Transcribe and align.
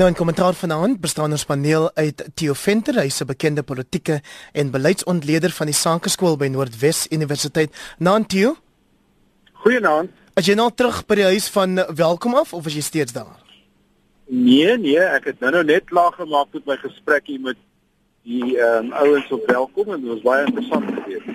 Nou 0.00 0.08
in 0.08 0.16
kommentaar 0.16 0.54
vanaand 0.56 1.00
bestaan 1.00 1.34
ons 1.36 1.42
paneel 1.44 1.90
uit 1.94 2.22
Theo 2.34 2.54
Venter, 2.56 2.96
hy's 3.02 3.20
'n 3.20 3.26
bekende 3.26 3.62
politieke 3.62 4.22
en 4.52 4.70
beleidsontleder 4.70 5.50
van 5.50 5.66
die 5.66 5.74
Sakeskool 5.74 6.36
by 6.36 6.46
Noordwes 6.46 7.06
Universiteit. 7.10 7.94
Naam 7.98 8.26
Theo? 8.26 8.56
Goeienaand. 9.52 10.10
As 10.34 10.46
jy 10.46 10.54
nou 10.54 10.70
terug 10.74 11.06
by 11.06 11.14
die 11.14 11.24
huis 11.24 11.48
van 11.48 11.74
Welkom 11.94 12.34
af 12.34 12.52
of 12.52 12.66
is 12.66 12.74
jy 12.74 12.80
steeds 12.80 13.12
daar? 13.12 13.36
Nee, 14.26 14.78
nee, 14.78 14.98
ek 14.98 15.24
het 15.24 15.40
nou 15.40 15.52
nou 15.52 15.64
net 15.64 15.84
klaar 15.84 16.12
gemaak 16.12 16.46
met 16.52 16.64
my 16.66 16.76
gesprek 16.76 17.26
hier 17.26 17.40
met 17.40 17.56
die 18.22 18.56
ehm 18.58 18.84
um, 18.84 18.92
ouens 18.92 19.30
op 19.30 19.46
Welkom 19.46 19.92
en 19.92 20.00
dit 20.00 20.08
was 20.08 20.22
baie 20.22 20.46
interessant 20.46 20.84
geweest. 20.84 21.29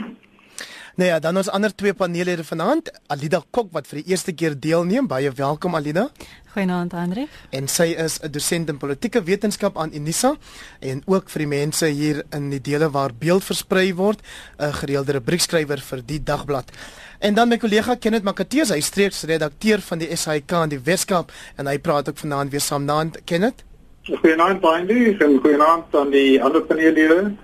Nou 0.95 1.09
ja, 1.09 1.17
dan 1.19 1.35
ons 1.35 1.49
ander 1.51 1.73
twee 1.75 1.91
paneellede 1.93 2.43
vanaand, 2.47 2.87
Alida 3.11 3.41
Kok 3.51 3.73
wat 3.75 3.87
vir 3.89 3.97
die 3.99 4.13
eerste 4.13 4.31
keer 4.31 4.53
deelneem. 4.55 5.09
Baie 5.11 5.27
welkom 5.35 5.75
Alida. 5.75 6.05
Goeienaand 6.53 6.93
Andre. 6.95 7.25
En 7.51 7.67
sy 7.67 7.89
is 7.99 8.15
'n 8.23 8.31
dosent 8.31 8.69
in 8.69 8.77
politieke 8.77 9.23
wetenskap 9.23 9.77
aan 9.77 9.91
Unisa 9.93 10.35
en 10.79 11.01
ook 11.05 11.29
vir 11.29 11.39
die 11.39 11.47
mense 11.47 11.85
hier 11.85 12.23
in 12.31 12.49
die 12.49 12.61
dele 12.61 12.89
waar 12.89 13.11
beeld 13.19 13.43
versprei 13.43 13.93
word, 13.93 14.21
'n 14.57 14.71
gereelde 14.71 15.11
rubriekskrywer 15.11 15.79
vir 15.79 16.01
die 16.05 16.23
dagblad. 16.23 16.71
En 17.19 17.33
dan 17.33 17.49
my 17.49 17.57
kollega 17.57 17.95
Kenneth 17.95 18.23
Makateus, 18.23 18.69
hy 18.69 18.79
streeks 18.79 19.23
redakteur 19.23 19.81
van 19.81 19.97
die 19.97 20.15
SAK 20.15 20.51
in 20.51 20.69
die 20.69 20.79
Weskaap 20.83 21.31
en 21.57 21.67
hy 21.67 21.77
praat 21.77 22.09
ook 22.09 22.17
vanaand 22.17 22.51
weer 22.51 22.61
saam 22.61 22.85
naand 22.85 23.17
Kenneth. 23.25 23.63
Goeienaand 24.03 24.61
Baie 24.61 25.17
en 25.19 25.39
goeienaand 25.41 25.95
aan 25.95 26.11
die 26.11 26.43
ander 26.43 26.61
paneellede. 26.61 27.35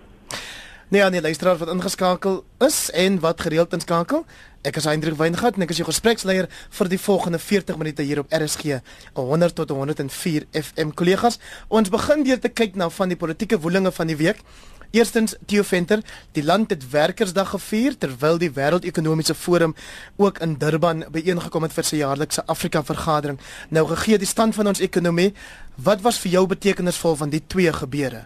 Nee, 0.91 1.03
aan 1.03 1.11
die 1.11 1.21
luisteraar 1.21 1.57
wat 1.57 1.69
ingeskakel 1.71 2.43
is 2.57 2.89
en 2.91 3.19
wat 3.19 3.41
gereeld 3.41 3.73
inskakel. 3.73 4.25
Ek 4.67 4.75
is 4.75 4.83
Hendrik 4.83 5.15
Weingart 5.15 5.55
en 5.55 5.63
ek 5.63 5.69
is 5.71 5.77
jou 5.79 5.85
gespreksleier 5.87 6.49
vir 6.51 6.89
die 6.91 6.97
volgende 6.99 7.39
40 7.39 7.77
minute 7.79 8.03
hier 8.03 8.19
op 8.19 8.33
RSG 8.35 8.81
100 9.15 9.55
tot 9.55 9.71
104 9.71 10.49
FM 10.51 10.91
kollegas. 10.91 11.39
Ons 11.71 11.87
begin 11.93 12.25
deur 12.27 12.41
te 12.43 12.51
kyk 12.51 12.75
na 12.75 12.89
van 12.91 13.07
die 13.07 13.15
politieke 13.15 13.61
woelinge 13.63 13.93
van 13.95 14.11
die 14.11 14.17
week. 14.19 14.43
Eerstens 14.91 15.37
Theo 15.47 15.63
Venter, 15.63 16.03
die 16.35 16.43
land 16.43 16.75
het 16.75 16.83
Werkersdag 16.91 17.55
gevier 17.55 17.95
terwyl 17.95 18.35
die 18.43 18.51
Wêreldekonomiese 18.51 19.35
Forum 19.39 19.77
ook 20.19 20.43
in 20.43 20.57
Durban 20.59 21.05
byeengekom 21.07 21.69
het 21.69 21.77
vir 21.79 21.87
sy 21.87 22.01
jaarlikse 22.03 22.43
Afrika 22.51 22.83
vergadering. 22.83 23.39
Nou 23.69 23.87
gegee 23.95 24.19
die 24.19 24.27
stand 24.27 24.59
van 24.59 24.75
ons 24.75 24.83
ekonomie, 24.83 25.31
wat 25.79 26.03
was 26.03 26.19
vir 26.19 26.35
jou 26.35 26.45
betekenisvol 26.51 27.15
van 27.23 27.31
die 27.31 27.45
twee 27.47 27.71
gebeure? 27.79 28.25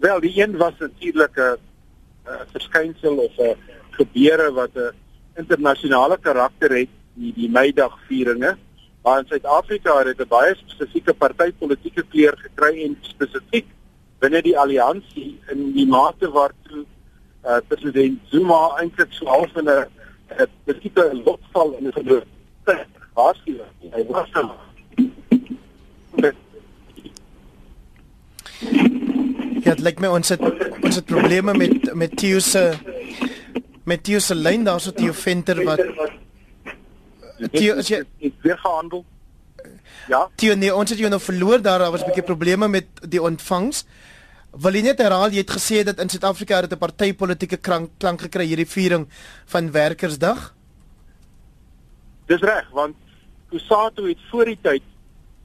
Wel, 0.00 0.20
die 0.20 0.42
een 0.42 0.56
was 0.56 0.72
natuurlik 0.78 1.36
'n 1.36 1.58
verskynsel 2.52 3.16
of 3.16 3.38
'n 3.38 3.56
gebeure 3.90 4.52
wat 4.52 4.70
'n 4.74 4.94
internasionale 5.36 6.18
karakter 6.18 6.70
het, 6.76 6.88
die 7.14 7.32
die 7.34 7.50
Meidag-vieringe. 7.50 8.56
Maar 9.02 9.18
in 9.18 9.26
Suid-Afrika 9.26 9.98
het 9.98 10.06
dit 10.06 10.20
'n 10.20 10.28
baie 10.28 10.54
spesifieke 10.54 11.14
partytetiese 11.14 12.04
kleur 12.08 12.34
gekry 12.38 12.84
en 12.84 12.98
spesifiek 13.00 13.66
binne 14.18 14.42
die 14.42 14.58
alliansie 14.58 15.38
in 15.48 15.72
die 15.72 15.86
mate 15.86 16.30
waartoe 16.30 16.84
uh, 17.44 17.56
president 17.68 18.18
Zuma 18.28 18.76
eintlik 18.76 19.12
so 19.12 19.26
half 19.26 19.56
in 19.56 19.68
'n 19.68 19.86
spesifieke 20.62 21.20
lotval 21.24 21.76
in 21.78 21.86
'n 21.86 21.92
gedoen. 21.92 22.24
Hy 23.90 24.04
was 24.06 24.30
dan 24.30 24.50
Ja, 29.64 29.74
dit 29.74 29.84
lyk 29.84 30.00
my 30.00 30.08
ons 30.16 30.28
het 30.32 30.42
ons 30.80 30.96
het 30.96 31.06
probleme 31.08 31.54
met 31.54 31.94
met 31.94 32.16
Theo 32.16 32.38
se 32.40 32.72
met 33.84 34.02
Theo 34.04 34.18
se 34.18 34.34
lyn 34.34 34.64
daar 34.64 34.80
so 34.80 34.92
Theo 34.96 35.12
Venter 35.12 35.64
wat 35.64 35.80
Theo 37.52 37.76
is 37.80 37.88
jy 37.88 38.02
weer 38.18 38.58
gehandel? 38.58 39.04
Ja. 40.08 40.28
Theo 40.36 40.56
nee, 40.56 40.72
ons 40.74 40.90
het 40.90 40.98
jou 40.98 41.10
nou 41.10 41.20
verloor 41.22 41.62
daar, 41.62 41.78
daar 41.78 41.90
was 41.90 42.02
'n 42.02 42.10
bietjie 42.10 42.24
probleme 42.24 42.68
met 42.68 42.86
die 43.08 43.22
ontvangs. 43.22 43.84
Wil 44.50 44.74
jy 44.74 44.82
net 44.82 44.98
herhaal 44.98 45.30
jy 45.30 45.44
het 45.44 45.50
gesê 45.50 45.84
dat 45.84 46.00
in 46.00 46.08
Suid-Afrika 46.08 46.60
het 46.60 46.72
'n 46.72 46.78
partytetiese 46.78 47.56
klank 47.56 47.90
klank 47.98 48.20
gekry 48.20 48.44
hierdie 48.44 48.66
viering 48.66 49.08
van 49.46 49.70
Werkersdag? 49.70 50.54
Dis 52.26 52.40
reg, 52.40 52.68
want 52.70 52.96
Kusatu 53.50 54.08
het 54.08 54.18
voor 54.30 54.44
die 54.44 54.58
tyd 54.62 54.82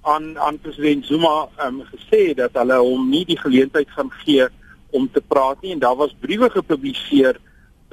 aan 0.05 0.37
aan 0.39 0.59
president 0.61 1.05
Zuma 1.05 1.47
um, 1.65 1.81
gesê 1.89 2.33
dat 2.37 2.53
hulle 2.59 2.77
hom 2.81 3.09
nie 3.09 3.23
die 3.25 3.39
geleentheid 3.39 3.89
gaan 3.97 4.11
gee 4.23 4.47
om 4.95 5.07
te 5.11 5.21
praat 5.21 5.61
nie 5.61 5.73
en 5.73 5.81
daar 5.83 5.97
was 5.99 6.15
briewe 6.21 6.49
gepubliseer 6.53 7.39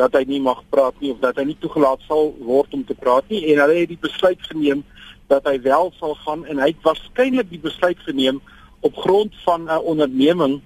dat 0.00 0.15
hy 0.17 0.25
nie 0.28 0.41
mag 0.41 0.61
praat 0.71 0.99
nie 1.00 1.12
of 1.12 1.21
dat 1.25 1.41
hy 1.41 1.47
nie 1.50 1.59
toegelaat 1.61 2.05
sal 2.09 2.34
word 2.41 2.75
om 2.77 2.84
te 2.84 2.97
praat 2.99 3.28
nie 3.33 3.45
en 3.53 3.62
hulle 3.65 3.78
het 3.81 3.93
die 3.93 4.03
besluit 4.03 4.45
geneem 4.50 4.84
dat 5.33 5.49
hy 5.49 5.56
wel 5.65 5.93
sal 6.00 6.15
gaan 6.27 6.45
en 6.45 6.61
hy 6.61 6.73
het 6.75 6.84
waarskynlik 6.84 7.49
die 7.50 7.62
besluit 7.62 8.00
geneem 8.09 8.43
op 8.83 8.97
grond 9.05 9.34
van 9.47 9.69
'n 9.71 9.84
onderneming 9.94 10.61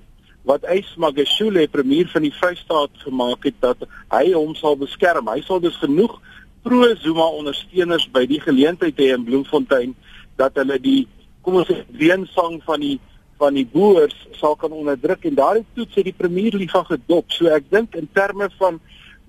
wat 0.47 0.63
Ys 0.71 0.95
Magashule 0.97 1.67
premier 1.69 2.07
van 2.09 2.23
die 2.23 2.35
Vrystaat 2.35 2.91
gemaak 3.03 3.45
het 3.45 3.57
dat 3.61 3.83
hy 4.15 4.31
hom 4.33 4.55
sal 4.55 4.77
beskerm. 4.79 5.27
Hy 5.29 5.43
sal 5.43 5.61
dus 5.61 5.75
genoeg 5.83 6.21
pro 6.63 6.95
Zuma 7.03 7.27
ondersteuners 7.41 8.07
by 8.15 8.25
die 8.31 8.41
geleentheid 8.41 8.99
hê 8.99 9.11
in 9.15 9.27
Bloemfontein 9.27 9.95
dat 10.39 10.55
hulle 10.55 10.79
die 10.83 11.09
kom 11.47 11.61
ons 11.61 11.69
sê 11.71 11.85
weensang 11.95 12.59
van 12.67 12.83
die 12.83 12.97
van 13.39 13.55
die 13.55 13.67
boers 13.69 14.15
sal 14.41 14.57
kan 14.59 14.73
onderdruk 14.73 15.27
en 15.29 15.37
daardie 15.37 15.67
toets 15.77 15.99
het 15.99 16.07
die 16.09 16.17
Premierliga 16.17 16.81
gedop. 16.89 17.29
So 17.31 17.51
ek 17.53 17.69
dink 17.71 17.95
in 17.95 18.09
terme 18.17 18.49
van 18.57 18.81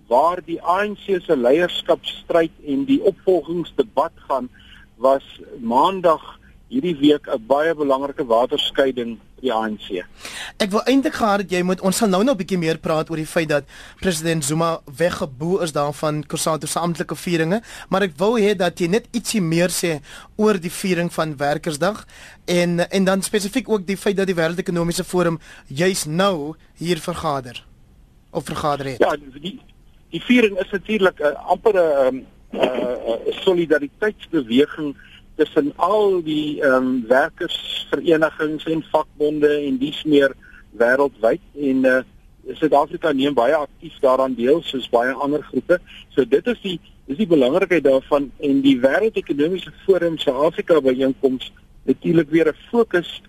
waar 0.07 0.39
die 0.45 0.57
ANC 0.63 1.03
se 1.25 1.35
leierskapstryd 1.35 2.53
en 2.72 2.85
die 2.88 3.01
opvolgingsdebat 3.03 4.16
gaan 4.29 4.47
was 5.03 5.25
maandag 5.59 6.23
hierdie 6.72 6.95
week 7.03 7.28
'n 7.28 7.44
baie 7.51 7.75
belangrike 7.75 8.25
waterskeiding 8.25 9.17
die 9.41 9.53
ANC. 9.53 10.01
Ek 10.57 10.71
wil 10.73 10.81
eintlik 10.89 11.17
gehad 11.19 11.43
het 11.43 11.51
jy 11.53 11.61
moet 11.65 11.81
ons 11.85 11.97
sal 11.97 12.09
nou 12.09 12.23
nog 12.23 12.35
'n 12.35 12.41
bietjie 12.41 12.57
meer 12.57 12.77
praat 12.77 13.09
oor 13.09 13.17
die 13.17 13.25
feit 13.25 13.49
dat 13.49 13.63
president 13.99 14.45
Zuma 14.45 14.81
weggeboe 14.85 15.61
is 15.63 15.71
daarvan 15.71 16.23
Kusatu 16.23 16.67
se 16.67 16.79
amptelike 16.79 17.15
vieringe, 17.15 17.61
maar 17.89 18.01
ek 18.01 18.17
wou 18.17 18.39
hê 18.39 18.55
dat 18.55 18.79
jy 18.79 18.87
net 18.87 19.07
ietsie 19.11 19.41
meer 19.41 19.69
sê 19.69 20.01
oor 20.37 20.59
die 20.59 20.71
viering 20.71 21.13
van 21.13 21.37
Werkersdag 21.37 22.05
en 22.45 22.79
en 22.89 23.03
dan 23.03 23.21
spesifiek 23.21 23.69
ook 23.69 23.85
die 23.87 23.97
feit 23.97 24.17
dat 24.17 24.27
die 24.27 24.35
Wêreldekonomiese 24.35 25.03
Forum 25.03 25.39
juis 25.67 26.05
nou 26.05 26.55
hier 26.77 26.97
vergader 26.97 27.65
of 28.31 28.45
vergader 28.45 28.85
het. 28.85 28.99
Ja, 28.99 29.15
die 29.15 29.59
die 30.09 30.21
viering 30.21 30.57
is 30.59 30.71
natuurlik 30.71 31.19
'n 31.19 31.25
uh, 31.25 31.49
amper 31.49 31.73
'n 31.75 32.15
um, 32.15 32.25
uh, 32.53 32.61
uh, 32.61 33.41
solidariteitsbeweging 33.43 34.95
tussen 35.37 35.71
al 35.75 36.21
die 36.25 36.59
ehm 36.61 36.73
um, 36.73 36.91
werkersverenigings 37.07 38.65
en 38.65 38.83
vakbonde 38.91 39.49
en 39.57 39.77
dies 39.77 40.03
meer 40.03 40.35
wêreldwyd 40.77 41.41
en 41.71 41.89
uh 41.95 42.03
Suid-Afrika 42.55 43.11
neem 43.11 43.33
baie 43.35 43.55
aktief 43.55 43.97
daaraan 43.99 44.35
deel 44.37 44.61
soos 44.63 44.85
baie 44.87 45.11
ander 45.11 45.41
groepe. 45.49 45.81
So 46.15 46.23
dit 46.23 46.45
is 46.47 46.61
die 46.63 46.77
dis 47.07 47.17
die 47.19 47.27
belangrikheid 47.27 47.83
daarvan 47.83 48.29
en 48.43 48.61
die 48.63 48.77
wêreldekonomiese 48.79 49.73
forum 49.85 50.15
se 50.19 50.31
Afrika 50.31 50.79
byeenkoms 50.83 51.51
natuurlik 51.87 52.29
weer 52.29 52.47
'n 52.51 52.61
fokus 52.71 53.21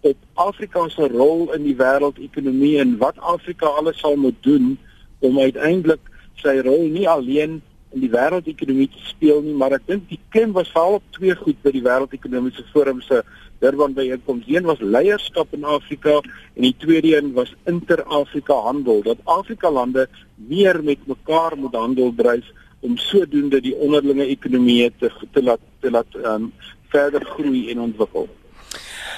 op 0.00 0.16
Afrika 0.34 0.88
se 0.88 1.08
rol 1.08 1.52
in 1.52 1.62
die 1.62 1.76
wêreldekonomie 1.76 2.78
en 2.78 2.96
wat 2.98 3.18
Afrika 3.18 3.66
alles 3.66 3.98
sal 3.98 4.16
moet 4.16 4.36
doen 4.40 4.78
om 5.18 5.38
uiteindelik 5.38 6.00
sy 6.34 6.60
rol 6.64 6.88
nie 6.88 7.08
alleen 7.08 7.62
in 7.96 8.04
die 8.04 8.12
wêreldekonomie 8.12 8.90
te 8.92 9.02
speel 9.08 9.40
nie, 9.44 9.56
maar 9.56 9.78
ek 9.78 9.86
dink 9.88 10.04
die 10.10 10.20
klem 10.34 10.52
was 10.56 10.68
veral 10.74 10.98
op 11.00 11.10
twee 11.16 11.34
goed 11.40 11.58
by 11.64 11.72
die 11.72 11.84
wêreldekonomiese 11.84 12.66
forum 12.74 13.00
se 13.04 13.22
Durban 13.62 13.94
byeenkoms. 13.96 14.44
Een 14.52 14.68
was 14.68 14.82
leierskap 14.84 15.54
in 15.56 15.64
Afrika 15.64 16.18
en 16.20 16.62
die 16.66 16.74
tweede 16.76 17.16
een 17.16 17.32
was 17.32 17.54
inter-Afrika 17.64 18.54
handel. 18.68 19.02
Dat 19.02 19.22
Afrika 19.24 19.70
lande 19.70 20.08
meer 20.34 20.82
met 20.84 21.06
mekaar 21.08 21.56
moet 21.56 21.74
handel 21.74 22.12
dryf 22.16 22.52
om 22.84 22.98
sodoende 23.00 23.60
die 23.64 23.74
onderlinge 23.74 24.26
ekonomieë 24.36 24.90
te 25.00 25.10
te 25.32 25.42
laat 25.42 25.62
te 25.80 25.90
laat 25.90 26.18
um, 26.20 26.50
verder 26.92 27.24
groei 27.24 27.70
en 27.72 27.80
ontwikkel. 27.80 28.28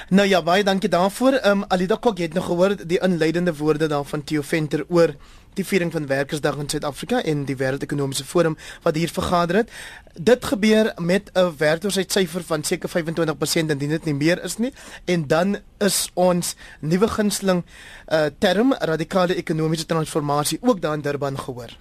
Nou 0.09 0.27
ja, 0.27 0.39
baie 0.41 0.63
dankie 0.63 0.89
daarvoor. 0.89 1.33
Ehm 1.33 1.57
um, 1.57 1.65
Alida 1.67 1.95
Kok 1.95 2.17
het 2.17 2.33
nog 2.33 2.45
gehoor 2.45 2.75
die 2.85 2.99
inleidende 2.99 3.55
woorde 3.55 3.87
daarvan 3.87 4.23
Theo 4.23 4.41
Venter 4.41 4.85
oor 4.87 5.13
die 5.53 5.65
viering 5.65 5.91
van 5.91 6.07
Werkersdag 6.07 6.57
in 6.57 6.69
Suid-Afrika 6.69 7.21
en 7.23 7.45
die 7.45 7.55
Wêreldekonomiese 7.57 8.25
Forum 8.25 8.57
wat 8.83 8.95
hier 8.95 9.09
vergader 9.09 9.55
het. 9.55 9.71
Dit 10.13 10.45
gebeur 10.45 10.93
met 10.97 11.31
'n 11.33 11.53
werkloosheidsyfer 11.57 12.43
van 12.43 12.63
seker 12.63 12.89
25% 12.89 13.69
indien 13.69 13.89
dit 13.89 14.05
nie 14.05 14.13
meer 14.13 14.43
is 14.43 14.57
nie 14.57 14.73
en 15.05 15.27
dan 15.27 15.57
is 15.77 16.09
ons 16.13 16.55
nuwe 16.79 17.07
gunsteling 17.07 17.63
uh 18.07 18.25
term 18.37 18.73
radikale 18.73 19.35
ekonomiese 19.35 19.85
transformasie 19.85 20.59
ook 20.61 20.81
daar 20.81 20.93
in 20.93 21.01
Durban 21.01 21.39
gehoor. 21.39 21.77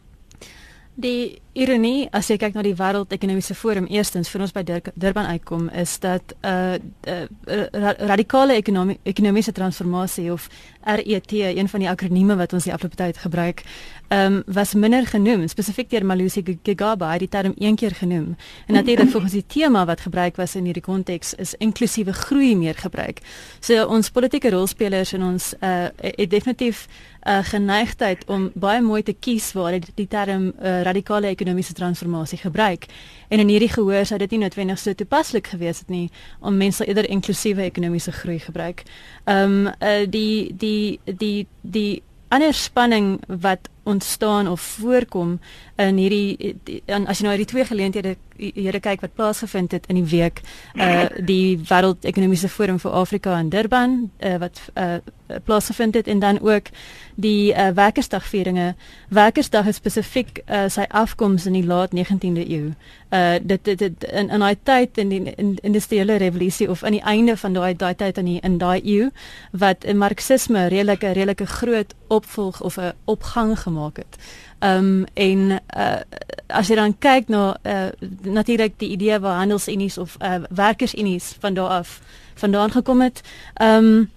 Die 0.94 1.40
ironie 1.58 2.08
as 2.14 2.30
jy 2.30 2.38
kyk 2.40 2.54
na 2.54 2.62
die 2.62 2.76
wêreld 2.78 3.12
ekonomiese 3.14 3.56
forum 3.58 3.88
eerstens 3.90 4.30
vir 4.32 4.44
ons 4.46 4.54
by 4.54 4.62
Durban 4.94 5.26
uitkom 5.34 5.68
is 5.74 5.98
dat 5.98 6.34
'n 6.42 6.80
uh, 7.08 7.26
uh, 7.46 7.92
radikale 7.98 8.54
ekonomie 8.54 8.98
ekonomiese 9.04 9.52
transformasie 9.52 10.32
of 10.32 10.48
RET, 10.88 11.32
een 11.32 11.68
van 11.68 11.80
die 11.80 11.88
akronieme 11.88 12.36
wat 12.36 12.52
ons 12.52 12.64
die 12.64 12.72
afgelope 12.72 12.96
tyd 12.96 13.18
gebruik, 13.18 13.62
um, 14.08 14.42
was 14.46 14.74
minder 14.74 15.06
genoem, 15.06 15.48
spesifiek 15.48 15.90
deur 15.90 16.06
Malusi 16.06 16.42
Gigaba, 16.62 17.10
hy 17.10 17.18
het 17.18 17.24
die 17.26 17.28
term 17.28 17.54
een 17.58 17.76
keer 17.76 17.94
genoem. 17.94 18.36
En 18.66 18.74
natuurlik 18.74 19.10
volgens 19.10 19.32
die 19.32 19.44
tema 19.46 19.84
wat 19.84 20.00
gebruik 20.00 20.36
was 20.36 20.54
in 20.54 20.64
hierdie 20.64 20.82
konteks 20.82 21.34
is 21.34 21.54
inklusiewe 21.58 22.12
groei 22.12 22.56
meer 22.56 22.74
gebruik. 22.74 23.20
So 23.60 23.84
ons 23.86 24.10
politieke 24.10 24.50
rolspelers 24.50 25.12
en 25.12 25.22
ons 25.22 25.54
uh 25.60 25.86
het 25.98 26.30
definitief 26.30 26.86
'n 27.22 27.30
uh, 27.30 27.44
geneigtheid 27.44 28.24
om 28.26 28.50
baie 28.54 28.80
mooi 28.80 29.02
te 29.02 29.12
kies 29.12 29.52
waar 29.52 29.72
hulle 29.72 29.80
die 29.94 30.06
term 30.08 30.52
uh, 30.62 30.82
radikale 30.82 31.26
ekonomiese 31.48 31.72
transformasie 31.72 32.38
gebruik. 32.38 32.86
En 33.28 33.38
in 33.38 33.48
hierdie 33.48 33.72
gehoor 33.72 34.06
sou 34.06 34.18
dit 34.18 34.30
nie 34.30 34.42
noodwendig 34.44 34.78
so 34.78 34.92
toepaslik 34.94 35.48
gewees 35.52 35.80
het 35.82 35.88
nie 35.88 36.10
om 36.40 36.56
mense 36.56 36.84
eerder 36.84 37.08
inklusiewe 37.08 37.62
ekonomiese 37.62 38.12
groei 38.12 38.38
gebruik. 38.38 38.84
Ehm 39.24 39.66
um, 39.66 39.72
uh, 39.80 40.04
die 40.08 40.52
die 40.56 41.00
die 41.04 41.46
die 41.62 42.02
ander 42.28 42.52
spanning 42.54 43.20
wat 43.26 43.68
ontstaan 43.88 44.48
of 44.48 44.60
voorkom 44.60 45.38
in 45.76 45.96
hierdie 45.96 46.56
in, 46.84 47.06
as 47.06 47.20
jy 47.20 47.26
nou 47.26 47.34
hierdie 47.36 47.52
twee 47.52 47.64
geleenthede 47.64 48.16
hierde 48.38 48.80
kyk 48.80 49.02
wat 49.02 49.14
plaasgevind 49.18 49.72
het 49.74 49.86
in 49.90 49.98
die 50.00 50.08
week 50.10 50.42
uh 50.74 51.06
die 51.18 51.58
wêreld 51.70 52.06
ekonomiese 52.06 52.48
forum 52.48 52.78
vir 52.82 52.94
Afrika 52.94 53.38
in 53.38 53.50
Durban 53.54 53.96
uh, 54.18 54.36
wat 54.42 54.60
uh 54.74 54.98
plaasgevind 55.44 55.94
het 55.94 56.06
en 56.08 56.18
dan 56.18 56.40
ook 56.40 56.70
die 57.14 57.52
uh, 57.52 57.68
werkersdagvieringe 57.76 58.74
werkersdag 59.08 59.66
is 59.66 59.76
spesifiek 59.76 60.40
uh, 60.46 60.68
sy 60.72 60.86
afkoms 60.88 61.46
in 61.46 61.58
die 61.58 61.66
laat 61.66 61.94
19de 61.94 62.46
eeu 62.48 62.72
uh 63.12 63.36
dit 63.42 63.64
dit, 63.64 63.78
dit 63.78 64.04
in 64.04 64.30
in 64.30 64.44
daai 64.44 64.56
tyd 64.62 64.98
in 64.98 65.08
die 65.08 65.34
in, 65.36 65.56
industriële 65.62 66.16
revolusie 66.16 66.70
of 66.70 66.82
aan 66.82 66.96
die 66.96 67.04
einde 67.04 67.36
van 67.36 67.52
daai 67.52 67.74
daai 67.76 67.94
tyd 67.94 68.18
in 68.18 68.24
die, 68.24 68.40
in 68.40 68.58
daai 68.58 68.80
eeu 68.84 69.10
wat 69.52 69.86
marxisme 69.94 70.66
redelike 70.68 71.12
redelike 71.12 71.46
groot 71.46 71.94
opvolg 72.08 72.60
of 72.60 72.78
'n 72.78 72.92
opgang 73.04 73.58
gemaak 73.58 73.77
het 73.84 74.16
Ehm 74.58 74.84
um, 74.84 75.04
en 75.14 75.50
uh, 75.76 76.00
as 76.46 76.68
jy 76.68 76.74
dan 76.74 76.96
kyk 76.98 77.28
na 77.30 77.56
uh, 77.62 77.88
natuurlik 78.26 78.74
die 78.82 78.90
idee 78.90 79.18
waar 79.22 79.38
handelsunies 79.38 79.98
of 79.98 80.16
uh, 80.18 80.34
werkersunies 80.50 81.36
van 81.38 81.54
daar 81.54 81.68
af 81.68 82.00
vandaan 82.34 82.70
gekom 82.70 83.00
het. 83.00 83.20
Ehm 83.54 83.84
um, 83.84 84.10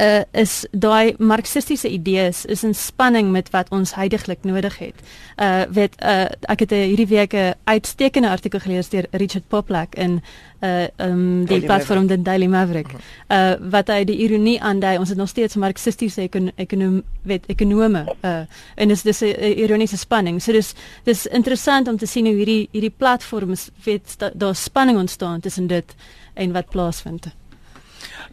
uh, 0.00 0.22
is 0.32 0.64
daai 0.72 1.14
marxistiese 1.18 1.88
idees 1.88 2.44
is 2.44 2.64
in 2.64 2.74
spanning 2.74 3.30
met 3.30 3.50
wat 3.50 3.70
ons 3.70 3.94
heidaglik 3.94 4.44
nodig 4.48 4.78
het. 4.78 5.02
Uh 5.40 5.62
weet 5.72 5.96
uh 6.02 6.28
ek 6.52 6.64
het 6.64 6.70
hierdie 6.70 7.06
week 7.06 7.34
'n 7.34 7.54
uitstekende 7.64 8.28
artikel 8.28 8.60
gelees 8.60 8.88
deur 8.88 9.06
Richard 9.10 9.48
Poplak 9.48 9.94
in 9.94 10.22
uh 10.60 10.86
um 10.96 11.44
die 11.44 11.60
platform 11.60 12.06
the 12.06 12.22
Daily 12.22 12.46
Maverick. 12.46 12.92
Uh 13.28 13.54
wat 13.70 13.88
hy 13.88 14.04
die 14.04 14.16
ironie 14.16 14.60
aandui, 14.60 14.98
ons 14.98 15.08
het 15.08 15.18
nog 15.18 15.28
steeds 15.28 15.56
marxistiese 15.56 16.22
ekon 16.22 16.52
ekonom 16.56 17.02
weet 17.22 17.46
ekonome 17.46 18.06
uh 18.24 18.44
en 18.76 18.88
dis 18.88 19.02
dis 19.02 19.22
'n 19.22 19.34
ironiese 19.56 19.96
spanning. 19.96 20.42
So 20.42 20.52
dis 20.52 20.74
dis 21.04 21.26
interessant 21.26 21.88
om 21.88 21.96
te 21.96 22.06
sien 22.06 22.26
hoe 22.26 22.34
hierdie 22.34 22.68
hierdie 22.72 22.94
platforms 22.96 23.70
weet 23.84 24.16
daar 24.34 24.54
spanning 24.54 24.98
ontstaan 24.98 25.40
tussen 25.40 25.66
dit 25.66 25.94
en 26.34 26.52
wat 26.52 26.68
plaasvind. 26.68 27.39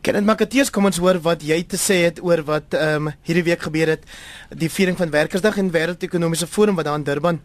Kenneth 0.01 0.25
Makateus, 0.25 0.69
kom 0.69 0.85
ons 0.85 0.99
hoor 1.01 1.19
wat 1.23 1.43
jy 1.43 1.61
te 1.63 1.77
sê 1.77 2.03
het 2.05 2.21
oor 2.23 2.43
wat 2.47 2.73
ehm 2.77 3.07
um, 3.07 3.13
hierdie 3.27 3.43
week 3.49 3.61
gebeur 3.67 3.87
het, 3.95 4.03
die 4.49 4.69
viering 4.69 4.97
van 4.97 5.11
Werkersdag 5.11 5.57
en 5.57 5.71
Wêreldekonomiese 5.71 6.47
Forum 6.47 6.75
wat 6.75 6.85
daar 6.85 6.99
in 6.99 7.03
Durban 7.03 7.41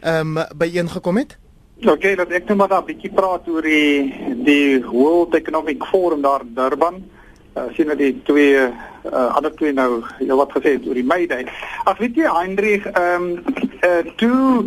ehm 0.00 0.36
um, 0.36 0.44
byeengekom 0.56 1.16
het. 1.22 1.36
Oké, 1.82 1.90
okay, 1.90 2.14
dat 2.14 2.30
ek 2.30 2.48
net 2.48 2.56
maar 2.56 2.72
'n 2.72 2.86
bietjie 2.86 3.10
praat 3.10 3.48
oor 3.48 3.62
die 3.62 4.14
die 4.44 4.84
World 4.84 5.34
Economic 5.34 5.84
Forum 5.84 6.22
daar 6.22 6.40
in 6.40 6.54
Durban. 6.54 7.02
Uh, 7.56 7.62
sien 7.74 7.86
dat 7.86 7.98
die 7.98 8.22
twee 8.22 8.56
uh, 8.56 9.34
ander 9.36 9.54
twee 9.54 9.72
nou 9.72 10.02
heel 10.18 10.36
wat 10.36 10.50
gesê 10.52 10.74
het 10.74 10.86
oor 10.86 10.94
die 10.94 11.26
Day. 11.26 11.46
Ag 11.84 11.98
weet 11.98 12.16
jy 12.16 12.26
Hendrik, 12.26 12.84
ehm 12.84 13.22
um, 13.22 13.44
uh, 13.82 14.12
toe 14.16 14.64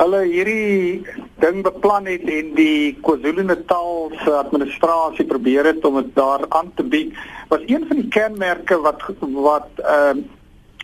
hulle 0.00 0.20
hierdie 0.24 1.04
ding 1.42 1.60
beplan 1.64 2.08
het 2.08 2.24
en 2.32 2.54
die 2.56 2.96
KwaZulu-Natal 3.04 4.12
se 4.22 4.34
administrasie 4.38 5.26
probeer 5.28 5.68
het 5.68 5.84
om 5.84 5.98
dit 6.00 6.12
daar 6.16 6.46
aan 6.56 6.72
te 6.76 6.86
bied 6.94 7.16
was 7.52 7.64
een 7.66 7.84
van 7.88 8.00
die 8.00 8.10
kenmerke 8.16 8.80
wat 8.86 9.04
wat 9.20 9.82
ehm 9.84 10.22
uh, 10.24 10.28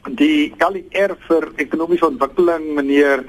die 0.07 0.55
LER 0.63 1.17
vir 1.27 1.49
ekonomiese 1.59 2.07
ontwikkeling 2.07 2.69
meneer 2.77 3.25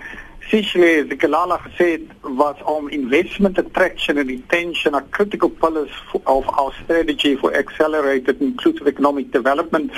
Sichle 0.47 1.03
die 1.09 1.17
Kalala 1.19 1.57
gesê 1.59 1.89
het 1.97 2.07
was 2.21 2.61
om 2.63 2.87
investment 2.89 3.59
attraction 3.59 4.17
and 4.17 4.29
retention 4.29 4.95
a 4.95 5.01
critical 5.11 5.49
pillars 5.49 5.91
of 6.23 6.47
our 6.57 6.71
strategy 6.83 7.35
for 7.35 7.51
accelerated 7.53 8.41
inclusive 8.41 8.87
economic 8.87 9.31
development 9.31 9.91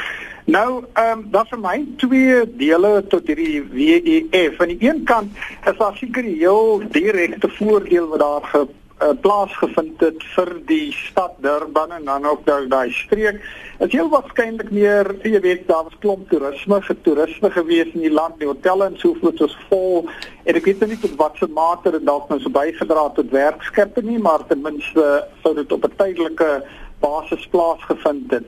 Nou, 0.49 0.83
ehm 0.93 1.19
um, 1.19 1.25
daar 1.31 1.45
vir 1.49 1.59
my 1.61 1.77
twee 2.01 2.37
dele 2.57 3.03
tot 3.07 3.27
hierdie 3.27 3.61
WEF. 3.69 4.61
Aan 4.61 4.71
die 4.71 4.89
een 4.89 5.03
kant 5.05 5.35
is 5.69 5.77
daar 5.77 5.97
seker 5.97 6.23
heel 6.23 6.81
direkte 6.89 7.49
voordeel 7.49 8.07
wat 8.07 8.19
daar 8.19 8.43
ge 8.43 8.67
uh, 8.99 9.13
plaasgevind 9.23 10.01
het 10.03 10.23
vir 10.35 10.51
die 10.67 10.91
stad 10.95 11.35
Durban 11.43 11.91
en 11.91 12.05
dan 12.05 12.25
ook 12.25 12.45
daai 12.45 12.67
daai 12.67 12.91
streek. 12.91 13.41
Is 13.79 13.91
heel 13.91 14.09
waarskynlik 14.11 14.71
meer, 14.75 15.11
jy 15.23 15.39
weet, 15.43 15.67
daar 15.67 15.85
was 15.87 15.99
klomp 16.03 16.29
toerisme, 16.29 16.81
vir 16.87 16.97
toerisme 17.05 17.51
gewees 17.51 17.93
in 17.93 18.03
die 18.07 18.13
land, 18.13 18.39
die 18.39 18.49
hotelle 18.49 18.89
en 18.89 18.97
so 18.99 19.15
voort 19.21 19.39
was 19.39 19.55
vol. 19.69 20.09
En 20.43 20.59
ek 20.59 20.67
weet 20.67 20.87
nie 20.87 20.99
tot 20.99 21.15
watter 21.21 21.49
mate 21.49 21.95
dit 21.95 22.05
dalk 22.05 22.27
nou 22.29 22.39
so 22.43 22.49
bygedra 22.49 23.07
het 23.07 23.15
tot 23.21 23.31
werkskepping 23.31 24.09
nie, 24.09 24.19
maar 24.19 24.43
ten 24.47 24.61
minste 24.61 25.07
sou 25.43 25.55
dit 25.55 25.71
op 25.71 25.85
'n 25.85 25.95
tydelike 25.95 26.51
basis 26.99 27.47
plaasgevind 27.47 28.31
het 28.31 28.45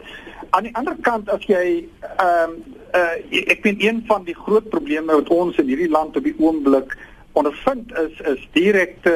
aan 0.52 0.68
die 0.68 0.76
ander 0.76 0.96
kant 1.02 1.30
as 1.32 1.44
jy 1.48 1.88
ehm 2.02 2.52
um, 2.52 2.56
uh, 2.92 3.16
ek 3.54 3.62
vind 3.64 3.84
een 3.84 4.02
van 4.08 4.26
die 4.28 4.36
groot 4.36 4.68
probleme 4.70 5.16
wat 5.16 5.30
ons 5.32 5.60
in 5.62 5.70
hierdie 5.72 5.92
land 5.92 6.18
op 6.20 6.26
die 6.28 6.36
oomblik 6.44 6.98
ondervind 7.40 7.94
is 8.04 8.20
is 8.34 8.42
direkte 8.58 9.14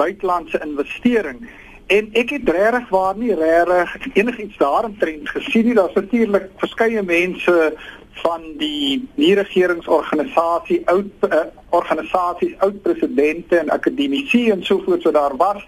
buitelandse 0.00 0.60
investering. 0.64 1.44
En 1.90 2.10
ek 2.14 2.36
het 2.36 2.48
regtig 2.48 2.88
waar 2.94 3.16
nie 3.18 3.34
regtig 3.34 3.96
enigiets 4.14 4.58
daaromtrent 4.60 5.28
gesien 5.28 5.66
nie. 5.66 5.74
Daar's 5.74 5.98
natuurlik 5.98 6.50
verskeie 6.62 7.02
mense 7.02 7.56
van 8.22 8.42
die 8.60 9.08
nie-regeringsorganisasie 9.14 10.82
oud 10.92 11.24
uh, 11.26 11.46
organisasies 11.70 12.58
oud 12.58 12.82
presidente 12.82 13.58
en 13.58 13.72
akademici 13.74 14.50
en 14.50 14.62
so 14.64 14.82
voort 14.84 15.02
so 15.02 15.10
daar 15.14 15.36
was. 15.36 15.64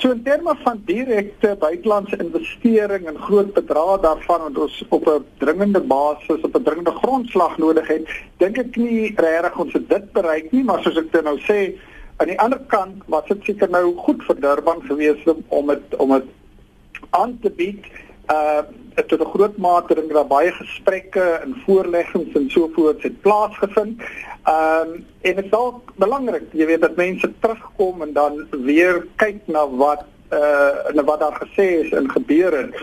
So 0.00 0.10
in 0.10 0.22
terme 0.22 0.54
van 0.62 0.82
direkte 0.84 1.56
buitelandse 1.60 2.16
investering 2.16 3.06
en 3.06 3.18
groot 3.18 3.52
bedrae 3.54 4.00
daarvan 4.00 4.46
wat 4.48 4.58
ons 4.58 4.84
op 4.88 5.06
'n 5.06 5.24
dringende 5.38 5.80
basis 5.80 6.40
op 6.42 6.56
'n 6.56 6.62
dringende 6.62 6.94
grondslag 7.02 7.58
nodig 7.58 7.86
het, 7.86 8.08
dink 8.36 8.58
ek 8.58 8.76
nie 8.76 9.12
regtig 9.16 9.58
ons 9.58 9.72
dit 9.72 10.12
bereik 10.12 10.50
nie, 10.52 10.64
maar 10.64 10.82
soos 10.82 10.96
ek 10.96 11.12
dit 11.12 11.24
nou 11.24 11.38
sê, 11.38 11.78
aan 12.22 12.30
die 12.30 12.40
ander 12.40 12.60
kant 12.70 13.02
was 13.10 13.26
dit 13.28 13.50
seker 13.50 13.70
nou 13.70 13.96
goed 14.04 14.22
vir 14.28 14.38
Durban 14.40 14.82
gewees 14.86 15.26
om 15.48 15.72
dit 15.74 15.96
om 16.02 16.14
dit 16.14 16.30
aan 17.18 17.38
te 17.42 17.50
bied. 17.50 17.90
Uh 18.30 18.62
tot 19.08 19.20
'n 19.20 19.32
groot 19.34 19.56
mate 19.56 19.94
dink 19.94 20.12
daar 20.12 20.26
baie 20.26 20.52
gesprekke 20.52 21.24
en 21.44 21.54
voorleggings 21.64 22.34
en 22.36 22.50
so 22.50 22.70
voort 22.74 23.02
het 23.02 23.20
plaasgevind. 23.20 24.00
Ehm 24.44 24.88
um, 24.88 25.06
en 25.20 25.34
dit 25.36 25.44
is 25.44 25.52
ook 25.52 25.92
belangrik, 25.96 26.42
jy 26.52 26.66
weet 26.66 26.80
dat 26.80 26.96
mense 26.96 27.32
terugkom 27.40 28.02
en 28.02 28.12
dan 28.12 28.46
weer 28.50 29.06
kyk 29.16 29.40
na 29.46 29.68
wat 29.68 30.04
uh 30.32 30.92
na 30.94 31.04
wat 31.04 31.20
daar 31.20 31.38
gesê 31.40 31.66
is 31.84 31.92
en 31.92 32.10
gebeur 32.10 32.52
het. 32.56 32.74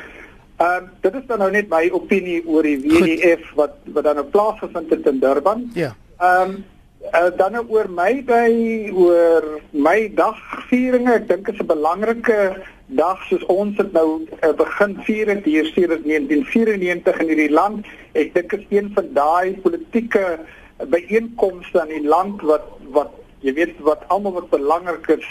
Ehm 0.58 0.84
um, 0.84 0.90
dit 1.02 1.14
is 1.14 1.28
dan 1.28 1.40
nou 1.40 1.52
net 1.52 1.70
my 1.70 1.90
opinie 1.92 2.48
oor 2.48 2.64
die 2.64 2.80
WEF 2.82 3.54
wat 3.56 3.78
wat 3.86 4.04
dan 4.04 4.16
nou 4.16 4.26
plaasgevind 4.26 4.90
het 4.90 5.06
in 5.06 5.20
Durban. 5.20 5.70
Ja. 5.74 5.96
Ehm 6.18 6.50
um, 6.50 6.66
Uh, 7.00 7.30
dan 7.38 7.56
oor 7.56 7.88
my 7.88 8.20
by 8.28 8.52
oor 8.92 9.46
my 9.72 10.10
dagvieringe. 10.20 11.14
Ek 11.16 11.30
dink 11.30 11.46
dit 11.48 11.56
is 11.56 11.62
'n 11.64 11.72
belangrike 11.72 12.60
dag 12.92 13.22
soos 13.30 13.46
ons 13.48 13.78
dit 13.78 13.94
nou 13.96 14.28
uh, 14.44 14.52
begin 14.52 14.98
vier 15.08 15.32
het 15.32 15.46
hier 15.48 15.66
sedert 15.72 16.04
1994 16.04 17.22
in 17.24 17.32
hierdie 17.32 17.56
land. 17.56 17.88
Ek 18.20 18.34
dink 18.36 18.52
dit 18.52 18.60
is 18.60 18.76
een 18.76 18.92
van 18.98 19.08
daai 19.16 19.56
politieke 19.64 20.44
byeenkomste 20.92 21.86
in 21.88 22.02
die 22.02 22.10
land 22.10 22.44
wat 22.44 22.68
wat 22.92 23.16
jy 23.48 23.56
weet 23.56 23.80
wat 23.80 24.04
almal 24.12 24.36
wat 24.36 24.52
belangrik 24.52 25.08
is 25.08 25.30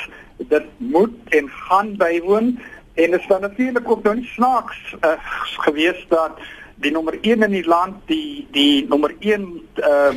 dit 0.49 0.65
moet 0.81 1.37
en 1.37 1.53
gaan 1.69 1.97
bywoon. 2.01 2.57
En 2.97 3.11
dit 3.11 3.29
dan 3.29 3.45
natuurlik 3.45 3.91
ook 3.91 4.03
nou 4.09 4.17
nie 4.17 4.31
snaaks 4.33 4.97
uh, 5.05 5.21
gewees 5.69 6.01
dat 6.09 6.41
die 6.81 6.97
nommer 6.97 7.19
1 7.21 7.43
in 7.43 7.55
die 7.61 7.69
land 7.69 8.01
die 8.09 8.49
die 8.57 8.89
nommer 8.89 9.13
1 9.21 9.47
uh, 9.85 10.17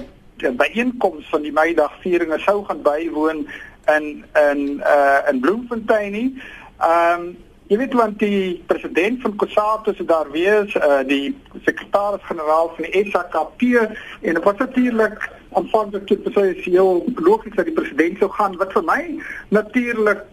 byeenkoms 0.50 1.30
van 1.30 1.42
die 1.42 1.52
Meidagvieringe 1.52 2.40
sou 2.40 2.64
gaan 2.66 2.82
bywoon 2.82 3.48
in 3.96 4.26
in 4.34 4.82
uh 4.86 5.30
in 5.30 5.40
Bloemfontein 5.40 6.12
nie. 6.12 6.42
Ehm 6.80 7.20
um, 7.22 7.38
jy 7.72 7.78
weet 7.78 7.94
want 7.96 8.20
die 8.20 8.64
president 8.68 9.22
van 9.22 9.36
COSATU 9.36 9.94
se 9.96 10.06
daar 10.06 10.32
wees, 10.32 10.76
uh 10.76 11.00
die 11.08 11.36
sekretaris-generaal 11.64 12.74
van 12.76 12.86
die 12.90 13.12
SAKP 13.12 13.62
en 14.22 14.34
dit 14.34 14.44
was 14.44 14.58
natuurlik 14.58 15.30
aanvanklik 15.52 16.06
toe 16.08 16.18
besluit 16.18 16.58
heel 16.58 17.06
logies 17.16 17.56
dat 17.56 17.66
die 17.66 17.74
president 17.74 18.18
sou 18.18 18.30
gaan 18.32 18.58
wat 18.58 18.76
vir 18.76 18.84
my 18.84 19.02
natuurlik 19.50 20.26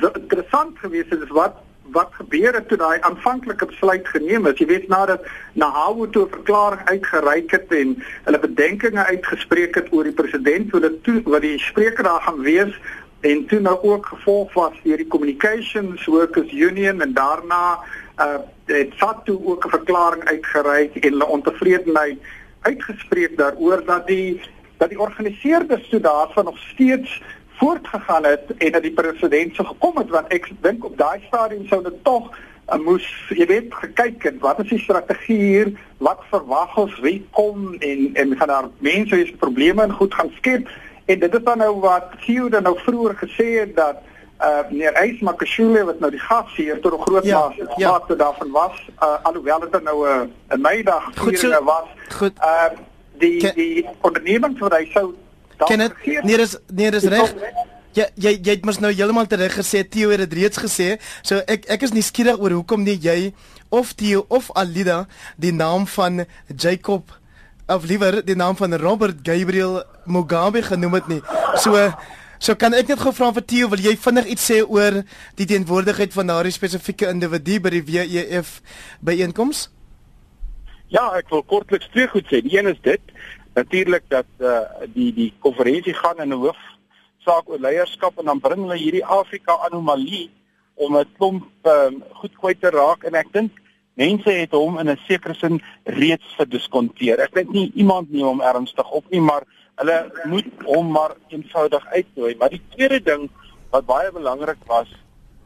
interessant 0.00 0.78
gewees 0.78 1.08
het 1.08 1.22
is 1.22 1.36
wat 1.36 1.60
wat 1.90 2.08
gebeur 2.12 2.54
het 2.54 2.68
toe 2.68 2.76
daai 2.76 3.00
aanvanklike 3.00 3.66
besluit 3.66 4.08
geneem 4.08 4.46
is. 4.46 4.58
Jy 4.58 4.66
weet 4.66 4.88
nadat 4.88 5.26
Nahawu 5.52 6.10
toe 6.10 6.24
'n 6.24 6.30
verklaring 6.30 6.84
uitgereik 6.84 7.50
het 7.50 7.72
en 7.72 8.02
hulle 8.24 8.38
bedenkinge 8.38 9.04
uitgespreek 9.04 9.74
het 9.74 9.92
oor 9.92 10.04
die 10.04 10.12
president, 10.12 10.70
so 10.70 10.80
dat 10.80 11.02
toe 11.04 11.22
wat 11.24 11.42
die 11.42 11.58
spreker 11.58 12.04
daar 12.04 12.20
gaan 12.20 12.40
wees 12.40 12.80
en 13.20 13.46
toe 13.46 13.60
nou 13.60 13.78
ook 13.82 14.06
gevolg 14.06 14.52
was 14.52 14.74
deur 14.82 14.96
die 14.96 15.06
Communications 15.06 16.04
Workers 16.06 16.52
Union 16.52 17.00
en 17.00 17.12
daarna 17.12 17.78
uh 18.18 18.38
het 18.64 18.92
SATU 18.96 19.38
ook 19.44 19.64
'n 19.64 19.70
verklaring 19.70 20.24
uitgereik 20.24 20.94
en 20.94 21.10
hulle 21.10 21.26
ontevredenheid 21.26 22.18
uitgespreek 22.60 23.36
daaroor 23.36 23.84
dat 23.84 24.06
die 24.06 24.40
dat 24.76 24.88
die 24.88 25.00
organiseerders 25.00 25.88
toe 25.88 26.00
daarvan 26.00 26.44
nog 26.44 26.58
steeds 26.58 27.22
voortgegaan 27.58 28.24
het 28.24 28.54
en 28.58 28.72
dat 28.72 28.82
die 28.82 28.92
president 28.92 29.54
so 29.54 29.64
gekom 29.64 29.96
het 29.96 30.10
want 30.10 30.32
ek 30.32 30.50
dink 30.60 30.84
op 30.84 30.98
daai 30.98 31.20
stadium 31.26 31.66
sou 31.66 31.82
dit 31.82 31.98
tog 32.04 32.30
uh, 32.32 32.78
moes 32.78 33.06
jy 33.28 33.46
weet 33.46 33.74
gekyk 33.74 34.22
het 34.28 34.38
wat 34.44 34.62
is 34.64 34.68
die 34.68 34.82
strategie 34.84 35.40
hier 35.40 35.72
wat 35.98 36.22
verwag 36.30 36.76
ons 36.76 37.00
wie 37.00 37.18
kom 37.30 37.74
en 37.80 38.08
en 38.14 38.36
gaan 38.36 38.54
daar 38.54 38.70
mense 38.78 39.16
wees 39.16 39.34
probleme 39.44 39.82
en 39.82 39.98
goed 40.00 40.14
gaan 40.14 40.32
skep 40.38 40.68
en 41.04 41.18
dit 41.18 41.34
is 41.34 41.44
dan 41.44 41.58
nou 41.58 41.74
wat 41.80 42.14
Theo 42.24 42.48
dan 42.48 42.62
nou 42.62 42.76
vroeër 42.84 43.16
gesê 43.24 43.48
het 43.60 43.76
dat 43.76 44.02
uh 44.42 44.62
meneer 44.70 44.92
Eisma 44.98 45.32
Kashule 45.32 45.84
wat 45.84 46.00
nou 46.00 46.10
die 46.10 46.20
gas 46.20 46.54
hier 46.56 46.80
tot 46.80 46.92
'n 46.92 47.02
groot 47.02 47.24
ja, 47.24 47.38
mate 47.38 47.74
ja. 47.76 47.90
wat 47.90 48.18
daarvan 48.18 48.50
was 48.50 48.76
uh 49.02 49.18
alhoewel 49.22 49.60
dit 49.60 49.82
nou 49.82 50.08
'n 50.08 50.30
uh, 50.50 50.56
'n 50.56 50.60
middag 50.60 51.10
vieringe 51.14 51.56
so, 51.58 51.64
was 51.64 51.88
goed. 52.18 52.32
uh 52.38 52.70
die 53.18 53.38
Ken, 53.38 53.54
die 53.54 53.86
onderneming 54.00 54.58
wat 54.58 54.72
hy 54.72 54.88
sou 54.92 55.14
Ken 55.68 55.84
dit? 55.84 55.92
Nee, 56.24 56.36
dis 56.36 56.56
nee, 56.72 56.90
dis 56.90 57.08
reg. 57.12 57.34
Ja, 57.92 58.06
jy 58.16 58.38
jy 58.40 58.54
het 58.54 58.64
mos 58.64 58.78
nou 58.80 58.88
heeltemal 58.92 59.26
tereg 59.28 59.52
gesê 59.58 59.82
Theo 59.84 60.12
het 60.14 60.22
dit 60.24 60.38
reeds 60.40 60.60
gesê. 60.60 60.94
So 61.20 61.42
ek 61.50 61.66
ek 61.72 61.82
is 61.84 61.92
nuuskierig 61.92 62.40
oor 62.40 62.54
hoekom 62.56 62.86
nie 62.86 62.96
jy 62.96 63.34
of 63.68 63.92
Theo 63.98 64.24
of 64.32 64.48
Alida 64.56 65.02
die 65.36 65.52
naam 65.52 65.84
van 65.86 66.24
Jacob 66.48 67.12
of 67.68 67.84
liewer 67.88 68.22
die 68.24 68.36
naam 68.36 68.56
van 68.56 68.74
Robert 68.80 69.20
Gabriel 69.22 69.82
Mugabe 70.04 70.62
genoem 70.62 70.98
het 71.00 71.08
nie. 71.08 71.20
So 71.60 71.76
so 72.42 72.56
kan 72.58 72.74
ek 72.74 72.88
net 72.88 73.04
gou 73.04 73.12
vra 73.14 73.28
vir 73.36 73.44
Theo, 73.46 73.68
wil 73.70 73.84
jy 73.84 73.92
vinnig 73.96 74.32
iets 74.34 74.48
sê 74.50 74.62
oor 74.64 75.02
die 75.38 75.46
teenwoordigheid 75.46 76.16
van 76.16 76.32
daardie 76.32 76.54
spesifieke 76.54 77.12
individu 77.12 77.60
by 77.62 77.76
die 77.76 77.84
WEF 77.86 78.56
byeenkoms? 79.04 79.68
Ja, 80.92 81.06
ek 81.16 81.30
wil 81.32 81.44
kortliks 81.48 81.88
twee 81.94 82.08
goed 82.12 82.26
sê. 82.28 82.42
Die 82.44 82.56
een 82.58 82.68
is 82.68 82.80
dit 82.84 83.14
natuurlik 83.54 84.04
dat 84.08 84.26
uh, 84.38 84.60
die 84.94 85.12
die 85.12 85.32
konferensie 85.38 85.94
gaan 85.94 86.20
in 86.20 86.32
'n 86.32 86.42
hoof 86.44 86.60
saak 87.18 87.48
oor 87.48 87.58
leierskap 87.58 88.18
en 88.18 88.24
dan 88.24 88.40
bring 88.40 88.60
hulle 88.64 88.76
hierdie 88.76 89.04
Afrika 89.04 89.58
anomalie 89.68 90.30
om 90.74 90.96
'n 90.96 91.08
klomp 91.16 91.44
um, 91.62 92.02
goed 92.20 92.34
kwyt 92.40 92.60
te 92.60 92.70
raak 92.70 93.04
en 93.04 93.14
ek 93.14 93.32
dink 93.32 93.52
mense 93.94 94.30
het 94.30 94.52
hom 94.52 94.78
in 94.78 94.90
'n 94.90 94.98
sekere 95.06 95.34
sin 95.34 95.60
reeds 95.84 96.34
verdiskonteer. 96.36 97.20
Ek 97.20 97.34
dink 97.34 97.52
nie 97.52 97.70
iemand 97.74 98.10
neem 98.10 98.26
hom 98.26 98.40
ernstig 98.40 98.90
op 98.90 99.04
nie, 99.10 99.20
maar 99.20 99.44
hulle 99.76 100.12
moet 100.24 100.48
hom 100.64 100.90
maar 100.90 101.16
eenvoudig 101.28 101.86
uitnooi. 101.86 102.34
Maar 102.38 102.50
die 102.50 102.62
tweede 102.74 103.00
ding 103.02 103.30
wat 103.70 103.86
baie 103.86 104.12
belangrik 104.12 104.62
was 104.66 104.88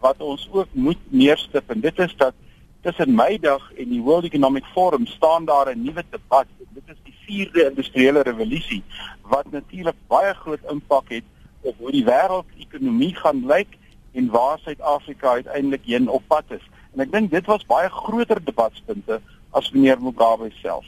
wat 0.00 0.20
ons 0.20 0.48
ook 0.52 0.68
moet 0.72 1.00
neerstip 1.08 1.70
en 1.70 1.80
dit 1.80 1.98
is 1.98 2.14
dat 2.16 2.34
tussen 2.80 3.14
Meidag 3.14 3.72
en 3.74 3.88
die 3.88 4.02
World 4.02 4.24
Economic 4.24 4.64
Forum 4.74 5.06
staan 5.06 5.44
daar 5.44 5.68
'n 5.70 5.82
nuwe 5.82 6.04
debat. 6.10 6.46
Dit 6.74 6.82
is 6.86 7.00
die 7.02 7.15
vierde 7.26 7.68
industriële 7.70 8.22
revolusie 8.22 8.82
wat 9.22 9.50
natuurlik 9.50 9.98
baie 10.08 10.34
groot 10.34 10.70
impak 10.70 11.08
het 11.08 11.24
op 11.60 11.78
hoe 11.78 11.92
die 11.94 12.04
wêreldekonomie 12.06 13.14
gaan 13.14 13.46
lyk 13.46 13.78
en 14.16 14.28
waar 14.32 14.58
Suid-Afrika 14.58 15.30
uiteindelik 15.30 15.84
heen 15.84 16.08
op 16.08 16.22
pad 16.26 16.44
is. 16.48 16.62
En 16.94 17.04
ek 17.04 17.12
dink 17.12 17.30
dit 17.30 17.48
was 17.50 17.66
baie 17.68 17.88
groter 17.92 18.40
debatspunte 18.44 19.20
as 19.50 19.70
meneer 19.74 20.00
Mugabe 20.00 20.50
self. 20.62 20.86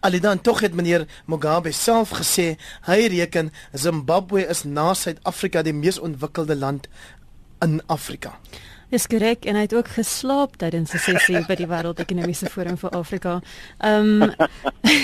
Alidan 0.00 0.40
tog 0.40 0.60
het 0.60 0.74
meneer 0.74 1.06
Mugabe 1.26 1.72
self 1.72 2.12
gesê 2.20 2.54
hy 2.86 3.00
reken 3.16 3.50
Zimbabwe 3.72 4.46
is 4.54 4.64
na 4.64 4.92
Suid-Afrika 4.94 5.64
die 5.64 5.74
mees 5.74 5.98
ontwikkelde 5.98 6.56
land 6.56 6.88
in 7.64 7.80
Afrika. 7.86 8.36
Dis 8.94 9.08
korrek 9.10 9.42
en 9.50 9.56
hy 9.58 9.64
het 9.64 9.72
ook 9.74 9.88
geslaap 9.96 10.52
tydens 10.60 10.92
'n 10.94 11.00
sessie 11.02 11.40
by 11.48 11.56
die 11.58 11.66
Wêreldekonomiese 11.66 12.46
Forum 12.46 12.76
vir 12.78 12.90
Afrika. 12.94 13.40
Ehm 13.82 14.22
um, 14.22 14.34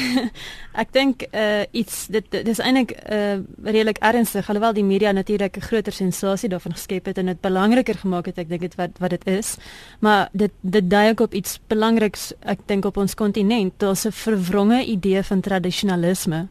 ek 0.83 0.93
dink 0.93 1.25
uh 1.35 1.65
iets 1.73 2.07
dit 2.07 2.31
dis 2.31 2.61
eintlik 2.63 2.95
uh 3.11 3.43
redelik 3.65 3.99
ernstig 3.99 4.49
alhoewel 4.49 4.73
die 4.73 4.85
media 4.85 5.13
natuurlik 5.13 5.57
'n 5.57 5.61
groter 5.61 5.93
sensasie 5.93 6.49
daarvan 6.49 6.73
geskep 6.73 7.07
het 7.07 7.19
en 7.19 7.27
dit 7.27 7.41
belangriker 7.41 7.99
gemaak 7.99 8.27
het 8.27 8.39
ek 8.39 8.49
dink 8.49 8.61
dit 8.61 8.75
wat 8.75 8.91
wat 8.99 9.11
dit 9.11 9.27
is. 9.27 9.57
Maar 9.99 10.29
dit 10.33 10.53
dit 10.61 10.91
dui 10.91 11.11
ook 11.11 11.21
op 11.21 11.35
iets 11.35 11.59
belangriks 11.67 12.33
ek 12.41 12.59
dink 12.67 12.85
op 12.85 12.97
ons 12.97 13.15
kontinent. 13.15 13.73
Daar's 13.77 14.07
'n 14.07 14.13
verwronge 14.13 14.85
idee 14.85 15.23
van 15.23 15.41
tradisionalisme. 15.41 16.47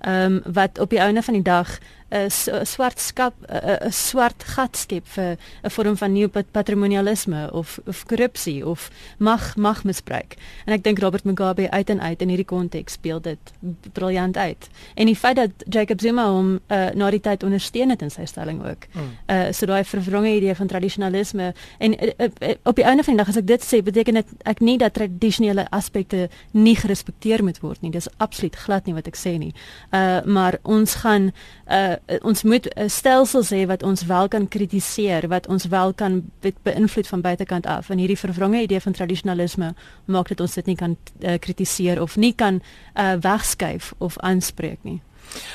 Ehm 0.00 0.32
um, 0.32 0.52
wat 0.52 0.78
op 0.78 0.90
die 0.90 0.98
einde 0.98 1.22
van 1.22 1.34
die 1.34 1.42
dag 1.42 1.78
'n 2.10 2.66
swart 2.66 3.00
skap 3.00 3.34
'n 3.48 3.92
swart 3.92 4.42
gat 4.44 4.76
skep 4.76 5.06
vir 5.06 5.36
'n 5.62 5.70
vorm 5.70 5.96
van 5.96 6.12
nuwe 6.12 6.44
patrimonialisme 6.50 7.52
of 7.52 7.80
of 7.86 8.04
korrupsie 8.06 8.66
of 8.66 8.90
mag 9.18 9.56
magmisbruik. 9.56 10.36
En 10.66 10.72
ek 10.72 10.84
dink 10.84 10.98
Robert 10.98 11.24
Mugabe 11.24 11.70
uit 11.70 11.90
en 11.90 12.00
uit 12.00 12.20
in 12.20 12.28
hierdie 12.28 12.46
konteks 12.46 12.92
speel 12.92 13.20
dit 13.20 13.52
briljant 13.92 14.36
uit. 14.36 14.68
En 14.94 15.06
die 15.06 15.16
feit 15.16 15.36
dat 15.36 15.50
Jacob 15.68 16.00
Zuma 16.00 16.26
hom 16.30 16.60
uh, 16.68 16.90
na 16.94 17.10
die 17.10 17.20
tyd 17.20 17.42
ondersteun 17.42 17.90
het 17.90 18.02
in 18.02 18.10
sy 18.10 18.24
stelling 18.24 18.62
ook. 18.64 18.86
Mm. 18.92 19.10
Uh 19.26 19.52
so 19.52 19.66
daai 19.66 19.84
verwronge 19.84 20.34
idee 20.36 20.54
van 20.54 20.66
tradisionalisme 20.66 21.54
en 21.78 22.04
uh, 22.04 22.12
uh, 22.18 22.54
op 22.62 22.76
die 22.76 22.84
einde 22.84 23.02
van 23.02 23.14
die 23.14 23.22
dag 23.22 23.28
as 23.28 23.40
ek 23.40 23.46
dit 23.46 23.64
sê 23.64 23.82
beteken 23.82 24.14
dit 24.14 24.26
ek 24.44 24.60
nie 24.60 24.78
dat 24.78 24.94
tradisionele 24.94 25.66
aspekte 25.70 26.28
nie 26.52 26.76
gerespekteer 26.76 27.44
moet 27.44 27.60
word 27.60 27.82
nie. 27.82 27.90
Dis 27.90 28.08
absoluut 28.16 28.56
glad 28.56 28.86
nie 28.86 28.94
wat 28.94 29.08
ek 29.10 29.18
sê 29.18 29.36
nie. 29.38 29.52
Uh 29.90 30.22
maar 30.24 30.58
ons 30.62 30.94
gaan 30.94 31.32
uh 31.70 31.93
uh, 32.06 32.16
ons 32.22 32.42
moet 32.42 32.68
'n 32.74 32.88
stelsel 32.88 33.42
hê 33.42 33.66
wat 33.66 33.82
ons 33.82 34.04
wel 34.06 34.28
kan 34.28 34.48
kritiseer, 34.48 35.28
wat 35.28 35.46
ons 35.46 35.64
wel 35.64 35.94
kan 35.94 36.22
be 36.40 36.52
beïnvloed 36.62 37.06
van 37.06 37.20
buitekant 37.20 37.66
af. 37.66 37.90
En 37.90 37.98
hierdie 37.98 38.18
vervronge 38.18 38.60
idee 38.60 38.80
van 38.80 38.92
tradisionalisme 38.92 39.74
maak 40.04 40.28
dit 40.28 40.40
ons 40.40 40.54
dit 40.54 40.66
nie 40.66 40.76
kan 40.76 40.96
uh, 41.20 41.38
kritiseer 41.38 42.00
of 42.02 42.16
nie 42.16 42.34
kan 42.34 42.62
uh, 42.94 43.12
wegskuif 43.20 43.92
of 43.98 44.18
aanspreek 44.18 44.78
nie. 44.82 45.00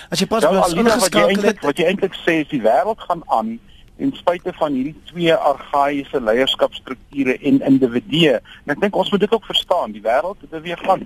As 0.10 0.19
jy 0.19 0.27
pas 0.27 0.43
ja, 0.43 0.51
wat 0.51 1.13
jy 1.13 1.25
eintlik 1.27 1.62
wat 1.62 1.77
jy 1.77 1.86
eintlik 1.86 2.15
sê 2.25 2.41
is 2.43 2.51
die 2.51 2.62
wêreld 2.62 3.00
gaan 3.08 3.24
aan 3.27 3.60
en 4.00 4.13
spite 4.15 4.53
van 4.53 4.74
hierdie 4.74 4.96
twee 5.12 5.34
argaïese 5.34 6.22
leierskapstrukture 6.24 7.36
en 7.38 7.60
individue. 7.67 8.38
En 8.63 8.75
ek 8.75 8.79
dink 8.79 8.96
ons 8.96 9.12
moet 9.12 9.25
dit 9.25 9.34
ook 9.36 9.46
verstaan, 9.46 9.91
die 9.91 10.03
wêreld 10.03 10.46
beweeg 10.50 10.84
aan. 10.89 11.03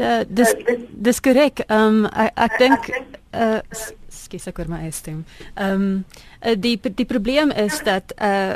Ja, 0.00 0.24
dis 0.26 0.54
dis 0.90 1.20
korrek. 1.20 1.64
Ehm 1.68 2.04
um, 2.04 2.06
ek, 2.10 2.32
ek 2.48 2.58
dink 2.58 2.90
uh 3.36 3.60
skus 4.30 4.46
ek 4.50 4.62
oor 4.62 4.70
my 4.70 4.84
eie 4.86 4.94
stem. 4.94 5.24
Ehm 5.56 5.82
um, 5.90 6.04
die 6.58 6.80
die 6.94 7.04
probleem 7.04 7.50
is 7.50 7.82
dat 7.84 8.14
uh 8.22 8.52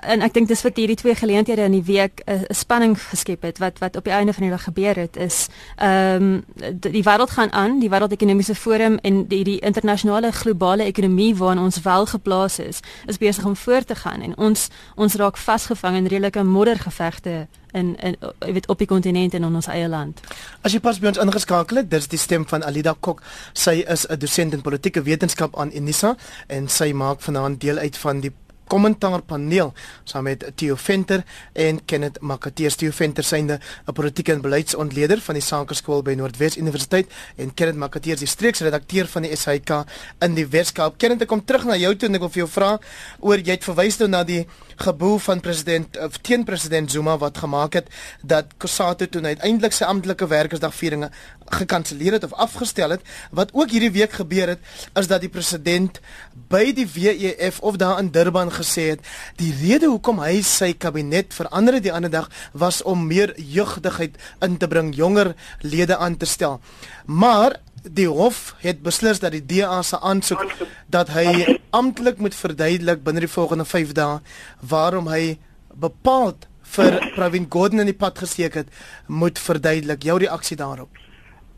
en 0.00 0.22
ek 0.24 0.34
dink 0.34 0.48
dis 0.48 0.62
wat 0.64 0.78
hierdie 0.80 0.96
twee 0.98 1.14
geleenthede 1.14 1.66
in 1.68 1.76
die 1.76 1.84
week 1.86 2.22
'n 2.26 2.32
uh, 2.32 2.40
spanning 2.50 2.96
geskep 2.98 3.42
het 3.42 3.58
wat 3.58 3.78
wat 3.78 3.96
op 3.96 4.04
die 4.04 4.12
einde 4.12 4.32
van 4.32 4.42
die 4.42 4.50
dag 4.50 4.64
gebeur 4.64 4.96
het 4.96 5.16
is 5.16 5.48
ehm 5.76 6.22
um, 6.22 6.44
die 6.80 7.02
wêreld 7.02 7.30
gaan 7.30 7.52
aan, 7.52 7.78
die 7.80 7.90
wêreldekonomiese 7.90 8.54
forum 8.54 8.98
en 9.02 9.26
die 9.28 9.44
die 9.44 9.58
internasionale 9.58 10.32
globale 10.32 10.84
ekonomie 10.84 11.36
waarin 11.36 11.62
ons 11.62 11.80
wel 11.80 12.06
geplaas 12.06 12.58
is, 12.58 12.80
is 13.06 13.18
besig 13.18 13.44
om 13.44 13.56
voort 13.56 13.86
te 13.86 13.94
gaan 13.94 14.22
en 14.22 14.36
ons 14.36 14.68
ons 14.94 15.14
raak 15.14 15.36
vasgevang 15.36 15.96
in 15.96 16.06
redelike 16.06 16.42
moddergevegte 16.42 17.46
in 17.76 17.96
in 18.00 18.16
jy 18.20 18.52
weet 18.56 18.68
op 18.72 18.78
die 18.78 18.88
kontinent 18.88 19.34
en 19.34 19.44
in 19.48 19.58
ons 19.60 19.68
eie 19.72 19.88
land. 19.88 20.20
As 20.64 20.74
jy 20.74 20.80
pas 20.80 20.98
by 21.00 21.10
ons 21.12 21.20
ingeskakel 21.22 21.82
het, 21.82 21.90
dis 21.90 22.08
die 22.12 22.20
stem 22.20 22.46
van 22.48 22.64
Alida 22.66 22.94
Kok. 23.00 23.22
Sy 23.52 23.84
is 23.86 24.06
'n 24.08 24.18
dosent 24.18 24.52
in 24.52 24.60
politieke 24.60 25.02
wetenskap 25.02 25.56
aan 25.58 25.72
Unisa 25.74 26.16
en 26.46 26.68
sy 26.68 26.92
maak 26.96 27.20
vanaand 27.20 27.60
deel 27.60 27.78
uit 27.78 27.96
van 27.96 28.20
die 28.20 28.32
kommentaarpaneel 28.70 29.72
saam 30.04 30.26
met 30.26 30.44
Theo 30.54 30.76
Venter 30.76 31.22
en 31.52 31.78
Kenneth 31.84 32.20
Makateer. 32.20 32.74
Theo 32.74 32.90
Venter 32.90 33.24
synde 33.24 33.60
'n 33.86 33.92
politieke 33.92 34.32
en 34.32 34.40
beleidsontleder 34.40 35.20
van 35.20 35.34
die 35.34 35.42
Sakeskool 35.42 36.02
by 36.02 36.14
Noordwes 36.14 36.56
Universiteit 36.56 37.12
en 37.36 37.54
Kenneth 37.54 37.76
Makateer 37.76 38.16
die 38.16 38.26
streeksredakteur 38.26 39.06
van 39.06 39.22
die 39.22 39.36
SAK 39.36 39.84
in 40.18 40.34
die 40.34 40.46
Weskaap. 40.46 40.98
Kenneth, 40.98 41.22
ek 41.22 41.28
kom 41.28 41.44
terug 41.44 41.64
na 41.64 41.76
jou 41.76 41.96
toe 41.96 42.08
en 42.08 42.14
ek 42.14 42.20
wil 42.20 42.30
vir 42.30 42.42
jou 42.42 42.48
vra 42.48 42.78
oor 43.20 43.38
jy 43.38 43.50
het 43.50 43.64
verwys 43.64 43.98
nou 43.98 44.08
na 44.08 44.24
die 44.24 44.46
geboel 44.76 45.18
van 45.18 45.40
president 45.40 45.96
of 45.98 46.18
teen 46.18 46.44
president 46.44 46.90
Zuma 46.90 47.18
wat 47.18 47.38
gemaak 47.38 47.72
het 47.72 47.88
dat 48.22 48.46
Kusatu 48.58 49.06
toe 49.06 49.22
uiteindelik 49.22 49.72
sy 49.72 49.84
amptelike 49.84 50.26
werkersdagvieringe 50.26 51.10
gekanselleer 51.50 52.12
het 52.12 52.24
of 52.24 52.32
afgestel 52.32 52.90
het 52.90 53.02
wat 53.30 53.52
ook 53.52 53.70
hierdie 53.70 53.90
week 53.90 54.12
gebeur 54.12 54.48
het 54.54 54.60
is 54.94 55.06
dat 55.06 55.20
die 55.20 55.32
president 55.32 56.00
by 56.48 56.72
die 56.76 56.86
WEF 56.94 57.60
of 57.60 57.76
daar 57.76 57.98
in 57.98 58.10
Durban 58.10 58.52
gesê 58.52 58.88
het 58.94 59.06
die 59.36 59.52
rede 59.60 59.86
hoekom 59.86 60.20
hy 60.22 60.40
sy 60.42 60.72
kabinet 60.72 61.34
verander 61.34 61.78
het 61.78 61.86
die 61.86 61.92
ander 61.92 62.10
dag 62.10 62.30
was 62.52 62.82
om 62.82 63.06
meer 63.06 63.34
jeugdigheid 63.36 64.18
in 64.40 64.56
te 64.56 64.68
bring 64.68 64.94
jonger 64.96 65.34
lede 65.60 65.96
aan 65.96 66.16
te 66.16 66.26
stel 66.26 66.60
maar 67.06 67.60
die 67.82 68.08
hof 68.08 68.54
het 68.58 68.82
beslis 68.82 69.20
dat 69.22 69.32
die 69.36 69.44
DA 69.46 69.82
se 69.82 70.00
aansoek 70.00 70.42
dat 70.90 71.12
hy 71.14 71.58
amptelik 71.70 72.18
moet 72.18 72.34
verduidelik 72.34 73.02
binne 73.06 73.22
die 73.22 73.30
volgende 73.30 73.64
5 73.64 73.94
dae 73.94 74.20
waarom 74.60 75.08
hy 75.12 75.38
bepaald 75.74 76.48
vir 76.74 76.98
Pravin 77.14 77.46
Gordhan 77.50 77.84
in 77.84 77.90
die 77.92 77.98
pad 77.98 78.18
gesteek 78.18 78.58
het, 78.60 78.70
moet 79.06 79.38
verduidelik 79.38 80.06
jou 80.06 80.18
reaksie 80.20 80.58
daarop. 80.58 80.90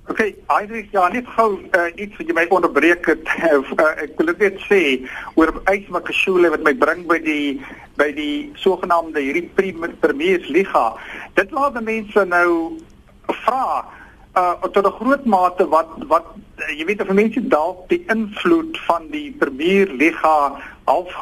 OK, 0.08 0.20
Heinrich, 0.48 0.88
ja, 0.90 1.08
net 1.12 1.26
gou 1.36 1.58
uh, 1.60 1.88
iets 2.00 2.16
wat 2.16 2.30
jy 2.30 2.34
my 2.36 2.46
onderbreek 2.54 3.04
het. 3.10 3.28
Uh, 3.44 3.60
ek 4.04 4.16
wil 4.16 4.32
net 4.40 4.56
sê 4.64 4.80
oor 5.36 5.52
Ysmakashule 5.68 6.48
wat 6.54 6.64
my 6.64 6.72
bring 6.72 7.04
by 7.10 7.18
die 7.20 7.60
by 8.00 8.08
die 8.16 8.48
sogenaamde 8.56 9.20
hierdie 9.20 9.48
premiersliga. 10.00 10.84
Dit 11.36 11.52
laat 11.52 11.76
die 11.76 11.84
mense 11.84 12.24
nou 12.30 12.50
vra 13.44 13.84
uh 14.38 14.54
tot 14.72 14.86
'n 14.86 14.96
groot 15.00 15.24
mate 15.24 15.66
wat 15.68 15.90
wat 16.08 16.26
jy 16.78 16.84
weet 16.88 17.02
of 17.02 17.12
mense 17.12 17.40
dalk 17.48 17.88
die 17.88 18.04
invloed 18.08 18.78
van 18.86 19.08
die 19.10 19.32
premierliga 19.40 20.36
half 20.84 21.12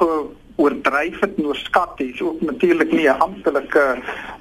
oordryf 0.57 1.21
het 1.21 1.37
en 1.37 1.47
oorskat 1.47 2.01
is 2.01 2.23
ook 2.23 2.41
natuurlik 2.41 2.93
nie 2.93 3.09
'n 3.09 3.19
amptelike 3.19 3.85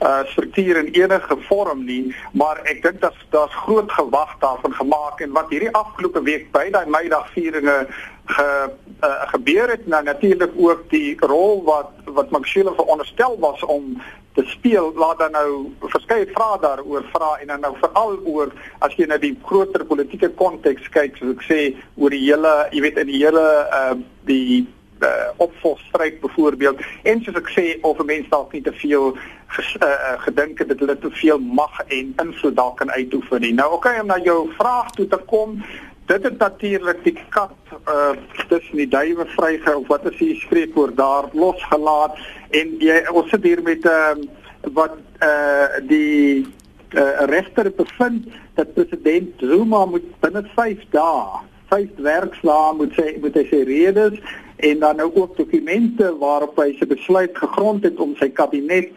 uh 0.02 0.24
struktuur 0.26 0.78
in 0.78 0.94
enige 1.02 1.38
vorm 1.48 1.86
nie 1.86 2.16
maar 2.32 2.60
ek 2.64 2.82
dink 2.82 3.02
dat 3.02 3.16
daar's 3.30 3.56
groot 3.56 3.92
gewag 3.92 4.36
daarvan 4.40 4.74
gemaak 4.74 5.20
en 5.20 5.32
wat 5.32 5.50
hierdie 5.50 5.76
afgelope 5.76 6.22
week 6.22 6.52
by 6.52 6.70
daai 6.70 6.86
Meidagvieringe 6.86 7.88
ge 8.26 8.70
uh, 9.04 9.28
gebeur 9.28 9.70
het 9.70 9.88
nou 9.88 10.04
natuurlik 10.04 10.52
ook 10.56 10.90
die 10.90 11.16
rol 11.20 11.64
wat 11.64 11.92
wat 12.06 12.30
Maxile 12.30 12.74
veronderstel 12.76 13.38
was 13.40 13.64
om 13.64 14.02
te 14.34 14.44
speel 14.46 14.94
laat 14.96 15.18
dan 15.18 15.32
nou 15.32 15.72
verskeie 15.80 16.28
vrae 16.34 16.60
daaroor 16.62 17.04
vra 17.12 17.38
en 17.42 17.48
dan 17.48 17.60
nou 17.60 17.76
veral 17.82 18.18
oor 18.24 18.54
as 18.80 18.96
jy 18.96 19.06
na 19.08 19.18
die 19.18 19.38
groter 19.44 19.86
politieke 19.86 20.30
konteks 20.30 20.90
kyk 20.90 21.18
soos 21.18 21.36
ek 21.36 21.46
sê 21.48 21.60
oor 21.96 22.10
die 22.10 22.26
hele 22.26 22.56
jy 22.72 22.82
weet 22.82 22.98
in 22.98 23.12
die 23.14 23.22
hele 23.24 23.46
uh 23.80 23.94
die 24.26 24.66
uh, 25.06 25.30
opvolgstryd 25.46 26.20
byvoorbeeld 26.24 26.84
en 27.04 27.24
soos 27.24 27.40
ek 27.42 27.50
sê 27.54 27.66
of 27.82 28.00
'n 28.00 28.06
mens 28.06 28.30
dalk 28.30 28.54
nie 28.54 28.62
te 28.62 28.74
veel 28.74 29.18
ges, 29.48 29.76
uh, 29.80 30.16
gedink 30.28 30.60
het 30.60 30.68
dat 30.74 30.80
hulle 30.80 30.98
te 31.00 31.12
veel 31.12 31.40
mag 31.40 31.82
en 31.88 32.14
invloed 32.24 32.56
dalk 32.56 32.78
kan 32.78 32.92
uitoefen 32.92 33.42
nie. 33.42 33.54
Nou 33.54 33.74
okay, 33.74 34.00
om 34.00 34.08
na 34.08 34.20
jou 34.24 34.50
vraag 34.58 34.92
toe 34.92 35.08
te 35.08 35.20
kom, 35.26 35.62
dit 36.06 36.24
het 36.24 36.38
natuurlik 36.38 37.04
die 37.04 37.18
kat 37.30 37.54
uh 37.90 38.14
tussen 38.48 38.78
die 38.78 38.88
duwe 38.88 39.26
vryge 39.26 39.78
of 39.78 39.88
wat 39.88 40.06
as 40.06 40.20
jy 40.22 40.36
spreek 40.38 40.78
oor 40.78 40.94
daar 40.96 41.30
losgelaat 41.34 42.20
en 42.54 42.76
jy 42.80 43.00
ons 43.14 43.30
sit 43.34 43.44
hier 43.44 43.62
met 43.66 43.86
ehm 43.90 44.22
uh, 44.22 44.74
wat 44.74 44.98
uh 45.26 45.82
die 45.90 46.46
uh, 46.94 47.26
regter 47.30 47.72
bevind 47.78 48.30
dat 48.54 48.74
president 48.74 49.34
Zuma 49.42 49.86
moet 49.86 50.06
binne 50.22 50.46
5 50.56 50.86
dae 50.94 51.42
vyf 51.74 52.02
werkslae 52.08 52.74
moet 52.78 52.94
sê 52.98 53.16
moet 53.22 53.42
hy 53.42 53.46
sê 53.50 53.64
redes 53.70 54.22
en 54.66 54.80
dan 54.80 54.96
nou 54.96 55.12
ook 55.14 55.38
dokumente 55.38 56.18
waarop 56.18 56.58
hy 56.58 56.74
se 56.78 56.86
besluit 56.86 57.38
gegrond 57.38 57.84
het 57.84 58.00
om 58.00 58.16
sy 58.18 58.30
kabinet 58.34 58.90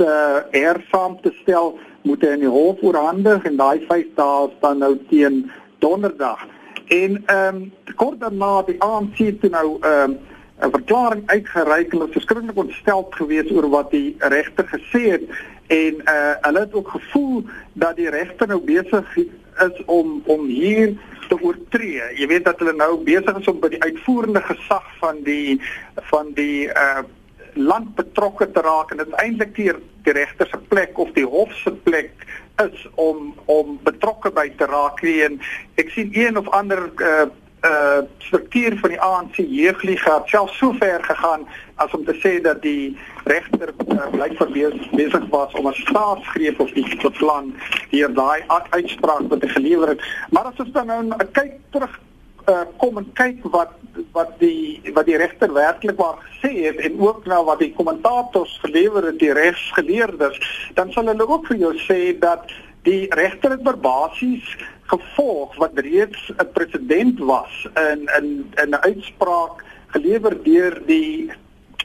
te 0.00 0.12
hersaam 0.50 1.18
te 1.20 1.32
stel 1.42 1.74
moet 2.08 2.22
hy 2.24 2.32
in 2.38 2.46
die 2.46 2.52
hof 2.52 2.80
oorhandig 2.80 3.44
en 3.48 3.58
daai 3.60 3.84
5 3.88 4.14
dae 4.16 4.48
staan 4.56 4.80
nou 4.80 4.94
teen 5.10 5.44
donderdag. 5.84 6.46
En 6.88 7.22
ehm 7.26 7.60
um, 7.60 7.60
kort 8.00 8.20
daarna 8.20 8.62
die 8.66 8.78
ANC 8.82 9.18
toe 9.42 9.50
nou 9.52 9.66
ehm 9.80 10.16
um, 10.16 10.18
'n 10.60 10.70
verklaring 10.70 11.22
uitgereik 11.26 11.92
en 11.92 11.98
hulle 11.98 12.12
verskriklik 12.12 12.56
ontstel 12.56 13.06
gewees 13.10 13.52
oor 13.52 13.68
wat 13.72 13.90
die 13.90 14.16
regter 14.18 14.66
gesê 14.72 15.02
het. 15.16 15.24
En 15.66 15.94
uh 16.14 16.34
hulle 16.40 16.60
het 16.64 16.74
ook 16.74 16.88
gevoel 16.88 17.44
dat 17.72 17.96
die 17.96 18.10
regter 18.10 18.46
nou 18.46 18.60
besig 18.60 19.14
is 19.66 19.84
om 19.86 20.20
om 20.26 20.46
hier 20.46 20.94
te 21.28 21.38
oortree. 21.40 22.02
Jy 22.18 22.26
weet 22.26 22.44
dat 22.44 22.58
hulle 22.58 22.74
nou 22.76 22.96
besig 23.06 23.38
is 23.38 23.48
om 23.50 23.60
by 23.62 23.70
die 23.72 23.82
uitvoerende 23.82 24.42
gesag 24.48 24.86
van 25.02 25.22
die 25.26 25.60
van 26.12 26.34
die 26.38 26.68
uh 26.68 27.06
land 27.58 27.96
betrokke 27.98 28.46
te 28.54 28.62
raak 28.62 28.92
en 28.92 29.00
dit 29.00 29.08
is 29.08 29.14
eintlik 29.18 29.54
die, 29.56 29.72
die 30.06 30.12
regter 30.14 30.46
se 30.46 30.58
plek 30.70 30.98
of 31.02 31.08
die 31.16 31.26
hof 31.26 31.50
se 31.64 31.72
plek 31.86 32.12
is 32.62 32.84
om 32.94 33.32
om 33.50 33.78
betrokke 33.82 34.30
by 34.30 34.46
te 34.56 34.68
raak 34.70 35.02
en 35.02 35.40
ek 35.74 35.90
sien 35.90 36.12
een 36.14 36.38
of 36.38 36.48
ander 36.54 36.86
uh 37.02 37.26
uh 37.64 38.00
struktuur 38.18 38.78
van 38.78 38.90
die 38.90 39.00
ANC 39.00 39.36
jeugliga 39.36 40.14
het 40.18 40.28
self 40.28 40.52
so 40.54 40.72
ver 40.72 41.04
gegaan 41.04 41.46
as 41.74 41.92
om 41.92 42.04
te 42.04 42.14
sê 42.22 42.40
dat 42.42 42.62
die 42.62 42.96
regter 43.24 43.72
uh, 43.88 44.06
blykbaar 44.10 44.52
besig 44.92 45.26
was 45.30 45.52
om 45.52 45.68
'n 45.68 45.74
staatsgreep 45.74 46.60
op 46.60 46.74
die 46.74 47.10
plan 47.18 47.54
deur 47.90 48.14
daai 48.14 48.42
uitspraak 48.70 49.28
wat 49.28 49.42
hy 49.42 49.48
gelewer 49.48 49.88
het. 49.88 50.00
Maar 50.30 50.44
as 50.44 50.56
ons 50.58 50.72
dan 50.72 50.86
nou 50.86 51.16
kyk 51.32 51.52
terug 51.70 52.00
uh 52.48 52.64
kom 52.76 52.96
en 52.96 53.12
kyk 53.12 53.44
wat 53.52 53.76
wat 54.12 54.32
die 54.38 54.80
wat 54.94 55.06
die 55.06 55.16
regter 55.16 55.52
werklik 55.52 55.98
waar 55.98 56.18
gesê 56.24 56.52
het 56.66 56.76
en 56.76 57.00
ook 57.00 57.26
nou 57.26 57.44
wat 57.44 57.58
die 57.58 57.72
kommentators 57.76 58.58
gelewer 58.62 59.04
het 59.04 59.18
die 59.18 59.32
regsgeleerdes 59.32 60.40
dan 60.74 60.92
sal 60.92 61.06
hulle 61.12 61.28
ook 61.28 61.46
vir 61.46 61.56
jou 61.56 61.74
sê 61.84 62.18
dat 62.18 62.52
die 62.82 63.06
regter 63.14 63.50
het 63.50 63.80
basies 63.80 64.56
gevolg 64.90 65.56
wat 65.62 65.78
reeds 65.86 66.32
'n 66.36 66.50
presedent 66.52 67.18
was 67.18 67.68
in 67.74 68.00
in 68.18 68.28
in 68.62 68.70
'n 68.70 68.82
uitspraak 68.90 69.64
gelewer 69.86 70.42
deur 70.42 70.82
die 70.86 71.30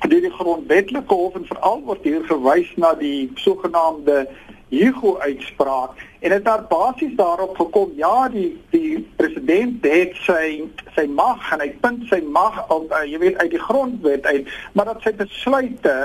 deur 0.09 0.21
die 0.21 0.37
grondwetlike 0.39 1.13
hof 1.13 1.35
en 1.35 1.45
veral 1.45 1.81
word 1.85 2.03
hier 2.03 2.23
verwys 2.25 2.71
na 2.75 2.93
die 2.93 3.31
sogenaamde 3.35 4.27
Hugo 4.69 5.17
uitspraak 5.19 5.91
en 6.19 6.29
dit 6.33 6.47
het 6.47 6.67
basies 6.67 7.15
daarop 7.15 7.57
gekom 7.57 7.91
ja 7.95 8.29
die 8.29 8.57
die 8.69 9.07
president 9.15 9.85
het 9.85 10.15
sy 10.25 10.65
sy 10.95 11.05
mag 11.05 11.51
en 11.53 11.61
hy 11.61 11.69
punt 11.81 12.07
sy 12.09 12.21
mag 12.21 12.57
op 12.73 12.91
uh, 12.91 13.03
jy 13.05 13.19
weet 13.21 13.37
uit 13.37 13.51
die 13.53 13.65
grondwet 13.67 14.25
uit 14.25 14.49
maar 14.73 14.85
dat 14.85 15.05
sy 15.05 15.13
besluite 15.13 15.95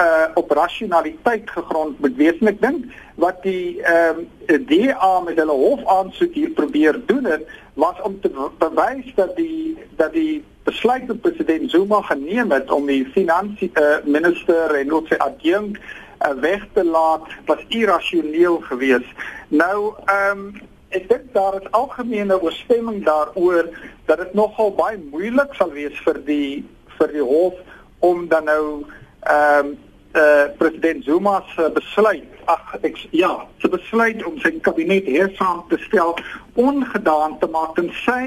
uh 0.00 0.26
op 0.34 0.50
rasionaliteit 0.50 1.50
gegrond 1.50 2.00
moet 2.00 2.16
wees 2.16 2.38
en 2.40 2.50
ek 2.50 2.60
dink 2.62 2.86
wat 3.14 3.42
die 3.42 3.82
ehm 3.82 4.24
um, 4.46 4.64
DA 4.66 5.20
met 5.26 5.38
hulle 5.38 5.58
hof 5.58 5.84
aansoek 5.86 6.34
hier 6.34 6.50
probeer 6.50 6.98
doen 7.06 7.24
het 7.24 7.46
was 7.74 8.00
om 8.02 8.20
te 8.20 8.30
bewys 8.58 9.12
dat 9.14 9.36
die 9.36 9.78
dat 9.96 10.12
die 10.12 10.42
besluit 10.64 11.06
wat 11.06 11.20
president 11.20 11.70
Zuma 11.70 12.00
geneem 12.02 12.50
het 12.50 12.70
om 12.70 12.86
die 12.86 13.04
finansie 13.14 13.70
uh, 13.74 14.00
minister 14.04 14.74
en 14.74 14.92
ook 14.92 15.06
sy 15.12 15.18
adjunkt 15.18 15.78
uh, 15.78 16.32
weg 16.40 16.66
te 16.72 16.84
laat 16.84 17.26
was 17.46 17.64
irrasioneel 17.68 18.58
geweest. 18.70 19.26
Nou 19.48 19.94
ehm 20.04 20.38
um, 20.38 20.62
ek 20.94 21.08
dink 21.10 21.32
daar 21.34 21.56
is 21.58 21.70
algemene 21.74 22.36
ooreenstemming 22.40 23.04
daaroor 23.04 23.66
dat 24.06 24.18
dit 24.18 24.34
nogal 24.34 24.70
baie 24.74 24.98
moeilik 25.10 25.54
sal 25.58 25.72
wees 25.74 25.96
vir 26.06 26.20
die 26.26 26.64
vir 26.98 27.10
die 27.12 27.26
hof 27.26 27.54
om 27.98 28.28
dan 28.28 28.50
nou 28.50 28.84
ehm 29.20 29.74
um, 29.74 29.74
uh, 30.14 30.46
president 30.58 31.04
Zuma 31.04 31.42
se 31.54 31.70
besluit 31.74 32.30
ag 32.44 32.74
ek 32.82 32.98
ja 33.16 33.32
se 33.62 33.68
besluit 33.72 34.24
om 34.26 34.38
sy 34.42 34.52
kabinet 34.66 35.06
hersaam 35.08 35.64
te 35.70 35.78
stel 35.86 36.14
ongedaan 36.60 37.38
te 37.40 37.48
maak 37.50 37.78
en 37.80 37.90
sy 38.04 38.24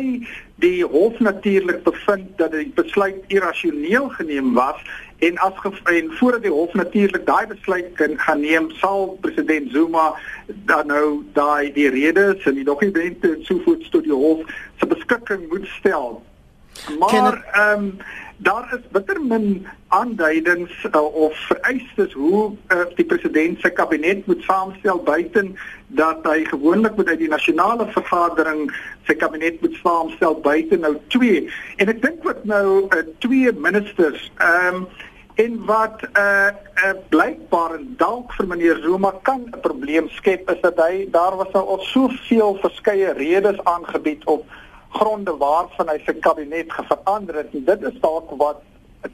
die 0.64 0.82
hof 0.86 1.20
natuurlik 1.22 1.84
bevind 1.86 2.32
dat 2.42 2.56
die 2.56 2.72
besluit 2.76 3.20
irrasioneel 3.34 4.10
geneem 4.18 4.56
was 4.58 4.82
en 5.20 5.38
as 5.38 5.54
en 5.84 6.12
voordat 6.20 6.42
die 6.42 6.52
hof 6.52 6.74
natuurlik 6.74 7.26
daai 7.26 7.48
besluit 7.48 7.94
kan 7.94 8.18
gaan 8.18 8.42
neem 8.42 8.72
sal 8.82 9.18
president 9.22 9.72
Zuma 9.72 10.14
dan 10.48 10.88
nou 10.88 11.24
daai 11.34 11.74
die 11.74 11.90
redes 11.90 12.46
en 12.46 12.54
die 12.54 12.66
dokumente 12.66 13.34
en 13.34 13.46
sovoorts 13.46 13.90
tot 13.90 14.04
die 14.04 14.14
hof 14.14 14.46
se 14.80 14.86
beskikking 14.86 15.48
moet 15.50 15.66
stel. 15.80 16.22
Maar 17.00 17.44
ehm 17.52 17.84
um, 17.84 17.98
daar 18.38 18.74
is 18.74 18.86
bitter 18.92 19.22
min 19.22 19.68
aanduidings 19.88 20.86
uh, 20.92 21.02
of 21.02 21.38
vereistes 21.48 22.14
hoe 22.14 22.52
uh, 22.68 22.86
die 22.96 23.06
president 23.06 23.60
sy 23.62 23.70
kabinet 23.70 24.26
moet 24.28 24.44
saamstel 24.46 25.02
buiten 25.04 25.56
dat 25.88 26.26
hy 26.28 26.44
gewoonlik 26.46 26.96
met 27.00 27.08
uit 27.08 27.24
die 27.24 27.32
nasionale 27.32 27.88
vergadering 27.96 28.68
sy 29.10 29.16
kabinet 29.18 29.62
moet 29.62 29.78
saamstel 29.82 30.38
buiten 30.46 30.86
nou 30.86 30.94
twee. 31.08 31.48
En 31.82 31.90
ek 31.90 32.02
dink 32.04 32.24
wat 32.28 32.44
nou 32.46 32.86
uh, 32.86 33.06
twee 33.26 33.54
ministers 33.54 34.30
ehm 34.38 34.84
um, 34.84 34.88
en 35.38 35.58
wat 35.66 36.02
'n 36.02 36.18
uh, 36.18 36.50
uh, 36.86 36.94
blykbaar 37.10 37.78
dalk 37.98 38.32
vir 38.34 38.48
meneer 38.48 38.80
Zuma 38.82 39.12
kan 39.22 39.42
'n 39.46 39.60
probleem 39.62 40.10
skep 40.10 40.50
is 40.50 40.62
dat 40.62 40.78
hy 40.82 41.06
daar 41.12 41.36
was 41.38 41.52
nou 41.54 41.66
al 41.66 41.82
soveel 41.82 42.58
verskeie 42.62 43.14
redes 43.14 43.60
aangebied 43.64 44.26
op 44.26 44.46
gronde 44.90 45.38
waarvan 45.38 45.90
hy 45.90 46.00
sy 46.06 46.14
kabinet 46.20 46.72
geverander 46.74 47.36
het 47.36 47.54
en 47.54 47.66
dit 47.66 47.84
is 47.92 48.00
dalk 48.02 48.32
wat 48.38 48.64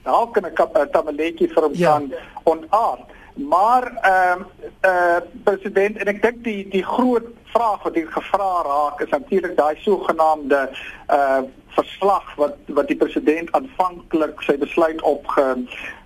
dalk 0.04 0.38
'n 0.38 0.90
tamaletjie 0.92 1.50
vir 1.54 1.64
hom 1.64 1.74
ja. 1.74 1.92
kan 1.92 2.14
onaard 2.44 3.12
maar 3.36 3.84
ehm 4.02 4.40
uh, 4.40 4.46
eh 4.82 4.90
uh, 4.90 5.22
president 5.44 5.98
en 5.98 6.08
ek 6.08 6.22
dink 6.22 6.44
die 6.44 6.68
die 6.70 6.86
groot 6.86 7.26
vraag 7.54 7.84
wat 7.84 7.96
ek 7.96 8.10
gevra 8.12 8.62
raak 8.68 9.02
is 9.02 9.10
natuurlik 9.10 9.58
daai 9.58 9.76
sogenaamde 9.82 10.70
uh 11.10 11.42
verslag 11.74 12.36
wat 12.36 12.56
wat 12.68 12.88
die 12.88 12.98
president 12.98 13.52
aanvanklik 13.52 14.42
sy 14.46 14.58
besluit 14.58 15.02
op 15.02 15.28
ge, 15.28 15.46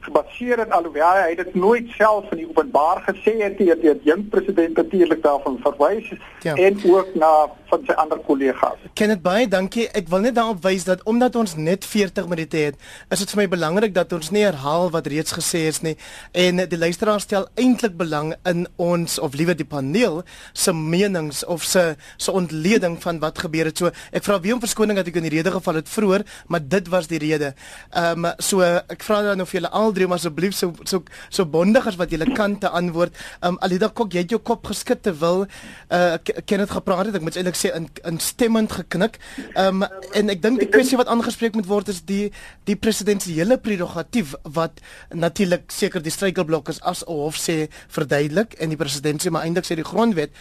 gebaseer 0.07 0.63
het 0.63 0.73
alhoewel 0.75 1.21
hy 1.25 1.35
dit 1.39 1.55
nooit 1.55 1.91
self 1.97 2.31
in 2.31 2.43
die 2.43 2.49
openbaar 2.49 3.03
gesê 3.07 3.35
het 3.41 3.59
nie 3.59 3.69
die 3.81 3.93
jong 4.07 4.27
president 4.33 4.79
natuurlik 4.79 5.23
daarvan 5.23 5.59
verwys 5.63 6.09
ja. 6.45 6.55
en 6.55 6.79
ook 6.87 7.15
na 7.15 7.31
van 7.67 7.83
sy 7.83 7.95
ander 7.99 8.19
kollegas. 8.23 8.83
Kenneth 8.97 9.21
baie 9.23 9.47
dankie. 9.51 9.87
Ek 9.97 10.07
wil 10.11 10.23
net 10.23 10.37
daarop 10.37 10.61
wys 10.63 10.85
dat 10.87 11.03
omdat 11.09 11.35
ons 11.39 11.55
net 11.59 11.85
40 11.85 12.29
minute 12.31 12.61
het, 12.69 12.77
is 13.11 13.23
dit 13.23 13.33
vir 13.33 13.41
my 13.41 13.47
belangrik 13.51 13.95
dat 13.95 14.13
ons 14.15 14.31
nie 14.31 14.45
herhaal 14.45 14.87
wat 14.93 15.09
reeds 15.11 15.35
gesê 15.35 15.65
is 15.67 15.81
nie 15.83 15.97
en 16.31 16.63
die 16.69 16.79
luisteraar 16.79 17.19
stel 17.23 17.49
eintlik 17.59 17.97
belang 17.99 18.33
in 18.47 18.65
ons 18.81 19.17
of 19.23 19.35
liewer 19.37 19.57
die 19.57 19.67
paneel 19.67 20.21
se 20.53 20.73
menings 20.73 21.43
of 21.45 21.65
se 21.67 21.83
se 22.17 22.31
ontleding 22.31 22.97
van 23.03 23.19
wat 23.23 23.43
gebeur 23.43 23.71
het. 23.71 23.77
So 23.83 23.91
ek 24.11 24.25
vra 24.27 24.39
weer 24.43 24.55
om 24.55 24.63
verskoning 24.63 24.99
dat 24.99 25.11
ek 25.11 25.19
in 25.19 25.27
die 25.27 25.35
rede 25.37 25.51
geval 25.53 25.81
het 25.81 25.91
vroeër, 25.91 26.25
maar 26.47 26.63
dit 26.63 26.87
was 26.93 27.11
die 27.11 27.21
rede. 27.23 27.53
Ehm 27.91 28.25
um, 28.25 28.31
so 28.39 28.63
ek 28.63 29.03
vra 29.03 29.21
dan 29.25 29.43
of 29.43 29.51
julle 29.51 29.71
al 29.75 29.93
drie 29.97 30.07
maar 30.09 30.21
asseblief 30.21 30.55
so 30.57 30.73
so 30.87 31.03
so 31.29 31.45
bondig 31.45 31.87
as 31.89 31.97
wat 31.99 32.13
julle 32.13 32.29
kan 32.37 32.57
te 32.61 32.69
antwoord. 32.69 33.15
Um, 33.41 33.57
Alida 33.65 33.89
Kok, 33.89 34.13
jy 34.13 34.23
het 34.25 34.35
jou 34.35 34.39
kop 34.41 34.69
geskit 34.71 35.03
te 35.05 35.13
wil 35.21 35.45
uh 35.93 36.17
ken 36.45 36.63
dit 36.63 36.71
gepraat 36.71 37.09
het. 37.09 37.17
Ek 37.19 37.25
moet 37.25 37.39
eintlik 37.39 37.57
sê 37.59 37.73
in 37.75 37.89
instemmend 38.07 38.73
geknik. 38.79 39.19
Um, 39.55 39.85
en 40.17 40.33
ek 40.33 40.43
dink 40.43 40.61
die 40.63 40.69
kwessie 40.71 40.99
wat 40.99 41.09
aangespreek 41.11 41.57
moet 41.57 41.69
word 41.69 41.91
is 41.93 42.03
die 42.07 42.31
die 42.69 42.77
presidensiële 42.79 43.59
prerogatief 43.63 44.35
wat 44.57 44.81
natuurlik 45.15 45.71
seker 45.73 46.03
die 46.03 46.13
struikelblok 46.13 46.71
is 46.73 46.81
as 46.87 47.03
hof 47.07 47.39
sê 47.41 47.67
verduidelik 47.93 48.57
en 48.61 48.73
die 48.73 48.79
president 48.79 49.23
sê 49.23 49.33
maar 49.33 49.47
eintlik 49.47 49.67
sê 49.67 49.77
die 49.79 49.87
grondwet 49.87 50.33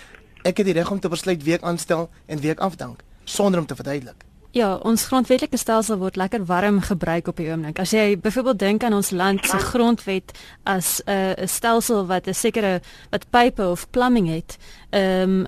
ek 0.47 0.63
het 0.63 0.69
die 0.69 0.77
reg 0.79 0.91
om 0.91 1.03
te 1.03 1.11
besluit 1.11 1.43
wie 1.47 1.57
ek 1.57 1.67
aanstel 1.67 2.09
en 2.27 2.43
wie 2.43 2.53
ek 2.55 2.63
afdank 2.63 3.03
sonder 3.27 3.61
om 3.61 3.67
te 3.67 3.75
verduidelik. 3.75 4.27
Ja, 4.57 4.71
ons 4.89 5.03
grondwetlike 5.11 5.59
stelsel 5.61 5.99
word 6.01 6.17
lekker 6.17 6.47
warm 6.49 6.79
gebruik 6.81 7.27
op 7.29 7.37
die 7.37 7.51
oomblik. 7.51 7.77
As 7.83 7.91
jy 7.93 8.15
byvoorbeeld 8.17 8.63
dink 8.63 8.87
aan 8.87 8.95
ons 8.97 9.11
land 9.13 9.45
se 9.45 9.59
grondwet 9.61 10.33
as 10.65 11.03
'n 11.05 11.13
uh, 11.13 11.45
stelsel 11.45 12.07
wat 12.09 12.27
'n 12.27 12.33
sekere 12.33 12.81
wat 13.11 13.29
pipe 13.31 13.61
of 13.63 13.85
plumbing 13.91 14.29
het, 14.33 14.57
ehm 14.91 15.45
um, 15.45 15.47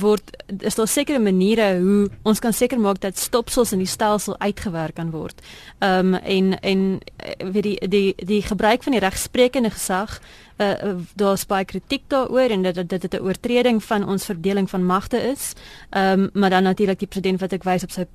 word 0.00 0.24
is 0.60 0.74
daar 0.74 0.88
sekere 0.88 1.18
maniere 1.18 1.80
hoe 1.80 2.08
ons 2.22 2.38
kan 2.38 2.52
seker 2.52 2.80
maak 2.80 3.00
dat 3.00 3.18
stopsels 3.18 3.72
in 3.72 3.78
die 3.78 3.86
stelsel 3.86 4.38
uitgewerk 4.38 4.94
kan 4.94 5.10
word. 5.10 5.42
Ehm 5.78 6.14
um, 6.14 6.14
en 6.14 6.60
en 6.60 7.00
eh, 7.16 7.50
weet 7.52 7.62
die 7.62 7.88
die 7.88 8.14
die 8.16 8.42
gebruik 8.42 8.82
van 8.82 8.92
die 8.92 9.00
regsprekende 9.00 9.70
gesag 9.70 10.20
uh, 10.56 10.94
daar's 11.14 11.46
baie 11.46 11.64
kritiek 11.64 12.02
daaroor 12.08 12.50
en 12.50 12.62
dat 12.62 12.88
dit 12.88 13.14
'n 13.14 13.22
oortreding 13.22 13.84
van 13.84 14.08
ons 14.08 14.24
verdeling 14.24 14.70
van 14.70 14.86
magte 14.86 15.16
is. 15.16 15.52
Ehm 15.90 16.20
um, 16.20 16.30
maar 16.32 16.50
dan 16.50 16.62
natuurlik 16.62 16.98
die 16.98 17.08
president 17.08 17.40
wat 17.40 17.52
ek 17.52 17.64
wys 17.64 17.82
op 17.82 17.90
sy 17.90 18.06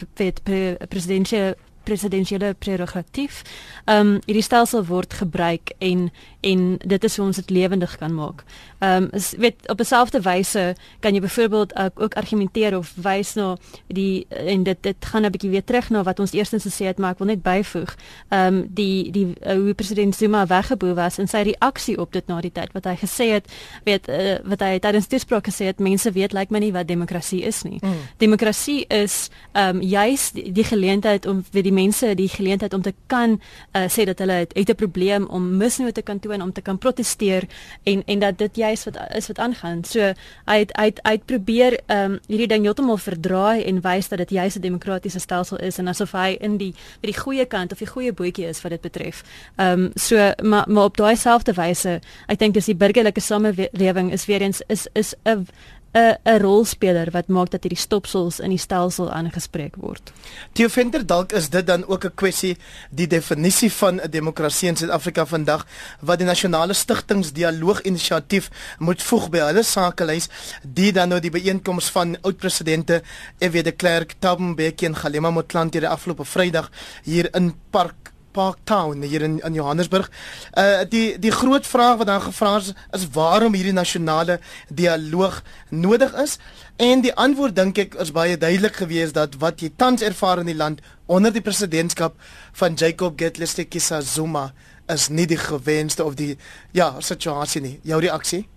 presidentsiële 0.87 1.55
presidensiële 1.83 2.53
prerogatief. 2.53 3.41
Ehm 3.85 4.07
um, 4.07 4.19
hierdie 4.25 4.43
stelsel 4.43 4.85
word 4.85 5.13
gebruik 5.13 5.73
en 5.77 6.11
en 6.41 6.77
dit 6.77 7.03
is 7.03 7.17
hoe 7.17 7.25
ons 7.25 7.35
dit 7.35 7.49
lewendig 7.49 7.97
kan 7.97 8.13
maak. 8.13 8.43
Ehm 8.79 9.03
um, 9.03 9.09
weet 9.37 9.69
op 9.69 9.77
dieselfde 9.77 10.21
wyse 10.21 10.75
kan 10.99 11.13
jy 11.13 11.21
byvoorbeeld 11.21 11.77
uh, 11.77 11.85
ook 11.95 12.13
argumenteer 12.13 12.77
of 12.77 12.93
wys 12.95 13.33
na 13.33 13.57
die 13.87 14.25
en 14.29 14.63
dit 14.63 14.77
dit 14.81 15.05
gaan 15.05 15.25
'n 15.25 15.31
bietjie 15.31 15.49
weer 15.49 15.63
terug 15.63 15.89
na 15.89 16.03
wat 16.03 16.19
ons 16.19 16.31
eerstens 16.31 16.65
gesê 16.65 16.85
het 16.85 16.97
maar 16.97 17.11
ek 17.11 17.17
wil 17.17 17.27
net 17.27 17.41
byvoeg. 17.41 17.95
Ehm 18.29 18.55
um, 18.55 18.67
die 18.69 19.11
die 19.11 19.27
uh, 19.45 19.53
hoe 19.53 19.73
president 19.73 20.15
Zuma 20.15 20.45
weggeboe 20.47 20.93
was 20.93 21.17
en 21.17 21.27
sy 21.27 21.41
reaksie 21.41 21.97
op 21.99 22.13
dit 22.13 22.27
na 22.27 22.41
die 22.41 22.51
tyd 22.51 22.71
wat 22.73 22.83
hy 22.83 22.95
gesê 22.95 23.29
het 23.31 23.51
weet 23.83 24.09
uh, 24.09 24.37
wat 24.43 24.59
hy 24.59 24.79
tydens 24.79 25.07
toespraak 25.07 25.47
gesê 25.47 25.65
het 25.65 25.79
mense 25.79 26.11
weet 26.11 26.33
lyk 26.33 26.39
like 26.39 26.53
my 26.53 26.59
nie 26.59 26.73
wat 26.73 26.87
demokrasie 26.87 27.41
is 27.41 27.61
nie. 27.63 27.79
Mm. 27.81 27.95
Demokrasie 28.17 28.85
is 28.87 29.29
ehm 29.51 29.75
um, 29.75 29.81
juis 29.81 30.31
die, 30.31 30.51
die 30.51 30.63
geleentheid 30.63 31.25
om 31.25 31.43
vir 31.51 31.63
die 31.63 31.70
mense 31.71 32.15
die 32.15 32.29
geleentheid 32.29 32.73
om 32.73 32.81
te 32.81 32.93
kan 33.07 33.39
uh, 33.75 33.87
sê 33.87 34.05
dat 34.05 34.19
hulle 34.19 34.45
het 34.53 34.69
'n 34.69 34.75
probleem 34.75 35.25
om 35.25 35.57
misnoot 35.57 35.93
te 35.93 36.01
kan 36.01 36.19
toon 36.19 36.41
om 36.41 36.51
te 36.51 36.61
kan 36.61 36.77
proteseer 36.77 37.47
en 37.83 38.03
en 38.05 38.19
dat 38.19 38.37
dit 38.37 38.55
juis 38.55 38.83
wat 38.83 38.97
is 39.15 39.27
wat 39.27 39.39
aangaan. 39.39 39.83
So 39.83 39.99
hy 40.45 40.57
het 40.59 40.71
hy 40.77 40.85
het, 40.85 40.99
hy 41.03 41.11
het 41.11 41.25
probeer 41.25 41.79
ehm 41.85 42.11
um, 42.11 42.19
hierdie 42.27 42.47
ding 42.47 42.63
heeltemal 42.63 42.97
verdraai 42.97 43.63
en 43.63 43.81
wys 43.81 44.07
dat 44.07 44.17
dit 44.17 44.29
juis 44.29 44.55
'n 44.55 44.61
demokratiese 44.61 45.19
stelsel 45.19 45.57
is 45.57 45.77
en 45.77 45.87
asof 45.87 46.11
hy 46.11 46.37
in 46.39 46.57
die 46.57 46.73
by 47.01 47.11
die 47.11 47.19
goeie 47.19 47.45
kant 47.45 47.71
of 47.71 47.77
die 47.77 47.87
goeie 47.87 48.13
bootjie 48.13 48.47
is 48.47 48.61
wat 48.61 48.71
dit 48.71 48.81
betref. 48.81 49.23
Ehm 49.55 49.79
um, 49.79 49.91
so 49.95 50.31
maar 50.43 50.65
maar 50.67 50.83
op 50.83 50.97
daai 50.97 51.15
selfde 51.15 51.53
wyse, 51.53 51.99
ek 52.27 52.39
dink 52.39 52.53
dis 52.53 52.65
die 52.65 52.75
burgerlike 52.75 53.21
samelewing 53.21 54.11
is 54.11 54.25
weer 54.25 54.41
eens 54.41 54.61
is 54.67 54.87
is 54.93 55.15
'n 55.25 55.47
'n 55.93 56.15
'n 56.23 56.39
rolspeler 56.39 57.11
wat 57.11 57.27
maak 57.27 57.49
dat 57.51 57.63
hierdie 57.63 57.79
stopsels 57.79 58.39
in 58.39 58.49
die 58.49 58.57
stelsel 58.57 59.11
aangespreek 59.11 59.75
word. 59.75 60.11
Theo 60.53 60.67
Venter 60.67 61.05
dalk 61.05 61.31
is 61.31 61.49
dit 61.49 61.67
dan 61.67 61.85
ook 61.85 62.05
'n 62.05 62.15
kwessie 62.15 62.57
die 62.89 63.07
definisie 63.07 63.71
van 63.71 63.99
'n 63.99 64.09
demokrasie 64.09 64.69
in 64.69 64.77
Suid-Afrika 64.77 65.25
vandag 65.25 65.65
wat 65.99 66.17
die 66.17 66.27
nasionale 66.27 66.73
stigtingsdialoog 66.73 67.81
inisiatief 67.81 68.49
moet 68.79 69.03
voeg 69.03 69.29
by 69.29 69.37
hulle 69.37 69.63
sakelys 69.63 70.29
die 70.63 70.91
dan 70.91 71.09
nou 71.09 71.19
die 71.19 71.31
byeenkoms 71.31 71.89
van 71.89 72.17
oud-presidente 72.21 73.03
F.W. 73.39 73.63
de 73.63 73.71
Klerk, 73.71 74.15
Thabo 74.19 74.43
Mbeki 74.43 74.85
en 74.85 74.93
Kgalema 74.93 75.31
Motlanthe 75.31 75.79
die 75.79 75.89
afgelope 75.89 76.25
Vrydag 76.25 76.71
hier 77.03 77.35
in 77.35 77.53
Park 77.69 78.10
Parktown 78.31 79.01
hier 79.01 79.21
in 79.21 79.39
in 79.39 79.53
Johannesburg. 79.53 80.09
Uh 80.57 80.83
die 80.89 81.19
die 81.19 81.31
groot 81.31 81.67
vraag 81.67 81.97
wat 81.97 82.07
dan 82.07 82.21
gevra 82.21 82.55
is 82.57 82.73
is 82.91 83.07
waarom 83.13 83.53
hierdie 83.53 83.73
nasionale 83.73 84.39
dialoog 84.69 85.41
nodig 85.69 86.13
is 86.13 86.37
en 86.77 87.01
die 87.01 87.13
antwoord 87.15 87.55
dink 87.55 87.77
ek 87.77 87.95
is 88.01 88.11
baie 88.11 88.37
duidelik 88.37 88.75
geweest 88.75 89.13
dat 89.13 89.35
wat 89.39 89.61
jy 89.61 89.71
tans 89.75 90.01
ervaar 90.01 90.39
in 90.39 90.49
die 90.49 90.57
land 90.57 90.81
onder 91.05 91.33
die 91.33 91.41
presidentskap 91.41 92.15
van 92.51 92.73
Jacob 92.73 93.19
Gedlestek 93.19 93.75
Zuma 93.79 94.51
is 94.87 95.09
nie 95.09 95.27
die 95.27 95.37
gewenste 95.37 96.03
of 96.03 96.15
die 96.15 96.37
ja 96.71 96.95
situasie 96.99 97.61
nie. 97.61 97.79
Jou 97.83 97.99
reaksie? 98.01 98.47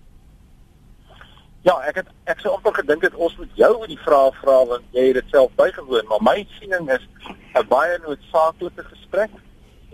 Ja, 1.64 1.78
ek 1.88 2.02
het 2.02 2.08
ek 2.28 2.42
sou 2.44 2.52
amper 2.52 2.74
gedink 2.76 3.06
het 3.06 3.14
ons 3.16 3.36
moet 3.40 3.52
jou 3.56 3.70
oor 3.78 3.88
die 3.88 4.00
vraag 4.04 4.34
vra 4.42 4.56
want 4.68 4.84
jy 4.96 5.06
het 5.06 5.20
dit 5.20 5.30
self 5.32 5.52
bygewoon, 5.56 6.04
maar 6.10 6.20
my 6.20 6.36
siening 6.58 6.90
is 6.92 7.04
'n 7.56 7.66
baie 7.70 7.98
noodsaaklike 8.04 8.84
gesprek 8.90 9.30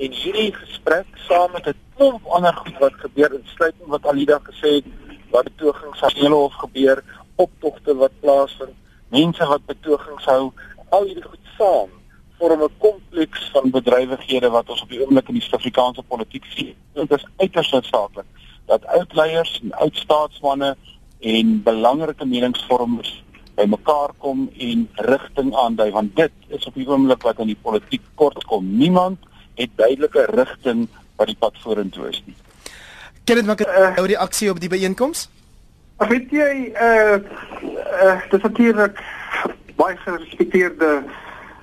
en 0.00 0.14
hierdie 0.16 0.50
gesprek 0.56 1.06
saam 1.28 1.52
met 1.52 1.66
'n 1.66 1.78
klomp 1.96 2.26
ander 2.36 2.54
goed 2.56 2.78
wat 2.78 2.94
gebeur 3.04 3.34
insluitend 3.34 3.88
wat 3.94 4.06
Alida 4.06 4.38
gesê 4.50 4.70
het 4.78 4.86
wat 5.30 5.44
betogings 5.44 6.02
aan 6.02 6.14
hele 6.14 6.34
hof 6.34 6.54
gebeur, 6.54 7.04
optogte 7.36 7.94
wat 7.94 8.20
plaasvind, 8.20 8.76
mense 9.08 9.46
wat 9.46 9.66
betogings 9.66 10.24
hou, 10.24 10.52
al 10.88 11.04
hierdie 11.04 11.28
goed 11.32 11.46
saam 11.58 11.90
vorm 12.38 12.62
'n 12.62 12.78
kompleks 12.78 13.50
van 13.52 13.70
bedrywighede 13.70 14.50
wat 14.50 14.70
ons 14.70 14.82
op 14.82 14.88
die 14.88 15.00
oomblik 15.00 15.28
in 15.28 15.34
die 15.34 15.42
Suid-Afrikaanse 15.42 16.02
politiek 16.02 16.44
sien. 16.44 16.74
Dit 16.94 17.12
is 17.12 17.26
uiters 17.36 17.70
noodsaaklik 17.70 18.28
dat 18.66 18.86
oud 18.86 19.14
leiers 19.14 19.60
en 19.62 19.72
oud 19.72 19.96
staatsmanne 19.96 20.76
en 21.20 21.62
belangrike 21.62 22.24
meningsvormers 22.24 23.22
bymekaar 23.54 24.12
kom 24.18 24.50
en 24.58 24.88
rigting 24.94 25.54
aandui 25.54 25.90
want 25.90 26.16
dit 26.16 26.32
is 26.48 26.66
op 26.66 26.74
die 26.74 26.88
oomblik 26.88 27.22
wat 27.22 27.38
in 27.38 27.46
die 27.46 27.62
politiek 27.62 28.02
kort 28.14 28.44
kom. 28.44 28.76
Niemand 28.78 29.18
het 29.54 29.70
duidelike 29.76 30.26
rigting 30.30 30.88
wat 31.16 31.26
die 31.26 31.36
pad 31.38 31.54
vorentoe 31.62 32.08
is 32.08 32.22
nie. 32.26 32.36
Ken 33.24 33.36
dit 33.36 33.46
maak 33.46 33.60
'n 33.60 33.68
uh, 33.68 33.96
eh. 33.96 34.04
reaksie 34.04 34.50
op 34.50 34.60
die 34.60 34.68
byeenkoms? 34.68 35.28
Ek 36.00 36.08
weet 36.08 36.30
jy 36.30 36.72
uh 36.72 37.18
uh 38.04 38.20
dis 38.30 38.42
natuurlik 38.42 39.00
baie 39.76 39.96
gerespekteerde 39.96 41.02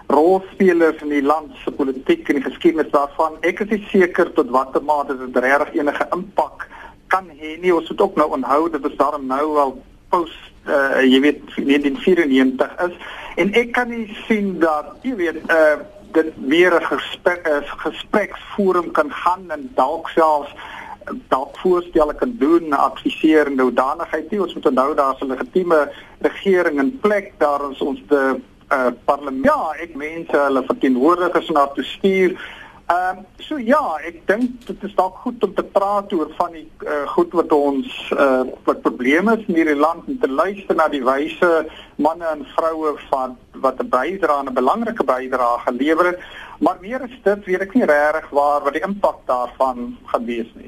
rolspelers 0.08 1.02
in 1.02 1.10
die 1.10 1.24
land 1.24 1.56
se 1.64 1.72
politiek 1.72 2.30
en 2.30 2.40
die 2.40 2.44
geskiedenis 2.44 2.92
daarvan. 2.92 3.38
Ek 3.42 3.60
is 3.60 3.70
nie 3.70 3.88
seker 3.90 4.32
tot 4.34 4.50
watter 4.50 4.84
mate 4.84 5.18
dit 5.18 5.38
regtig 5.44 5.74
enige 5.82 6.08
impak 6.16 6.68
kan 7.08 7.26
hê 7.40 7.58
nie. 7.62 7.74
Ons 7.74 7.90
moet 7.90 8.02
ook 8.02 8.16
nou 8.16 8.30
onthou 8.38 8.70
dat 8.70 8.84
dit 8.84 8.98
daarom 8.98 9.26
nou 9.26 9.58
al 9.58 9.74
pos 10.10 10.32
uh 10.68 11.02
jy 11.02 11.20
weet 11.24 11.42
1994 11.56 12.74
is 12.88 12.96
en 13.42 13.54
ek 13.54 13.72
kan 13.72 13.90
nie 13.90 14.18
sien 14.28 14.58
dat 14.60 14.96
jy 15.02 15.16
weet 15.16 15.40
uh 15.52 15.78
dit 16.12 16.34
weer 16.36 16.74
'n 16.74 16.86
gesprek 16.86 17.64
gespreksforum 17.78 18.92
kan 18.92 19.12
gaan 19.12 19.52
en 19.52 19.72
dalk 19.76 20.10
selfs 20.10 20.54
dalk 21.28 21.58
voorstelle 21.58 22.14
kan 22.14 22.36
doen, 22.40 22.74
adviseer 22.74 23.46
en 23.46 23.56
nou 23.56 23.74
danigheid 23.74 24.32
nie. 24.32 24.42
Ons 24.42 24.54
moet 24.54 24.66
onthou 24.66 24.96
daar's 24.96 25.22
'n 25.22 25.28
legitieme 25.28 25.92
regering 26.20 26.80
in 26.80 27.00
plek 27.00 27.34
daar 27.38 27.68
ons 27.68 27.82
ons 27.82 28.02
die 28.08 28.44
uh, 28.70 28.88
parlement. 29.06 29.46
Ja, 29.46 29.74
ek 29.80 29.96
mense 29.96 30.38
hulle 30.38 30.64
verteenwoordigers 30.64 31.50
na 31.50 31.68
toe 31.68 31.84
stuur 31.84 32.36
Ehm 32.88 33.18
um, 33.18 33.26
so 33.38 33.58
ja, 33.60 33.82
ek 34.08 34.22
dink 34.30 34.62
dit 34.64 34.84
is 34.88 34.94
dalk 34.96 35.18
goed 35.20 35.42
om 35.44 35.54
te 35.56 35.64
praat 35.76 36.14
oor 36.16 36.30
van 36.38 36.54
die 36.56 36.70
uh, 36.88 37.02
goed 37.12 37.34
wat 37.36 37.52
ons 37.52 37.90
uh, 38.16 38.46
wat 38.64 38.80
probleme 38.86 39.34
is 39.36 39.44
in 39.52 39.58
hierdie 39.60 39.76
land 39.76 40.08
en 40.08 40.22
te 40.22 40.30
luister 40.32 40.78
na 40.80 40.86
die 40.94 41.02
wyse 41.04 41.50
manne 42.00 42.30
en 42.32 42.46
vroue 42.54 42.94
van 43.10 43.36
wat 43.62 43.80
'n 43.82 43.90
bydrae 43.90 44.44
'n 44.44 44.54
belangrike 44.54 45.04
bydrae 45.04 45.60
gelewer 45.66 46.06
het. 46.06 46.20
Maar 46.60 46.78
meer 46.82 47.02
as 47.02 47.16
dit 47.24 47.46
weet 47.46 47.62
ek 47.62 47.74
nie 47.74 47.86
regtig 47.86 48.30
waar 48.30 48.64
wat 48.64 48.74
die 48.74 48.82
impak 48.82 49.20
daarvan 49.26 49.98
gaan 50.06 50.26
wees 50.26 50.52
nie. 50.54 50.67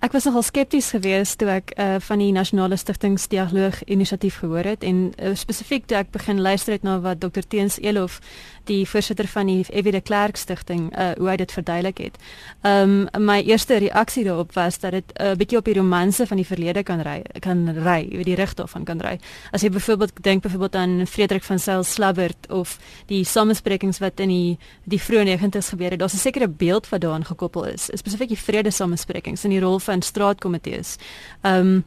Ek 0.00 0.14
was 0.16 0.24
nogal 0.24 0.40
skepties 0.42 0.86
geweest 0.94 1.36
toe 1.42 1.50
ek 1.52 1.74
uh, 1.76 1.98
van 2.00 2.22
die 2.22 2.30
Nasionale 2.32 2.78
Stigtingsdialoog 2.80 3.82
inisiatief 3.84 4.38
gehoor 4.40 4.64
het 4.64 4.84
en 4.88 5.10
uh, 5.20 5.34
spesifiek 5.36 5.84
toe 5.84 5.98
ek 5.98 6.14
begin 6.14 6.38
luister 6.40 6.72
het 6.72 6.86
na 6.88 6.94
wat 7.04 7.20
Dr 7.20 7.44
Teens 7.44 7.76
Elof 7.84 8.16
die 8.64 8.86
voorsitter 8.88 9.28
van 9.28 9.50
die 9.50 9.58
Evie 9.68 9.92
de 9.92 10.00
Klerk 10.00 10.40
Stichting 10.40 10.86
uh, 10.94 11.10
hoe 11.18 11.28
hy 11.28 11.34
dit 11.42 11.52
verduidelik 11.52 12.00
het. 12.00 12.16
Ehm 12.64 12.94
um, 13.12 13.26
my 13.28 13.42
eerste 13.44 13.76
reaksie 13.76 14.24
daarop 14.24 14.54
was 14.56 14.78
dat 14.80 14.96
dit 14.96 15.12
'n 15.18 15.22
uh, 15.22 15.34
bietjie 15.36 15.58
op 15.58 15.68
die 15.68 15.74
romanse 15.76 16.26
van 16.26 16.36
die 16.36 16.46
verlede 16.46 16.82
kan 16.82 17.00
ry 17.04 17.20
kan 17.40 17.68
ry, 17.68 18.08
weet 18.08 18.24
die 18.24 18.40
rigte 18.40 18.66
van 18.66 18.84
kan 18.84 19.00
ry. 19.00 19.18
As 19.52 19.60
jy 19.60 19.68
byvoorbeeld 19.70 20.22
dink 20.22 20.42
byvoorbeeld 20.42 20.74
aan 20.74 21.06
Frederik 21.06 21.42
van 21.42 21.58
Sail 21.58 21.84
Slabbert 21.84 22.48
of 22.48 22.78
die 23.06 23.24
samesprekings 23.24 23.98
wat 23.98 24.20
in 24.20 24.28
die 24.28 24.58
die 24.84 25.00
vroeë 25.00 25.36
90's 25.36 25.68
gebeur 25.68 25.90
het, 25.90 25.98
daar's 25.98 26.14
'n 26.14 26.24
sekere 26.24 26.48
beeld 26.48 26.88
wat 26.88 27.00
daaraan 27.00 27.24
gekoppel 27.24 27.64
is, 27.64 27.90
spesifiek 27.92 28.28
die 28.28 28.38
vrede 28.38 28.70
samesprekings 28.70 29.44
in 29.44 29.50
die 29.50 29.60
rol 29.60 29.78
van 29.78 29.89
straatkomitees. 29.98 30.98
Ehm 31.42 31.60
um, 31.60 31.84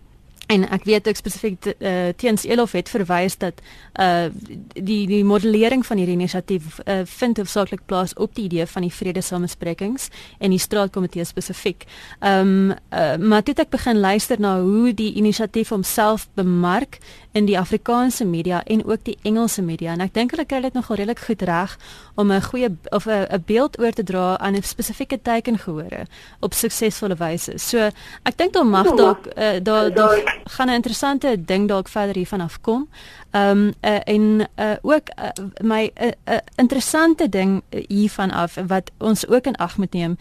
en 0.54 0.66
ek 0.70 0.86
weet 0.88 1.08
ook 1.08 1.18
spesifiek 1.18 1.66
uh, 1.66 2.12
teens 2.18 2.46
Elof 2.46 2.76
het 2.78 2.90
verwys 2.90 3.38
dat 3.42 3.62
uh 4.00 4.30
die 4.74 5.08
die 5.08 5.24
modellering 5.26 5.86
van 5.86 5.98
hierdie 5.98 6.16
inisiatief 6.16 6.80
uh, 6.86 7.02
vind 7.06 7.38
hoofsaaklik 7.38 7.86
plaas 7.86 8.14
op 8.14 8.36
die 8.36 8.46
idee 8.46 8.66
van 8.70 8.86
die 8.86 8.94
vredesamesprekings 8.94 10.08
en 10.40 10.54
die 10.54 10.62
straatkomitee 10.62 11.26
spesifiek. 11.26 11.86
Ehm 12.20 12.70
um, 12.70 12.78
uh, 12.94 13.16
maar 13.18 13.44
toe 13.44 13.56
ek 13.58 13.70
begin 13.70 14.00
luister 14.00 14.40
na 14.40 14.60
hoe 14.62 14.94
die 14.94 15.14
inisiatief 15.14 15.70
homself 15.70 16.28
bemark 16.34 17.00
in 17.34 17.46
die 17.46 17.58
Afrikaanse 17.60 18.26
media 18.26 18.64
en 18.64 18.86
ook 18.86 19.04
die 19.04 19.18
Engelse 19.24 19.62
media 19.62 19.94
en 19.94 20.06
ek 20.06 20.14
dink 20.14 20.34
hulle 20.36 20.46
kry 20.46 20.62
dit 20.62 20.74
nogal 20.74 21.02
redelik 21.02 21.24
goed 21.28 21.42
reg 21.42 21.78
om 22.16 22.32
'n 22.32 22.42
goeie 22.42 22.70
of 22.90 23.08
'n 23.08 23.44
beeld 23.46 23.80
oor 23.80 23.92
te 23.92 24.04
dra 24.04 24.38
aan 24.38 24.56
'n 24.56 24.64
spesifieke 24.64 25.22
teikengehore 25.22 26.06
op 26.40 26.54
suksesvolle 26.54 27.16
wyse. 27.16 27.58
So 27.58 27.90
ek 28.24 28.38
dink 28.38 28.54
daar 28.54 28.66
mag 28.66 28.96
dalk 28.96 29.28
uh, 29.38 29.58
daar 29.64 29.94
daar 29.94 30.43
gaan 30.44 30.68
'n 30.68 30.74
interessante 30.74 31.44
ding 31.46 31.68
dalk 31.68 31.88
verder 31.88 32.16
hiervan 32.16 32.42
afkom. 32.42 32.90
Ehm 33.32 33.50
um, 33.50 33.74
uh, 33.82 34.00
en 34.04 34.48
uh, 34.56 34.72
ook 34.82 35.08
uh, 35.20 35.46
my 35.62 35.92
uh, 36.02 36.08
uh, 36.26 36.38
interessante 36.56 37.30
ding 37.30 37.64
hiervan 37.88 38.32
af 38.32 38.58
wat 38.68 38.92
ons 38.98 39.28
ook 39.28 39.46
in 39.46 39.56
ag 39.56 39.78
moet 39.78 39.94
neem 39.94 40.18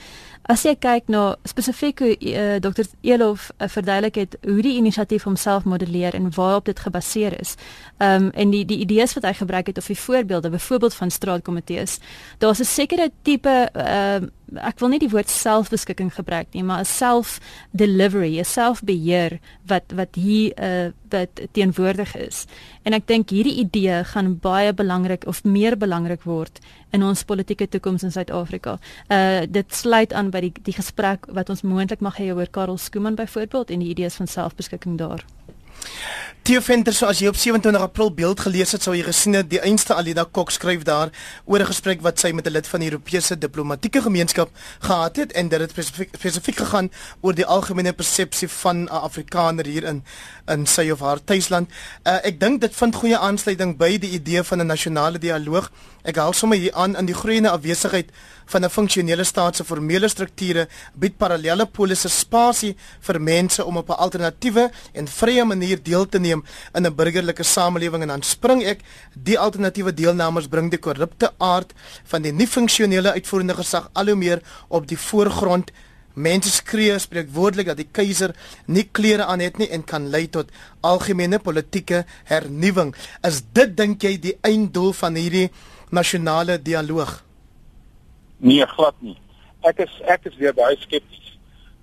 As 0.50 0.64
jy 0.66 0.72
kyk 0.74 1.06
na 1.12 1.36
spesifiek 1.46 2.00
hoe 2.02 2.12
uh, 2.18 2.56
Dr. 2.62 2.88
Elof 3.06 3.50
uh, 3.54 3.68
verduidelik 3.70 4.18
het 4.18 4.34
hoe 4.42 4.62
die 4.64 4.74
inisiatief 4.80 5.22
homself 5.22 5.64
modelleer 5.64 6.16
en 6.18 6.32
waarop 6.34 6.66
dit 6.66 6.78
gebaseer 6.78 7.38
is. 7.40 7.54
Ehm 7.98 8.26
um, 8.26 8.30
en 8.34 8.50
die 8.50 8.64
die 8.66 8.80
idees 8.82 9.14
wat 9.14 9.24
hy 9.28 9.32
gebruik 9.38 9.70
het 9.70 9.78
of 9.78 9.86
die 9.86 9.98
voorbeelde, 9.98 10.50
byvoorbeeld 10.50 10.94
van 10.94 11.10
straatkomitees, 11.10 11.98
daar's 12.38 12.60
'n 12.60 12.64
sekere 12.64 13.10
tipe 13.22 13.70
ehm 13.72 14.22
uh, 14.22 14.28
ek 14.60 14.80
wil 14.80 14.92
nie 14.92 15.00
die 15.02 15.10
woord 15.12 15.30
selfbeskikking 15.30 16.10
gebruik 16.14 16.52
nie, 16.52 16.62
maar 16.62 16.80
'n 16.80 16.84
self 16.84 17.40
delivery, 17.70 18.38
'n 18.38 18.44
selfbeheer 18.44 19.38
wat 19.66 19.92
wat 19.94 20.14
hier 20.14 20.52
uh, 20.58 20.92
wat 21.10 21.40
teenwoordig 21.52 22.16
is. 22.16 22.46
En 22.82 22.92
ek 22.92 23.06
dink 23.06 23.30
hierdie 23.30 23.58
idee 23.64 24.04
gaan 24.04 24.38
baie 24.38 24.72
belangrik 24.72 25.26
of 25.26 25.44
meer 25.44 25.76
belangrik 25.76 26.22
word 26.22 26.60
in 26.90 27.02
ons 27.02 27.24
politieke 27.24 27.68
toekoms 27.68 28.02
in 28.02 28.12
Suid-Afrika. 28.12 28.78
Uh 29.08 29.46
dit 29.48 29.74
sluit 29.74 30.12
aan 30.12 30.30
by 30.30 30.40
die 30.40 30.52
die 30.62 30.76
gesprek 30.76 31.26
wat 31.28 31.48
ons 31.48 31.62
moontlik 31.62 32.00
mag 32.00 32.18
hê 32.18 32.32
oor 32.32 32.46
Karel 32.50 32.78
Skooman 32.78 33.14
byvoorbeeld 33.14 33.70
en 33.70 33.78
die 33.78 33.88
idees 33.88 34.14
van 34.14 34.26
selfbeskikking 34.26 34.98
daar. 34.98 35.24
Theo 36.42 36.58
Venter, 36.60 36.90
so 36.90 37.06
as 37.06 37.20
jy 37.22 37.28
op 37.30 37.36
27 37.38 37.78
April 37.78 38.08
beeld 38.10 38.40
gelees 38.42 38.72
het, 38.74 38.82
sou 38.82 38.96
jy 38.96 39.04
gesien 39.06 39.36
het 39.38 39.46
die 39.46 39.60
einste 39.62 39.94
Alida 39.94 40.24
Kok 40.26 40.50
skryf 40.50 40.82
daar 40.82 41.12
oor 41.46 41.60
'n 41.62 41.70
gesprek 41.70 42.02
wat 42.02 42.18
sy 42.18 42.32
met 42.32 42.46
'n 42.46 42.50
lid 42.50 42.66
van 42.66 42.80
die 42.80 42.90
Europese 42.90 43.38
diplomatieke 43.38 44.02
gemeenskap 44.02 44.50
gehad 44.80 45.16
het 45.16 45.32
en 45.32 45.48
dit 45.48 45.60
het 45.60 45.70
spesifiek 45.70 46.10
spesifiek 46.18 46.56
gegaan 46.56 46.90
oor 47.20 47.34
die 47.34 47.46
algemene 47.46 47.92
persepsie 47.92 48.48
van 48.48 48.76
'n 48.82 48.88
Afrikaner 48.88 49.66
hier 49.66 49.84
in 49.84 50.02
in 50.48 50.66
sy 50.66 50.90
of 50.90 51.00
haar 51.00 51.24
tuisland. 51.24 51.70
Uh, 52.04 52.18
ek 52.24 52.40
dink 52.40 52.60
dit 52.60 52.74
vind 52.74 52.94
goeie 52.94 53.18
aansluiting 53.18 53.76
by 53.76 53.98
die 53.98 54.10
idee 54.10 54.42
van 54.42 54.58
'n 54.58 54.66
nasionale 54.66 55.18
dialoog. 55.18 55.70
Ek 56.02 56.16
haal 56.16 56.32
sommer 56.32 56.58
hier 56.58 56.74
aan 56.74 56.96
in 56.96 57.06
die 57.06 57.14
groeiende 57.14 57.50
afwesigheid 57.50 58.10
van 58.52 58.64
'n 58.64 58.70
funksionele 58.70 59.24
staat 59.24 59.56
se 59.56 59.64
formele 59.64 60.08
strukture 60.08 60.68
bied 60.94 61.16
parallelle 61.16 61.66
polisse 61.66 62.08
spasie 62.08 62.76
vir 63.00 63.20
mense 63.20 63.64
om 63.64 63.76
op 63.76 63.88
'n 63.88 64.00
alternatiewe 64.04 64.70
en 64.92 65.08
vrye 65.08 65.44
manier 65.44 65.82
deel 65.82 66.08
te 66.08 66.18
neem 66.18 66.44
in 66.74 66.86
'n 66.86 66.94
burgerlike 66.94 67.42
samelewing 67.42 68.02
en 68.02 68.08
dan 68.08 68.22
spring 68.22 68.62
ek 68.62 68.80
die 69.14 69.38
alternatiewe 69.38 69.94
deelnemers 69.94 70.48
bring 70.48 70.70
die 70.70 70.78
korrupte 70.78 71.32
aard 71.38 71.72
van 72.04 72.22
die 72.22 72.32
nie 72.32 72.46
funksionele 72.46 73.12
uitvoerende 73.12 73.54
gesag 73.54 73.90
al 73.92 74.06
hoe 74.06 74.16
meer 74.16 74.42
op 74.68 74.86
die 74.86 74.98
voorgrond 74.98 75.70
Mense 76.14 76.50
skree 76.50 76.98
spreekwoordelik 76.98 77.66
dat 77.66 77.76
die 77.76 77.88
keiser 77.88 78.34
nie 78.66 78.84
klere 78.92 79.24
aan 79.24 79.40
het 79.40 79.58
nie 79.58 79.68
en 79.72 79.84
kan 79.84 80.10
lei 80.12 80.26
tot 80.28 80.50
algemene 80.80 81.38
politieke 81.38 82.04
hernuwing. 82.28 82.94
Is 83.24 83.40
dit 83.52 83.76
dink 83.76 84.02
jy 84.02 84.18
die 84.20 84.36
einddoel 84.44 84.92
van 84.92 85.16
hierdie 85.16 85.50
nasionale 85.90 86.58
dialoog? 86.62 87.22
Nee, 88.42 88.66
glad 88.66 88.94
nie. 88.98 89.16
Ek 89.62 89.84
is 89.84 89.92
ek 90.10 90.24
is 90.26 90.38
weer 90.40 90.54
baie 90.54 90.74
skepties 90.82 91.36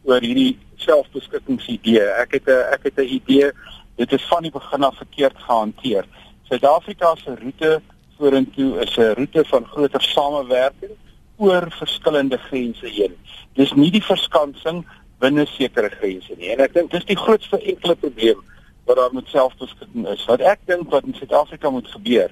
oor 0.03 0.19
hierdie 0.19 0.57
selfbeskikking-idee. 0.83 2.03
Ek 2.19 2.33
het 2.35 2.49
'n 2.51 2.73
ek 2.75 2.83
het 2.83 2.97
'n 2.99 3.07
idee 3.07 3.51
dit 3.95 4.11
is 4.11 4.25
van 4.27 4.43
die 4.43 4.51
begin 4.51 4.83
af 4.83 4.97
verkeerd 4.97 5.37
gehanteer. 5.37 6.05
Suid-Afrika 6.43 7.15
se 7.15 7.35
roete 7.35 7.81
vorentoe 8.17 8.81
is 8.83 8.97
'n 8.97 9.15
roete 9.15 9.45
van 9.45 9.65
groter 9.65 10.01
samewerking 10.01 10.95
oor 11.37 11.71
verskillende 11.71 12.37
grense 12.37 12.87
heen. 12.87 13.15
Dis 13.53 13.73
nie 13.73 13.91
die 13.91 14.03
verskansing 14.03 14.85
binne 15.19 15.45
sekere 15.45 15.89
grense 15.89 16.33
nie. 16.37 16.51
En 16.51 16.59
ek 16.59 16.73
dink 16.73 16.91
dis 16.91 17.05
die 17.05 17.17
grootste 17.17 17.61
enkele 17.61 17.95
probleem 17.95 18.43
wat 18.85 18.97
daar 18.97 19.13
met 19.13 19.27
selfbeskikking 19.27 20.07
is. 20.07 20.25
Wat 20.25 20.41
ek 20.41 20.59
dink 20.65 20.91
wat 20.91 21.03
in 21.03 21.13
Suid-Afrika 21.13 21.69
moet 21.69 21.87
gebeur 21.87 22.31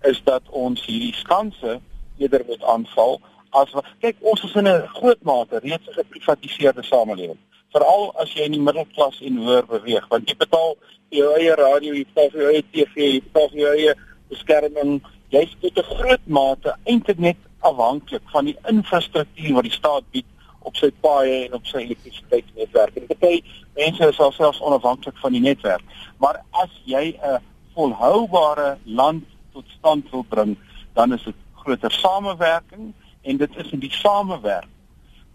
is 0.00 0.22
dat 0.24 0.42
ons 0.48 0.86
hierdie 0.86 1.14
skanse 1.14 1.80
eerder 2.18 2.42
moet 2.46 2.62
aanval 2.62 3.20
as 3.50 3.72
kyk 4.00 4.16
ons 4.20 4.42
is 4.44 4.54
in 4.54 4.68
'n 4.68 4.88
groot 4.98 5.22
mate 5.22 5.58
reeds 5.62 5.88
'n 5.88 5.98
geprivatiseerde 6.00 6.82
samelewing. 6.82 7.38
Veral 7.72 8.12
as 8.16 8.32
jy 8.34 8.44
in 8.44 8.52
die 8.52 8.60
middelklas 8.60 9.20
en 9.20 9.36
hoër 9.36 9.66
beweeg 9.66 10.08
want 10.08 10.28
jy 10.28 10.36
betaal 10.36 10.76
jou 11.10 11.28
eie 11.38 11.54
radio 11.54 11.94
jy 11.94 12.06
betaal 12.14 12.30
jou 12.30 12.52
eie 12.52 12.64
TV 12.72 12.94
jy 12.96 13.22
betaal 13.22 13.50
jou 13.52 13.74
eie 13.74 13.94
beskerming. 14.28 15.02
Jy's 15.30 15.56
tot 15.60 15.78
'n 15.78 15.94
groot 15.94 16.26
mate 16.26 16.76
eintlik 16.84 17.18
net 17.18 17.36
afhanklik 17.60 18.22
van 18.32 18.44
die 18.44 18.58
infrastruktuur 18.68 19.54
wat 19.54 19.64
die 19.64 19.72
staat 19.72 20.04
bied 20.10 20.26
op 20.60 20.76
sy 20.76 20.90
paaie 21.00 21.46
en 21.46 21.54
op 21.54 21.66
sy 21.66 21.78
elektrisiteitsnetwerk. 21.78 22.96
En 22.96 23.18
baie 23.20 23.42
mense 23.76 24.08
is 24.08 24.16
selfs 24.16 24.60
onafhanklik 24.60 25.16
van 25.16 25.32
die 25.32 25.40
netwerk. 25.40 25.82
Maar 26.18 26.42
as 26.50 26.70
jy 26.84 27.18
'n 27.22 27.40
volhoubare 27.74 28.78
land 28.84 29.24
tot 29.52 29.64
stand 29.78 30.10
wil 30.10 30.24
bring 30.28 30.56
dan 30.94 31.12
is 31.12 31.22
dit 31.22 31.34
groter 31.54 31.92
samewerking 31.92 32.94
en 33.26 33.40
dit 33.42 33.56
is 33.62 33.72
in 33.74 33.82
die 33.82 33.92
samewerk 33.92 34.70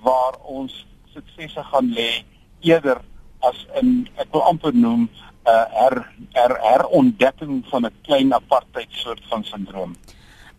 waar 0.06 0.38
ons 0.58 0.76
suksese 1.14 1.64
gaan 1.72 1.92
lê 1.98 2.24
eerder 2.66 3.02
as 3.50 3.58
in 3.82 4.08
ek 4.22 4.32
wil 4.34 4.46
amper 4.48 4.74
noem 4.74 5.08
'n 5.08 5.50
uh, 5.50 5.66
her, 5.82 5.96
her 6.38 6.54
herontdekking 6.62 7.64
van 7.70 7.86
'n 7.86 7.96
klein 8.08 8.34
apartheid 8.34 8.92
soort 9.04 9.24
van 9.30 9.44
sindroom. 9.44 9.96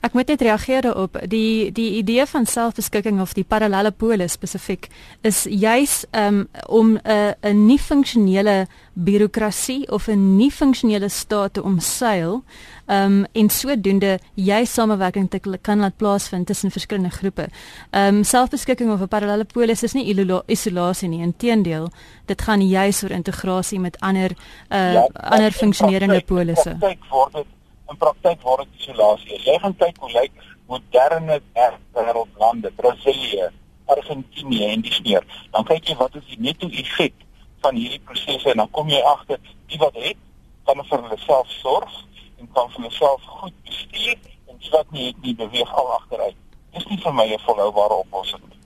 Ek 0.03 0.17
moet 0.19 0.27
net 0.33 0.41
reageer 0.43 0.89
op 0.99 1.15
die 1.31 1.71
die 1.71 1.93
idee 2.01 2.25
van 2.27 2.47
selfbeskikking 2.47 3.21
of 3.23 3.37
die 3.39 3.45
parallelle 3.47 3.93
pole 3.95 4.27
spesifiek 4.29 4.89
is 5.23 5.45
juis 5.47 6.05
um, 6.11 6.49
om 6.67 6.99
'n 6.99 7.35
'n 7.43 7.67
nie 7.67 7.79
funksionele 7.79 8.67
birokrasie 8.95 9.89
of 9.91 10.09
'n 10.09 10.37
nie 10.37 10.51
funksionele 10.51 11.09
staat 11.09 11.53
te 11.55 11.63
omseil 11.63 12.43
um, 12.87 13.27
en 13.33 13.49
sodoende 13.49 14.19
jy 14.35 14.65
samewerking 14.65 15.31
te 15.31 15.59
kan 15.61 15.79
laat 15.79 15.97
plaasvind 15.97 16.47
tussen 16.47 16.71
verskillende 16.71 17.11
groepe. 17.11 17.49
Ehm 17.91 18.17
um, 18.17 18.25
selfbeskikking 18.25 18.91
of 18.91 19.01
'n 19.01 19.09
parallelle 19.09 19.45
pole 19.45 19.71
is 19.71 19.93
nie 19.93 20.15
isolasie 20.47 21.09
nie, 21.09 21.23
inteendeel, 21.23 21.91
dit 22.27 22.43
gaan 22.43 22.69
juis 22.69 23.03
oor 23.03 23.11
integrasie 23.11 23.81
met 23.81 24.01
ander 24.01 24.31
uh, 24.71 24.93
ja, 24.93 25.09
ander 25.15 25.53
funksionerende 25.53 26.23
polisse. 26.27 26.77
Kyk 26.81 26.99
word 27.11 27.33
dit 27.33 27.47
in 27.93 27.99
praktyk 28.01 28.45
word 28.47 28.69
dit 28.71 28.87
isolasie. 28.87 29.39
Jy 29.45 29.59
gaan 29.63 29.75
kyk 29.81 29.99
hoe 30.01 30.13
lyk 30.15 30.45
moderne 30.71 31.41
wêreldlande, 31.53 32.73
Brasilië, 32.79 33.51
Argentinië 33.93 34.71
en 34.73 34.85
dis 34.87 35.01
meer. 35.05 35.27
Dan 35.53 35.67
kyk 35.69 35.91
jy 35.91 35.99
wat 36.01 36.17
is 36.21 36.29
die 36.31 36.41
netto 36.47 36.71
effek 36.83 37.27
van 37.65 37.77
hierdie 37.79 38.01
prosesse 38.09 38.51
en 38.53 38.63
dan 38.65 38.73
kom 38.79 38.89
jy 38.91 39.03
agter 39.13 39.43
die 39.71 39.81
wat 39.83 39.99
het 40.07 40.19
kan 40.67 40.81
vir 40.89 41.05
hulle 41.05 41.19
self 41.27 41.51
sorg 41.59 42.01
en 42.41 42.49
kan 42.57 42.71
vir 42.73 42.85
hulle 42.85 42.95
self 42.97 43.29
goed 43.43 43.61
bestuur 43.69 44.17
en 44.49 44.65
wat 44.73 44.97
nie 44.97 45.11
het 45.11 45.23
nie 45.27 45.37
beweeg 45.37 45.77
al 45.83 45.95
agteruit. 45.99 46.39
Dis 46.73 46.89
nie 46.89 47.01
vir 47.05 47.15
my 47.21 47.29
'n 47.29 47.45
volhoubare 47.45 48.01
oplossing 48.07 48.45
nie 48.49 48.62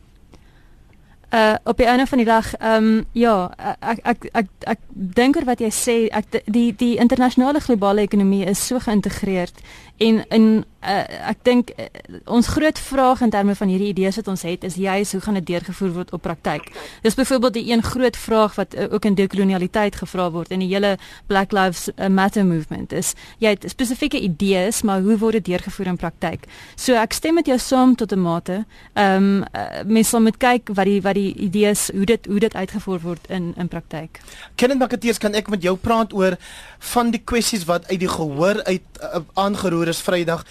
uh 1.36 1.54
op 1.64 1.76
die 1.76 1.86
einde 1.86 2.06
van 2.06 2.18
die 2.18 2.26
dag 2.26 2.54
ehm 2.54 2.84
um, 2.84 3.06
ja 3.12 3.50
ek 3.60 3.78
ek 3.80 3.98
ek 4.02 4.24
ek, 4.32 4.46
ek 4.60 4.78
dink 4.90 5.36
oor 5.36 5.44
wat 5.44 5.60
jy 5.60 5.70
sê 5.70 5.96
ek 6.08 6.40
die 6.46 6.70
die 6.76 6.96
internasionale 6.96 7.60
globale 7.60 8.06
ekonomie 8.06 8.46
is 8.46 8.66
so 8.66 8.78
geïntegreerd 8.78 9.60
En 9.96 10.24
in 10.28 10.64
uh, 10.84 11.28
ek 11.32 11.38
dink 11.42 11.70
uh, 11.76 11.86
ons 12.24 12.48
groot 12.52 12.78
vraag 12.78 13.22
in 13.24 13.30
terme 13.32 13.54
van 13.56 13.70
hierdie 13.72 13.88
idees 13.94 14.18
wat 14.20 14.28
ons 14.28 14.42
het 14.46 14.64
is 14.64 14.76
juis 14.80 15.12
hoe 15.12 15.20
gaan 15.24 15.38
dit 15.40 15.46
deurgevoer 15.46 15.92
word 15.94 16.12
op 16.16 16.22
praktyk. 16.22 16.68
Dis 17.02 17.16
byvoorbeeld 17.18 17.56
die 17.56 17.70
een 17.72 17.82
groot 17.82 18.16
vraag 18.16 18.54
wat 18.60 18.74
uh, 18.74 18.88
ook 18.92 19.08
in 19.08 19.16
dekolonialiteit 19.18 19.96
gevra 19.96 20.28
word 20.30 20.52
in 20.54 20.60
die 20.64 20.68
hele 20.68 20.96
Black 21.26 21.52
Lives 21.56 21.88
Matter 22.10 22.44
movement 22.46 22.92
is 22.92 23.14
jy 23.42 23.54
het 23.54 23.64
spesifieke 23.70 24.20
idees, 24.20 24.82
maar 24.82 25.00
hoe 25.00 25.16
word 25.18 25.40
dit 25.40 25.52
deurgevoer 25.52 25.92
in 25.94 26.00
praktyk? 26.00 26.46
So 26.76 26.96
ek 27.00 27.16
stem 27.16 27.40
met 27.40 27.48
jou 27.48 27.58
saam 27.58 27.96
tot 27.96 28.12
'n 28.12 28.20
mate. 28.20 28.64
Ehm 28.94 29.16
um, 29.16 29.44
uh, 29.54 29.82
mense 29.84 30.20
moet 30.20 30.36
kyk 30.36 30.68
wat 30.74 30.84
die 30.84 31.00
wat 31.02 31.14
die 31.14 31.34
idees 31.34 31.90
hoe 31.92 32.04
dit 32.04 32.26
hoe 32.26 32.38
dit 32.38 32.54
uitgevoer 32.54 33.00
word 33.00 33.26
in 33.30 33.54
in 33.56 33.68
praktyk. 33.68 34.20
Kenneth 34.54 34.78
Makateers, 34.78 35.18
kan 35.18 35.34
ek 35.34 35.48
met 35.48 35.62
jou 35.62 35.76
praat 35.76 36.12
oor 36.12 36.36
van 36.78 37.10
die 37.10 37.22
kwessies 37.24 37.64
wat 37.64 37.88
uit 37.88 38.00
die 38.00 38.08
gehoor 38.08 38.62
uit 38.64 38.82
uh, 39.00 39.20
aangeroer 39.34 39.85
is 39.88 40.00
Vrydag? 40.00 40.44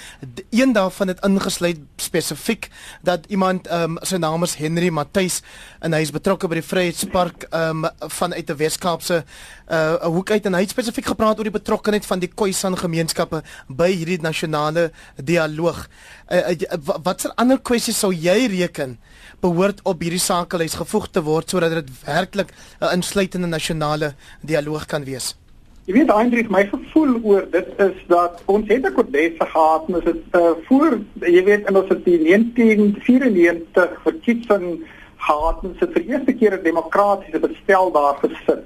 Een 0.50 0.74
daarvan 0.74 1.08
het 1.08 1.24
ingesluit 1.26 1.80
spesifiek 1.96 2.70
dat 3.02 3.26
iemand 3.28 3.68
ehm 3.68 3.98
um, 3.98 3.98
sy 4.02 4.18
naam 4.18 4.44
is 4.44 4.56
Henry 4.56 4.90
Matthys 4.90 5.42
en 5.80 5.94
hy 5.94 6.02
is 6.02 6.12
betrokke 6.12 6.48
by 6.48 6.60
die 6.60 6.66
Vryheidspark 6.66 7.48
ehm 7.50 7.86
um, 7.86 8.10
vanuit 8.10 8.50
'n 8.50 8.58
Weskaapse 8.58 9.24
uh 9.68 9.94
hoek 10.16 10.32
uit 10.32 10.46
en 10.46 10.54
hy 10.54 10.62
het 10.62 10.70
spesifiek 10.70 11.06
gepraat 11.06 11.38
oor 11.38 11.50
die 11.50 11.60
betrokkeheid 11.60 12.06
van 12.06 12.20
die 12.20 12.30
Khoisan 12.30 12.78
gemeenskappe 12.78 13.44
by 13.68 13.90
hierdie 13.92 14.22
nasionale 14.22 14.92
dialoog. 15.18 15.88
Uh, 16.32 16.50
uh, 16.50 17.00
Watse 17.04 17.32
ander 17.36 17.60
kwessies 17.60 18.00
sou 18.00 18.14
jy 18.14 18.48
reken 18.48 18.98
behoort 19.42 19.82
op 19.84 20.02
hierdie 20.02 20.22
sakelys 20.22 20.74
gevoeg 20.74 21.10
te 21.12 21.22
word 21.22 21.50
sodat 21.50 21.72
dit 21.72 21.90
werklik 22.06 22.52
'n 22.52 22.86
uh, 22.86 22.94
insluitende 22.94 23.48
nasionale 23.48 24.16
dialoog 24.42 24.86
kan 24.86 25.04
wees? 25.04 25.36
Jy 25.86 25.94
weet 25.94 26.10
eintlik 26.10 26.48
my 26.50 26.64
gevoel 26.66 27.12
oor 27.22 27.44
dit 27.54 27.68
is 27.84 27.98
dat 28.10 28.40
ons 28.50 28.66
het 28.74 28.86
'n 28.90 28.94
kodesse 28.94 29.46
gehad, 29.46 29.84
ons 29.86 30.08
het 30.10 30.24
uh, 30.34 30.58
voor 30.66 30.98
jy 31.22 31.44
weet 31.46 31.68
in 31.70 31.78
ons 31.78 31.90
het 31.94 32.02
die 32.06 32.18
1994 32.24 33.94
verkiesing 34.02 34.66
gehad, 35.28 35.62
ons 35.62 35.80
het 35.80 35.94
vir 35.94 36.02
die 36.02 36.12
eerste 36.14 36.34
keer 36.34 36.58
'n 36.58 36.64
demokratiese 36.64 37.40
bestel 37.40 37.92
daar 37.92 38.18
gesit. 38.24 38.66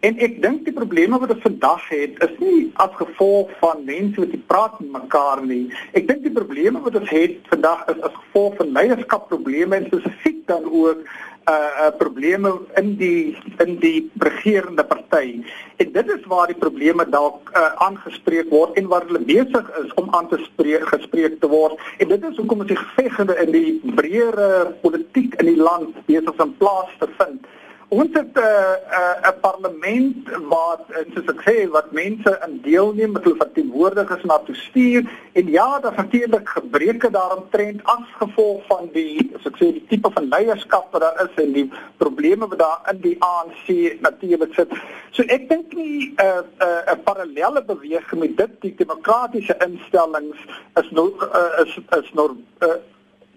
En 0.00 0.14
ek 0.16 0.38
dink 0.42 0.62
die 0.64 0.72
probleme 0.72 1.18
wat 1.18 1.32
ons 1.34 1.42
vandag 1.42 1.88
het 1.88 2.22
is 2.24 2.38
nie 2.38 2.70
as 2.74 2.94
gevolg 3.02 3.50
van 3.58 3.82
mense 3.84 4.20
wat 4.20 4.30
nie 4.32 4.44
praat 4.46 4.78
met 4.80 5.02
mekaar 5.02 5.42
nie. 5.44 5.74
Ek 5.92 6.06
dink 6.06 6.22
die 6.22 6.32
probleme 6.38 6.80
wat 6.80 6.94
ons 6.94 7.10
het 7.10 7.34
vandag 7.50 7.82
is 7.88 8.00
as 8.00 8.14
gevolg 8.14 8.54
van 8.62 8.72
leierskapprobleme 8.78 9.76
en 9.76 9.90
spesifiek 9.90 10.46
dan 10.46 10.64
ook 10.70 11.02
uh 11.50 11.86
uh 11.86 11.90
probleme 11.98 12.52
in 12.80 12.96
die 13.00 13.36
in 13.64 13.76
die 13.82 14.10
regerende 14.18 14.84
party. 14.84 15.40
En 15.82 15.92
dit 15.92 16.12
is 16.16 16.26
waar 16.32 16.46
die 16.46 16.58
probleme 16.64 17.06
dalk 17.08 17.50
uh 17.54 17.70
aangespreek 17.86 18.50
word 18.50 18.76
en 18.80 18.90
waar 18.92 19.06
hulle 19.08 19.24
besig 19.32 19.70
is 19.84 19.94
om 20.00 20.10
aan 20.14 20.28
te 20.28 20.38
spreek 20.46 20.86
gespreek 20.94 21.40
te 21.40 21.48
word. 21.48 21.80
En 21.98 22.08
dit 22.08 22.28
is 22.30 22.36
hoekom 22.36 22.64
ons 22.64 22.72
die 22.72 22.82
gevegende 22.82 23.38
in 23.44 23.54
die 23.56 23.94
breëre 24.00 24.50
politiek 24.84 25.34
in 25.42 25.52
die 25.52 25.62
land 25.62 25.96
besig 26.06 26.34
is 26.34 26.44
om 26.46 26.54
plaas 26.62 26.92
te 27.02 27.08
vind. 27.18 27.50
Ons 27.90 28.12
het 28.12 28.34
'n 28.34 28.38
uh, 28.38 28.74
'n 29.20 29.26
uh, 29.26 29.40
parlement 29.40 30.28
wat 30.48 30.82
soos 31.14 31.30
ek 31.32 31.40
sê 31.46 31.56
wat 31.70 31.90
mense 31.90 32.30
in 32.46 32.60
deelneem 32.62 33.12
met 33.12 33.24
hulle 33.24 33.42
verteenwoordigers 33.42 34.22
na 34.24 34.38
toe 34.38 34.54
stuur 34.54 35.02
en 35.32 35.50
ja, 35.50 35.80
daar 35.80 35.96
natuurlik 35.96 36.48
gebreke 36.48 37.10
daaromtrent 37.10 37.80
as 37.84 38.06
gevolg 38.20 38.62
van 38.66 38.88
die 38.92 39.30
soos 39.32 39.50
ek 39.50 39.58
sê 39.58 39.72
die 39.72 39.86
tipe 39.88 40.10
van 40.14 40.30
leierskap 40.30 40.86
wat 40.92 41.02
daar 41.02 41.18
is 41.26 41.42
en 41.44 41.52
die 41.52 41.66
probleme 41.96 42.46
wat 42.46 42.58
daar 42.58 42.80
in 42.94 43.00
die 43.00 43.16
ANC 43.18 43.66
natuurlik 44.00 44.54
sit. 44.54 44.70
So 45.10 45.22
ek 45.26 45.48
dink 45.48 45.74
nie 45.74 46.14
'n 46.14 46.22
uh, 46.22 46.46
'n 46.46 46.62
uh, 46.62 46.94
'n 46.94 47.02
parallelle 47.02 47.62
beweging 47.64 48.20
met 48.20 48.36
dit 48.36 48.52
die 48.60 48.74
demokratiese 48.74 49.56
instellings 49.66 50.38
is 50.80 50.90
nog 50.90 51.14
uh, 51.34 51.66
is 51.66 51.78
is 51.98 52.12
nog 52.12 52.38
uh, 52.62 52.78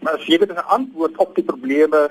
as 0.04 0.26
jy 0.26 0.38
dit 0.38 0.52
'n 0.52 0.68
antwoord 0.78 1.18
op 1.18 1.36
die 1.36 1.44
probleme 1.44 2.10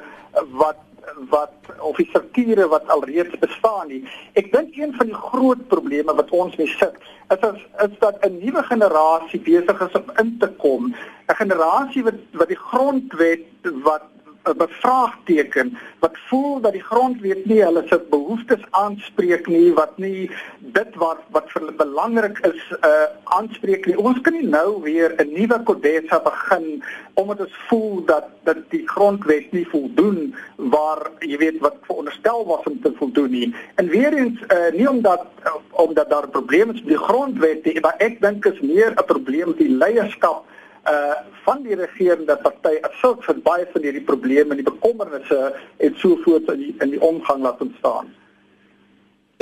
wat 0.51 0.91
wat 1.31 1.53
of 1.81 1.97
die 1.97 2.07
strukture 2.09 2.69
wat 2.69 2.88
alreeds 2.88 3.38
bestaan 3.38 3.88
nie. 3.88 4.03
Ek 4.38 4.53
dink 4.53 4.77
een 4.77 4.95
van 4.95 5.07
die 5.07 5.19
groot 5.19 5.67
probleme 5.69 6.15
wat 6.15 6.31
ons 6.31 6.57
mee 6.57 6.71
sit 6.79 6.97
is 7.33 7.43
is, 7.49 7.61
is 7.85 7.99
dat 7.99 8.17
'n 8.21 8.38
nuwe 8.45 8.62
generasie 8.62 9.41
besig 9.41 9.81
is 9.81 9.93
om 10.01 10.11
in 10.23 10.38
te 10.38 10.49
kom, 10.49 10.95
'n 11.29 11.35
generasie 11.43 12.03
wat 12.05 12.21
wat 12.33 12.49
die 12.49 12.62
grondwet 12.69 13.47
wat 13.62 14.03
bevraagteken 14.43 15.79
wat 15.99 16.19
voel 16.29 16.61
dat 16.61 16.73
die 16.73 16.83
grondwet 16.83 17.45
nie 17.47 17.61
hulle 17.63 17.83
se 17.89 17.99
behoeftes 18.11 18.65
aanspreek 18.71 19.47
nie 19.47 19.73
wat 19.79 19.99
nie 20.03 20.31
dit 20.77 20.99
wat 21.03 21.23
wat 21.37 21.51
vir 21.53 21.63
hulle 21.63 21.77
belangrik 21.79 22.41
is 22.49 22.63
uh 22.81 23.07
aanspreek 23.37 23.87
nie. 23.87 23.97
Ons 23.97 24.21
kan 24.21 24.35
nie 24.37 24.49
nou 24.49 24.83
weer 24.83 25.15
'n 25.19 25.33
nuwe 25.33 25.59
kodessa 25.65 26.19
begin 26.21 26.83
omdat 27.15 27.41
ons 27.41 27.57
voel 27.69 28.05
dat 28.05 28.29
dat 28.45 28.59
die 28.71 28.83
grondwet 28.89 29.53
nie 29.53 29.67
voldoen 29.69 30.35
waar 30.57 31.11
jy 31.21 31.39
weet 31.39 31.59
wat 31.61 31.77
veronderstel 31.87 32.47
was 32.47 32.65
om 32.65 32.81
te 32.83 32.93
voldoen 32.99 33.31
nie. 33.31 33.55
En 33.75 33.89
weer 33.89 34.13
eens 34.13 34.41
uh 34.49 34.73
nie 34.73 34.89
omdat 34.91 35.27
omdat 35.71 36.11
daar 36.11 36.29
probleme 36.29 36.73
is 36.73 36.83
met 36.83 36.89
die 36.89 37.05
grondwet 37.09 37.65
nie, 37.65 37.81
maar 37.81 37.95
ek 37.99 38.21
dink 38.21 38.45
is 38.45 38.61
meer 38.61 38.91
'n 38.91 39.05
probleem 39.05 39.47
met 39.47 39.59
die 39.59 39.77
leierskap 39.77 40.45
uh 40.90 41.14
van 41.45 41.62
die 41.62 41.75
regerende 41.75 42.37
party 42.42 42.77
as 42.87 42.95
sulk 43.01 43.25
vir 43.27 43.38
baie 43.42 43.64
van 43.73 43.83
hierdie 43.83 44.05
probleme 44.07 44.55
en 44.55 44.61
die 44.61 44.66
bekommernisse 44.66 45.40
en 45.79 45.97
so 45.99 46.18
voort 46.25 46.51
in 46.55 46.61
die, 46.61 46.75
in 46.85 46.92
die 46.95 47.01
omgang 47.03 47.42
laat 47.42 47.61
ontstaan. 47.62 48.12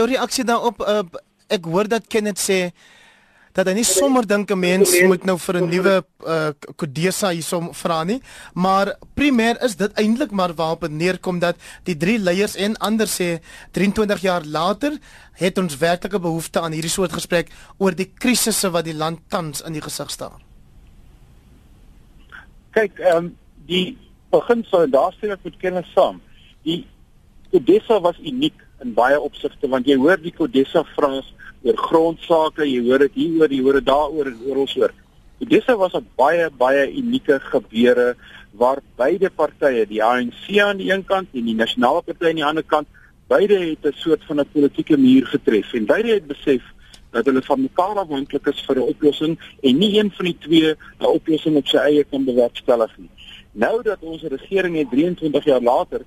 Jou 0.01 0.07
reaksie 0.09 0.45
daarop 0.49 0.81
uh, 0.81 1.03
ek 1.49 1.69
hoor 1.69 1.89
dat 1.89 2.09
Kenneth 2.09 2.41
sê 2.41 2.61
dat 3.53 3.67
hy 3.67 3.75
nie 3.81 3.85
sommer 3.85 4.27
dink 4.27 4.51
'n 4.51 4.59
mens 4.59 4.93
moet 5.11 5.25
nou 5.25 5.37
vir 5.39 5.57
'n 5.61 5.69
nuwe 5.69 5.95
uh, 6.25 6.51
kodesa 6.77 7.33
hiersom 7.35 7.73
vra 7.75 8.05
nie, 8.05 8.21
maar 8.55 8.97
primêr 9.15 9.57
is 9.65 9.77
dit 9.77 9.93
eintlik 9.99 10.31
maar 10.31 10.55
waarop 10.55 10.81
dit 10.81 10.93
neerkom 10.93 11.39
dat 11.39 11.57
die 11.85 11.97
drie 11.97 12.19
leiers 12.19 12.57
en 12.57 12.77
ander 12.77 13.07
sê 13.07 13.41
23 13.73 14.21
jaar 14.21 14.45
later 14.45 14.93
het 15.33 15.59
ons 15.59 15.77
werklike 15.77 16.21
behoefte 16.21 16.61
aan 16.61 16.73
hierdie 16.73 16.91
soort 16.91 17.13
gesprek 17.13 17.51
oor 17.79 17.93
die 17.93 18.13
krisisse 18.19 18.71
wat 18.71 18.85
die 18.85 18.95
land 18.95 19.19
tans 19.29 19.63
in 19.63 19.73
die 19.73 19.83
gesig 19.83 20.11
staar 20.11 20.50
kyk 22.75 23.01
ehm 23.01 23.17
um, 23.17 23.37
die 23.67 23.97
beginsel 24.31 24.91
daar 24.91 25.15
sê 25.19 25.31
ek 25.35 25.45
met 25.45 25.59
kennis 25.59 25.93
saam. 25.95 26.21
Die 26.65 26.85
Kodessa 27.51 28.01
was 28.01 28.19
uniek 28.23 28.57
in 28.83 28.95
baie 28.95 29.19
opsigte 29.21 29.69
want 29.69 29.87
jy 29.87 29.97
hoor 29.99 30.21
die 30.23 30.35
Kodessa 30.35 30.85
vras 30.95 31.29
oor 31.65 31.77
grondsake, 31.77 32.65
jy 32.65 32.81
hoor 32.87 33.05
dit 33.05 33.19
hier 33.21 33.41
oor, 33.41 33.53
jy 33.53 33.63
hoor 33.63 33.79
dit 33.81 33.89
daaroor 33.89 34.31
en 34.31 34.45
oral 34.49 34.71
oor. 34.83 34.95
Kodessa 35.41 35.77
was 35.77 35.95
'n 35.95 36.07
baie 36.17 36.51
baie 36.51 36.87
unieke 36.93 37.41
gebeure 37.41 38.15
waar 38.53 38.79
beide 38.97 39.31
partye, 39.31 39.87
die 39.87 40.03
ANC 40.03 40.59
aan 40.59 40.79
die 40.79 40.91
een 40.93 41.05
kant 41.05 41.29
en 41.35 41.45
die 41.45 41.55
Nasionale 41.55 42.03
Party 42.03 42.29
aan 42.29 42.41
die 42.41 42.45
ander 42.45 42.63
kant, 42.63 42.89
beide 43.29 43.59
het 43.59 43.87
'n 43.87 43.97
soort 43.97 44.25
van 44.25 44.41
'n 44.41 44.53
politieke 44.53 44.97
muur 44.97 45.27
getref 45.27 45.73
en 45.75 45.87
beide 45.87 46.09
het 46.09 46.27
besef 46.27 46.63
dat 47.11 47.27
hulle 47.27 47.43
van 47.43 47.61
mekaar 47.61 47.99
afhanklik 48.03 48.47
is 48.47 48.65
vir 48.67 48.77
'n 48.77 48.91
oplossing 48.93 49.39
en 49.63 49.79
nie 49.79 49.99
een 49.99 50.11
van 50.11 50.25
die 50.25 50.39
twee 50.39 50.75
'n 50.75 51.05
oplossing 51.05 51.57
op 51.57 51.67
sy 51.67 51.77
eie 51.77 52.05
kan 52.05 52.25
bewerkstellig 52.25 52.99
nie. 52.99 53.11
Nou 53.53 53.83
dat 53.83 53.99
ons 54.01 54.23
regering 54.23 54.77
het 54.77 54.91
23 54.91 55.45
jaar 55.45 55.63
later, 55.63 56.01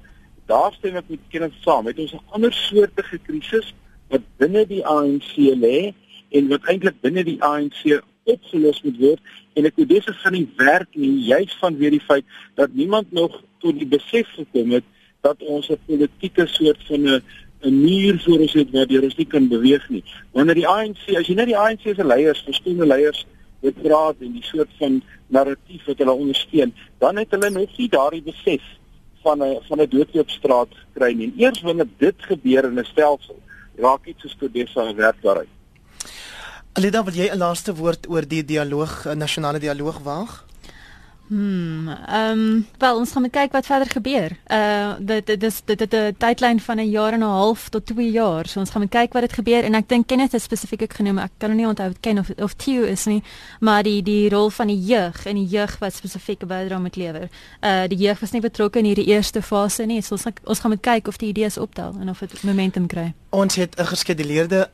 daar 0.46 0.74
stem 0.74 0.96
ek 0.96 1.08
met 1.08 1.20
kennis 1.30 1.62
saam, 1.62 1.86
het 1.86 2.00
ons 2.00 2.14
'n 2.14 2.26
ander 2.30 2.54
soortige 2.54 3.18
krisis 3.18 3.74
wat 4.10 4.22
binne 4.38 4.66
die 4.68 4.86
ANC 4.86 5.36
lê 5.38 5.94
en 6.30 6.48
wat 6.48 6.66
eintlik 6.66 7.02
binne 7.02 7.24
die 7.24 7.42
ANC 7.44 8.02
opgelos 8.24 8.82
moet 8.84 9.00
word 9.00 9.22
en 9.54 9.66
ek 9.66 9.76
dink 9.76 9.90
dit 9.90 10.10
gaan 10.22 10.36
nie 10.38 10.48
werk 10.58 10.96
nie 10.96 11.12
juis 11.28 11.54
vanweer 11.62 11.92
die 11.92 12.06
feit 12.08 12.26
dat 12.56 12.74
niemand 12.74 13.12
nog 13.12 13.42
tot 13.64 13.80
die 13.80 13.90
besef 13.90 14.30
gekom 14.38 14.72
het 14.78 14.86
dat 15.24 15.44
ons 15.44 15.70
'n 15.70 15.80
politieke 15.88 16.48
soort 16.48 16.82
van 16.88 17.08
'n 17.08 17.24
'n 17.64 17.82
muur 17.82 18.22
voor 18.26 18.40
ons 18.40 18.54
het 18.54 18.72
waardeur 18.72 19.04
ons 19.04 19.16
nie 19.16 19.28
kan 19.28 19.48
beweeg 19.48 19.90
nie. 19.90 20.04
Wanneer 20.32 20.56
die 20.56 20.68
ANC, 20.68 21.16
as 21.18 21.28
jy 21.28 21.36
net 21.36 21.48
die 21.48 21.58
ANC 21.58 21.82
se 21.96 22.06
leiers, 22.06 22.44
verskillende 22.46 22.86
leiers 22.86 23.26
wat 23.64 23.82
praat 23.82 24.16
en 24.20 24.34
die 24.34 24.44
soort 24.44 24.70
van 24.80 25.02
narratief 25.28 25.86
wat 25.86 25.98
hulle 25.98 26.12
ondersteun, 26.12 26.74
dan 27.00 27.18
het 27.18 27.32
hulle 27.32 27.50
nog 27.50 27.78
nie 27.78 27.90
daardie 27.90 28.24
besef 28.24 28.62
van 29.24 29.44
'n 29.44 29.60
van 29.68 29.82
'n 29.82 29.90
doodloopstraat 29.90 30.68
gekry 30.94 31.14
nie. 31.14 31.34
Eers 31.38 31.62
wanneer 31.62 31.88
dit 31.98 32.16
gebeur 32.18 32.64
in 32.64 32.80
'n 32.80 32.86
stelsel, 32.86 33.40
raak 33.78 34.06
iets 34.06 34.22
soos 34.22 34.36
Kodessa 34.40 34.94
werkbaarheid. 34.96 35.48
Alida, 36.74 37.04
wil 37.04 37.14
jy 37.14 37.30
'n 37.32 37.38
laaste 37.38 37.76
woord 37.76 38.10
oor 38.10 38.28
die 38.28 38.46
dialoog, 38.46 39.06
nasionale 39.16 39.60
dialoog 39.60 40.00
waag? 40.04 40.46
Hmm, 41.28 41.88
ehm 41.88 42.40
um, 42.40 42.68
wel 42.78 42.98
ons 42.98 43.12
gaan 43.12 43.30
kyk 43.30 43.52
wat 43.52 43.66
verder 43.66 43.90
gebeur. 43.90 44.36
Uh 44.48 44.94
dit 45.00 45.26
dit 45.26 45.44
is 45.44 45.62
dit 45.66 45.80
het 45.80 45.94
'n 45.94 46.16
tydlyn 46.18 46.60
van 46.60 46.78
'n 46.78 46.90
jaar 46.90 47.14
en 47.14 47.20
'n 47.20 47.36
half 47.40 47.70
tot 47.70 47.86
2 47.86 48.12
jaar. 48.12 48.48
So 48.48 48.60
ons 48.60 48.70
gaan 48.70 48.90
kyk 48.90 49.14
wat 49.14 49.22
dit 49.22 49.34
gebeur 49.34 49.64
en 49.64 49.74
ek 49.74 49.90
dink 49.90 50.08
Kenneth 50.08 50.32
het 50.32 50.42
spesifiek 50.42 50.94
genoem. 50.94 51.18
Ek 51.18 51.32
kan 51.38 51.50
nou 51.50 51.60
nie 51.60 51.68
onthou 51.68 51.94
ken 52.00 52.20
of 52.20 52.30
of 52.38 52.54
Theo 52.54 52.84
is 52.84 53.06
nie, 53.06 53.24
maar 53.60 53.84
die 53.84 54.04
die 54.04 54.30
rol 54.30 54.50
van 54.50 54.68
die 54.68 54.84
jeug 54.84 55.26
en 55.26 55.36
die 55.36 55.48
jeug 55.48 55.80
wat 55.80 55.94
spesifieke 55.94 56.46
bydra 56.46 56.80
moet 56.80 56.96
lewer. 56.96 57.30
Uh 57.62 57.88
die 57.88 57.98
jeug 57.98 58.20
was 58.20 58.32
nie 58.32 58.42
betrokke 58.42 58.80
in 58.80 58.86
hierdie 58.86 59.08
eerste 59.08 59.42
fase 59.42 59.86
nie. 59.86 60.02
So 60.02 60.16
ons 60.16 60.26
ons 60.44 60.60
gaan 60.60 60.80
kyk 60.80 61.08
of 61.08 61.18
die 61.18 61.30
idees 61.30 61.58
optel 61.58 61.96
en 62.00 62.10
of 62.10 62.20
dit 62.20 62.44
momentum 62.44 62.88
kry. 62.88 63.14
Ons 63.30 63.56
het 63.56 63.80
'n 63.80 63.86
geskeduleerde 63.86 64.70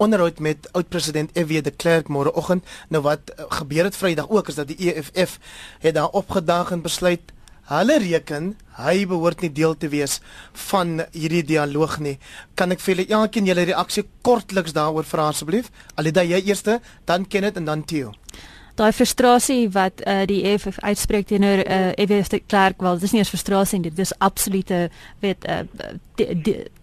onderhoud 0.00 0.38
met 0.40 0.68
oud-president 0.72 1.30
F.W. 1.36 1.60
de 1.62 1.70
Klerk 1.70 2.08
môreoggend. 2.08 2.64
Nou 2.88 3.02
wat 3.04 3.32
uh, 3.34 3.44
gebeur 3.60 3.84
het 3.90 3.96
Vrydag 3.96 4.30
ook 4.30 4.48
is 4.48 4.56
dat 4.60 4.72
die 4.72 4.78
EFF 4.88 5.38
het 5.84 5.94
daar 5.94 6.16
opgedaag 6.16 6.72
en 6.72 6.82
besluit 6.82 7.32
hulle 7.70 7.98
reken 8.02 8.54
hy 8.80 9.04
behoort 9.06 9.44
nie 9.44 9.52
deel 9.54 9.76
te 9.78 9.90
wees 9.92 10.18
van 10.70 11.04
hierdie 11.12 11.44
dialoog 11.52 12.00
nie. 12.02 12.16
Kan 12.58 12.74
ek 12.74 12.82
vir 12.82 12.96
julle 12.96 13.20
elkeen 13.20 13.46
julle 13.46 13.68
reaksie 13.68 14.08
kortliks 14.26 14.74
daaroor 14.74 15.06
vra 15.06 15.28
asseblief? 15.30 15.70
Alida 16.00 16.24
jy 16.26 16.42
eerste, 16.48 16.80
dan 17.06 17.28
Kenneth 17.28 17.60
en 17.60 17.70
dan 17.70 17.84
Theo 17.84 18.19
daai 18.80 18.92
frustrasie 18.96 19.68
wat 19.74 20.00
uh, 20.06 20.22
die 20.28 20.40
EFF 20.48 20.78
uitspreek 20.80 21.28
teenoor 21.30 21.64
uh, 21.64 21.90
eh, 21.90 22.04
EWS 22.04 22.32
de 22.32 22.40
Klerk 22.46 22.80
wel 22.80 22.98
dis 23.00 23.12
nie 23.12 23.20
eens 23.22 23.32
frustrasie 23.32 23.80
nie 23.80 23.92
dis 23.92 24.12
absolute 24.18 24.88
weet 25.24 25.44
uh, 25.48 25.62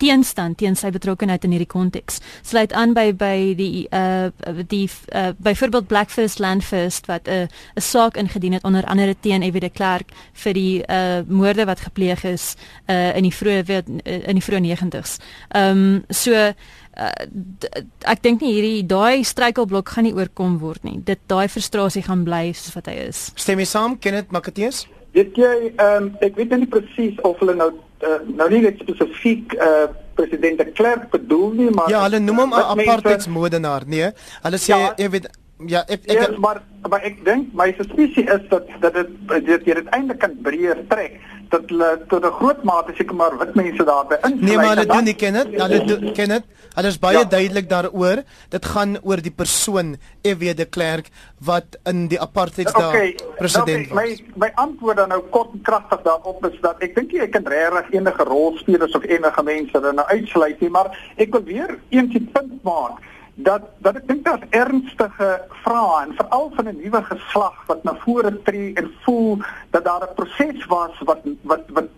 teenstand 0.01 0.57
teen 0.57 0.75
sy 0.77 0.89
betrokkeheid 0.93 1.43
in 1.45 1.53
hierdie 1.53 1.69
konteks 1.69 2.19
sluit 2.41 2.73
aan 2.73 2.95
by 2.97 3.11
by 3.17 3.35
die 3.57 3.85
uh, 3.93 4.29
die 4.69 4.85
uh, 5.13 5.29
byvoorbeeld 5.37 5.89
Blackfirst 5.91 6.41
Landfirst 6.43 7.09
wat 7.11 7.27
'n 7.27 7.45
uh, 7.45 7.47
'n 7.77 7.81
saak 7.81 8.17
ingedien 8.17 8.53
het 8.53 8.63
onder 8.63 8.85
andere 8.85 9.15
teen 9.19 9.41
EWS 9.41 9.59
de 9.59 9.69
Klerk 9.69 10.11
vir 10.33 10.53
die 10.53 10.83
uh, 10.89 11.21
moorde 11.27 11.65
wat 11.65 11.79
gepleeg 11.79 12.23
is 12.23 12.55
uh, 12.89 13.15
in 13.15 13.23
die 13.23 13.33
vroeë 13.33 13.83
in 14.03 14.35
die 14.37 14.43
vroeë 14.43 14.63
90s. 14.65 15.17
Ehm 15.49 15.77
um, 15.77 16.03
so 16.09 16.53
uh, 16.99 17.83
ek 18.13 18.21
dink 18.25 18.41
nie 18.41 18.53
hierdie 18.55 18.83
daai 18.87 19.23
struikelblok 19.23 19.89
gaan 19.95 20.07
nie 20.07 20.13
oorkom 20.17 20.59
word 20.59 20.83
nie. 20.83 20.99
Dit 21.05 21.19
daai 21.27 21.47
frustrasie 21.47 22.03
gaan 22.03 22.25
bly 22.27 22.51
soos 22.53 22.75
wat 22.75 22.89
hy 22.91 22.97
is. 23.07 23.31
Stem 23.35 23.59
jy 23.59 23.69
saam, 23.69 23.97
Kenneth 23.99 24.31
Makateus? 24.31 24.85
Weet 25.17 25.37
jy, 25.39 25.73
ehm 25.77 26.09
um, 26.09 26.09
ek 26.21 26.35
weet 26.37 26.53
nie 26.57 26.69
presies 26.69 27.17
of 27.25 27.39
hulle 27.41 27.55
nou 27.57 27.71
uh, 28.05 28.19
nou 28.27 28.49
nie 28.51 28.61
net 28.65 28.81
spesifiek 28.83 29.55
uh, 29.57 29.87
president 30.17 30.59
de 30.61 30.71
Klerk 30.77 31.09
bedoel 31.13 31.51
nie, 31.57 31.69
maar 31.73 31.89
Ja, 31.89 32.03
hulle 32.05 32.19
noem 32.19 32.45
hom 32.45 32.53
'n 32.53 32.69
apartheidsmoordenaar, 32.75 33.87
nee. 33.87 34.11
Hulle 34.43 34.59
sê 34.61 34.73
ja, 34.73 34.93
jy 34.97 35.09
weet 35.15 35.29
Ja, 35.65 35.81
ek 35.89 36.05
ek 36.05 36.19
ja, 36.19 36.27
maar 36.37 36.61
maar 36.85 37.01
ek 37.01 37.23
dink 37.25 37.49
my 37.57 37.71
suspicie 37.77 38.27
is 38.29 38.43
dat 38.51 38.67
dat 38.81 38.93
dit 38.93 39.09
dit 39.45 39.65
dit 39.65 39.79
uiteindelik 39.81 40.19
kan 40.21 40.35
breër 40.45 40.83
trek 40.91 41.17
dat 41.49 41.63
hulle 41.71 41.87
tot 42.11 42.25
'n 42.25 42.35
groot 42.37 42.61
mate 42.63 42.93
seker 42.93 43.15
maar 43.15 43.37
wit 43.37 43.55
mense 43.55 43.83
daarby 43.83 44.15
insluit. 44.21 44.41
Nee, 44.41 44.55
maar 44.55 44.75
hulle 44.75 44.85
doen 44.85 45.03
nie 45.03 45.15
ken 45.15 45.33
dit. 45.33 45.47
Hulle 45.61 45.85
doen 45.85 46.13
ken 46.13 46.29
dit. 46.29 46.43
Hulle 46.75 46.87
is 46.87 46.99
baie 46.99 47.17
ja. 47.17 47.23
duidelik 47.23 47.69
daaroor. 47.69 48.23
Dit 48.49 48.65
gaan 48.65 48.97
oor 49.01 49.21
die 49.21 49.31
persoon 49.31 49.95
F.W. 50.21 50.53
de 50.53 50.65
Klerk 50.65 51.09
wat 51.39 51.79
in 51.83 52.07
die 52.07 52.21
apartheid 52.21 52.73
daar 52.73 52.87
okay, 52.93 53.15
president 53.37 53.91
okay, 53.91 54.09
was. 54.09 54.21
My 54.21 54.45
my 54.45 54.51
antwoord 54.55 54.97
dan 54.97 55.09
nou 55.09 55.21
kort 55.29 55.53
en 55.53 55.61
kragtig 55.61 56.01
daarop 56.01 56.45
is 56.45 56.61
dat 56.61 56.75
ek 56.79 56.95
dink 56.95 57.11
jy 57.11 57.27
kan 57.27 57.45
regtig 57.47 57.97
enige 57.97 58.23
rolspelers 58.23 58.93
of 58.93 59.03
enige 59.03 59.43
mense 59.43 59.79
dan 59.79 59.95
nou 59.95 60.07
uitsluit 60.07 60.59
nie, 60.59 60.69
maar 60.69 61.13
ek 61.15 61.31
wil 61.31 61.43
weer 61.43 61.79
eens 61.89 62.13
die 62.13 62.29
punt 62.33 62.63
maak 62.63 63.01
dat 63.37 63.61
dat 63.85 63.95
ek 63.95 64.07
dink 64.09 64.25
daar's 64.25 64.49
ernstige 64.49 65.29
vrae 65.63 66.01
en 66.05 66.13
veral 66.17 66.51
van 66.55 66.67
'n 66.67 66.79
nuwe 66.81 67.01
geslag 67.03 67.57
wat 67.69 67.83
na 67.83 67.93
vore 68.03 68.41
tree 68.41 68.73
en 68.73 68.89
voel 69.05 69.37
dat 69.69 69.83
daar 69.85 70.03
'n 70.09 70.15
proses 70.15 70.65
was 70.65 70.99
wat 70.99 71.21
wat 71.41 71.63
wat 71.69 71.89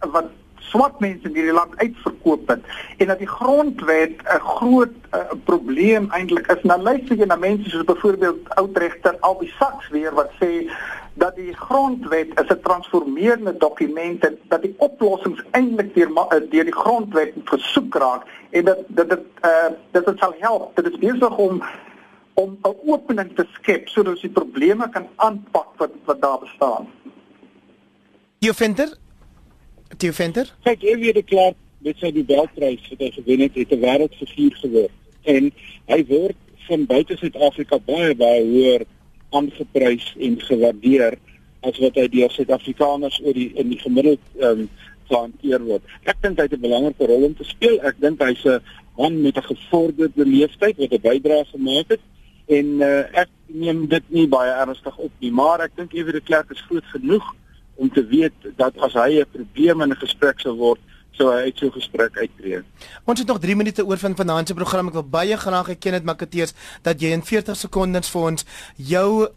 wat 0.00 0.30
swart 0.58 1.00
mense 1.00 1.28
in 1.28 1.34
hierdie 1.34 1.52
land 1.52 1.76
uitverkoop 1.76 2.48
het 2.48 2.64
en 2.96 3.06
dat 3.06 3.18
die 3.18 3.28
grondwet 3.28 4.16
'n 4.22 4.40
groot 4.40 4.94
uh, 5.14 5.20
probleem 5.44 6.10
eintlik 6.10 6.46
is. 6.46 6.62
Nou 6.62 6.80
luister 6.82 7.16
jy 7.16 7.24
na 7.24 7.36
mense 7.36 7.70
soos 7.70 7.84
byvoorbeeld 7.84 8.54
oudregter 8.54 9.16
Albie 9.20 9.52
Sachs 9.58 9.88
weer 9.88 10.14
wat 10.14 10.30
sê 10.40 10.70
dat 11.14 11.36
die 11.36 11.54
grondwet 11.54 12.40
is 12.40 12.48
'n 12.48 12.60
transformerende 12.62 13.56
dokument 13.56 14.24
en 14.24 14.38
dat 14.48 14.62
die 14.62 14.74
oplossings 14.78 15.42
eintlik 15.50 15.94
deur 15.94 16.10
eh, 16.12 16.50
deur 16.50 16.64
die 16.64 16.80
grondwet 16.82 17.32
gesoek 17.44 17.94
raak 17.94 18.22
en 18.50 18.64
dat 18.64 18.78
dat 18.86 19.08
dit 19.08 19.24
uh 19.44 19.70
dat 19.90 20.06
dit 20.06 20.18
sal 20.18 20.34
help. 20.38 20.76
Dit 20.76 20.86
is 20.92 20.98
besig 20.98 21.36
om 21.36 21.62
om 22.34 22.58
'n 22.62 22.76
opening 22.86 23.34
te 23.34 23.46
skep 23.52 23.88
sodat 23.88 24.12
ons 24.12 24.20
die 24.20 24.30
probleme 24.30 24.88
kan 24.88 25.06
aanpak 25.16 25.68
wat 25.76 25.90
wat 26.04 26.20
daar 26.20 26.38
bestaan. 26.38 26.86
Jy 28.38 28.52
vind 28.52 28.76
dit 28.76 28.98
Theo 29.96 30.12
Venter? 30.12 30.50
Kyk, 30.66 30.82
jy 30.82 30.96
weet 30.98 31.20
ek 31.22 31.28
klaar 31.30 31.54
met 31.86 31.98
sy 32.00 32.10
Nobelprys 32.14 32.88
wat 32.90 33.04
hy 33.04 33.10
gewen 33.14 33.44
het, 33.46 33.54
het 33.54 33.72
'n 33.72 33.80
wêreldfiguur 33.84 34.54
geword. 34.62 34.94
En 35.24 35.52
hy 35.86 36.00
word 36.08 36.36
van 36.68 36.86
buite 36.86 37.16
Suid-Afrika 37.16 37.78
baie 37.78 38.14
baie 38.14 38.42
hoër 38.42 38.84
aangeprys 39.30 40.14
en 40.18 40.40
gewaardeer 40.40 41.18
as 41.66 41.78
wat 41.78 41.94
hy 41.94 42.08
deur 42.08 42.30
Suid-Afrikaners 42.30 43.20
oor 43.24 43.34
die 43.34 43.52
in 43.54 43.70
die 43.74 43.80
gemiddeld 43.82 44.22
ehm 44.40 44.66
um, 44.66 44.68
gehanteer 45.06 45.62
word. 45.62 45.82
Ek 46.02 46.18
dink 46.22 46.38
hy 46.38 46.48
het 46.48 46.56
'n 46.56 46.66
belangrike 46.66 47.06
rol 47.06 47.28
om 47.30 47.34
te 47.38 47.44
speel. 47.44 47.78
Ek 47.86 47.94
dink 48.00 48.18
hy's 48.20 48.44
'n 48.44 48.60
man 48.98 49.22
met 49.22 49.36
'n 49.36 49.48
gevorderde 49.54 50.24
leeftyd 50.26 50.76
wat 50.76 50.92
'n 50.92 51.00
bydrae 51.00 51.44
gemaak 51.44 51.88
het 51.88 52.00
en 52.46 52.66
uh, 52.82 53.04
ek 53.22 53.28
neem 53.46 53.86
dit 53.86 54.02
nie 54.08 54.26
baie 54.26 54.50
ernstig 54.50 54.96
op 54.98 55.12
nie, 55.18 55.30
maar 55.30 55.60
ek 55.60 55.76
dink 55.76 55.92
Ewe 55.92 56.12
de 56.12 56.20
Klerk 56.20 56.50
is 56.50 56.64
groot 56.68 56.84
genoeg 56.94 57.34
om 57.76 57.90
te 57.92 58.04
weet 58.06 58.32
dat 58.56 58.76
as 58.80 58.92
hy 58.92 59.20
'n 59.20 59.32
probleem 59.32 59.80
in 59.80 59.90
'n 59.90 60.02
gesprek 60.02 60.40
sou 60.40 60.56
word, 60.56 60.80
sou 61.12 61.30
hy 61.32 61.48
uit 61.48 61.58
so 61.58 61.66
'n 61.66 61.72
gesprek 61.72 62.16
uittreë. 62.16 62.62
Ons 63.04 63.18
het 63.18 63.28
nog 63.28 63.38
3 63.38 63.56
minute 63.56 63.86
oor 63.86 63.98
van 63.98 64.16
vanaand 64.16 64.48
se 64.48 64.54
program. 64.54 64.88
Ek 64.88 64.92
wil 64.92 65.08
baie 65.08 65.36
graag 65.36 65.68
hê 65.68 65.78
Kenneth 65.78 66.04
Makateus 66.04 66.54
dat 66.82 67.00
jy 67.00 67.08
in 67.12 67.22
40 67.22 67.56
sekondes 67.56 68.10
vir 68.10 68.22
ons 68.22 68.44
jou 68.76 69.28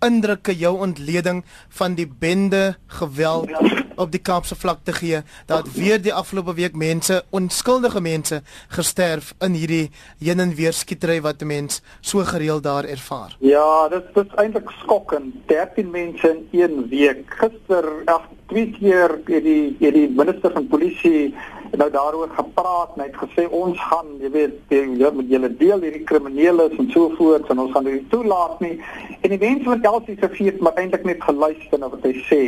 indrukke, 0.00 0.56
jou 0.56 0.78
ontleding 0.78 1.44
van 1.68 1.94
die 1.94 2.06
bende 2.06 2.76
geweld 2.86 3.50
op 3.96 4.12
die 4.12 4.20
Kaapse 4.20 4.56
vlakte 4.56 4.92
gee 4.92 5.22
dat 5.46 5.68
weer 5.72 6.02
die 6.02 6.14
afgelope 6.14 6.54
week 6.54 6.76
mense, 6.76 7.22
onskuldige 7.30 8.00
mense 8.00 8.42
gesterf 8.68 9.34
in 9.40 9.52
hierdie 9.52 9.90
heen 10.18 10.40
en 10.40 10.54
weer 10.54 10.72
skietery 10.72 11.20
wat 11.20 11.42
mense 11.44 11.80
so 12.00 12.24
gereeld 12.24 12.62
daar 12.62 12.84
ervaar. 12.84 13.36
Ja, 13.40 13.88
dit 13.88 14.04
is 14.14 14.34
eintlik 14.36 14.70
skokkend. 14.82 15.34
13 15.46 15.90
mense 15.90 16.36
in 16.50 16.60
een 16.60 16.88
week. 16.88 17.24
Gister, 17.26 17.84
ag, 18.04 18.28
twee 18.46 18.70
keer 18.78 19.18
het 19.24 19.44
die 19.44 19.76
het 19.80 19.94
die 19.94 20.08
minister 20.10 20.52
van 20.52 20.66
polisie 20.66 21.34
nou 21.76 21.90
daaroor 21.90 22.30
gepraat 22.36 22.96
en 22.96 23.02
het 23.02 23.16
gesê 23.18 23.46
ons 23.50 23.80
gaan, 23.90 24.06
jy 24.20 24.30
weet, 24.30 24.56
jy 24.68 25.10
moet 25.16 25.30
julle 25.30 25.50
deel 25.60 25.84
hierdie 25.86 26.04
kriminele 26.08 26.68
en 26.78 26.90
so 26.94 27.10
voort 27.18 27.50
en 27.50 27.62
ons 27.64 27.72
gaan 27.74 27.88
dit 27.88 28.08
toelaat 28.12 28.60
nie. 28.64 28.74
En 29.20 29.34
die 29.34 29.40
mense 29.40 29.68
wat 29.68 29.86
Elsie 29.90 30.16
se 30.20 30.30
vier 30.36 30.58
maar 30.60 30.78
eintlik 30.80 31.06
net 31.08 31.22
geluister 31.24 31.80
na 31.80 31.90
wat 31.92 32.04
hy 32.06 32.14
sê. 32.28 32.42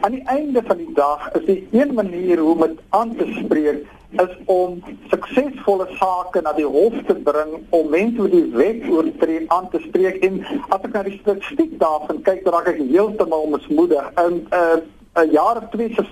Aan 0.00 0.18
die 0.18 0.24
einde 0.32 0.62
van 0.66 0.80
die 0.82 0.92
dag 0.98 1.28
is 1.38 1.46
die 1.48 1.60
een 1.72 1.94
manier 1.94 2.42
hoe 2.42 2.54
om 2.54 2.66
dit 2.66 2.82
aan 2.98 3.14
te 3.16 3.28
spreek 3.40 3.84
is 4.22 4.34
om 4.52 4.76
suksesvolle 5.10 5.86
sake 5.98 6.40
na 6.44 6.52
die 6.56 6.66
hof 6.66 6.94
te 7.08 7.16
bring 7.26 7.56
om 7.76 7.88
mense 7.92 8.20
wat 8.22 8.32
die 8.32 8.44
wet 8.54 8.84
oortree 8.92 9.44
aan 9.52 9.66
te 9.72 9.80
spreek 9.88 10.22
en 10.26 10.38
as 10.68 10.78
ek 10.78 10.92
na 10.94 11.02
die 11.08 11.18
statistiek 11.18 11.74
daarvan 11.82 12.22
kyk 12.28 12.46
raak 12.54 12.70
ek 12.72 12.78
heeltemal 12.84 13.48
mismoedig 13.56 14.12
en 14.22 14.38
'n 14.38 14.46
uh, 14.60 14.78
'n 15.16 15.30
jaar 15.30 15.56
of 15.56 15.68
twee 15.70 15.94
se 15.94 16.04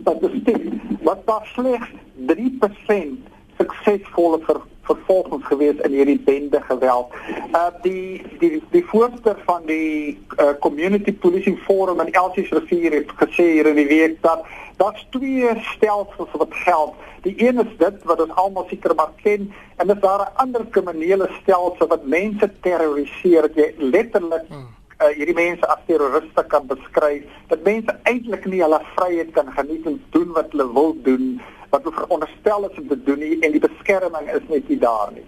statistiek 0.00 0.64
wat 1.02 1.26
daar 1.26 1.46
slegs 1.54 1.88
3% 2.26 3.28
suksesvolle 3.58 4.38
ver, 4.46 4.60
vervolgings 4.82 5.46
gewees 5.46 5.80
in 5.86 5.92
hierdie 5.92 6.20
bende 6.24 6.60
geweld. 6.68 7.12
Uh 7.52 7.66
die 7.82 8.22
die 8.38 8.62
die 8.70 8.84
voorsteur 8.84 9.36
van 9.44 9.66
die 9.66 10.16
uh, 10.38 10.54
community 10.60 11.12
policing 11.12 11.58
forum 11.66 12.00
in 12.00 12.12
Elsies 12.12 12.50
rivier 12.50 12.96
het 13.00 13.12
gesê 13.20 13.46
hier 13.58 13.66
in 13.66 13.76
die 13.82 13.90
week 13.90 14.16
dat 14.22 14.46
daar's 14.80 15.06
twee 15.10 15.52
stelsels 15.74 16.32
wat 16.32 16.54
geld. 16.64 16.94
Die 17.22 17.34
een 17.48 17.60
is 17.60 17.76
dit 17.78 18.02
wat 18.08 18.22
ons 18.24 18.34
almal 18.34 18.66
seker 18.70 18.94
maar 18.94 19.12
ken 19.22 19.52
en 19.76 19.86
dis 19.86 20.00
daar 20.00 20.24
'n 20.24 20.36
ander 20.46 20.66
kriminele 20.66 21.28
stelsel 21.42 21.86
wat 21.86 22.06
mense 22.06 22.50
terroriseer. 22.60 23.50
Jy 23.54 23.74
letterlik 23.78 24.48
hmm 24.48 24.76
uh, 25.02 25.12
hierdie 25.16 25.36
mense 25.38 25.66
as 25.66 25.84
terroriste 25.86 26.44
kan 26.52 26.66
beskryf 26.70 27.24
dat 27.52 27.64
mense 27.66 27.94
eintlik 28.10 28.46
nie 28.50 28.62
hulle 28.64 28.80
vryheid 28.96 29.32
kan 29.36 29.52
geniet 29.56 29.86
en 29.86 29.98
doen 30.16 30.34
wat 30.36 30.52
hulle 30.54 30.68
wil 30.74 30.94
doen 31.06 31.30
wat 31.70 31.84
hulle 31.84 31.96
veronderstel 32.00 32.68
is 32.70 32.78
om 32.80 32.88
te 32.88 33.02
doen 33.04 33.18
nie, 33.22 33.34
en 33.44 33.52
die 33.52 33.62
beskerming 33.62 34.30
is 34.32 34.46
net 34.48 34.68
nie 34.68 34.78
daar 34.80 35.12
nie. 35.14 35.26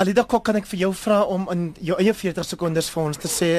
Alida 0.00 0.24
Kok 0.24 0.44
kan 0.46 0.56
ek 0.56 0.66
vir 0.70 0.78
jou 0.86 0.90
vra 0.96 1.18
om 1.28 1.42
in 1.52 1.64
jou 1.84 1.98
eie 2.00 2.14
40 2.16 2.46
sekondes 2.48 2.88
vir 2.94 3.02
ons 3.02 3.18
te 3.20 3.28
sê 3.28 3.50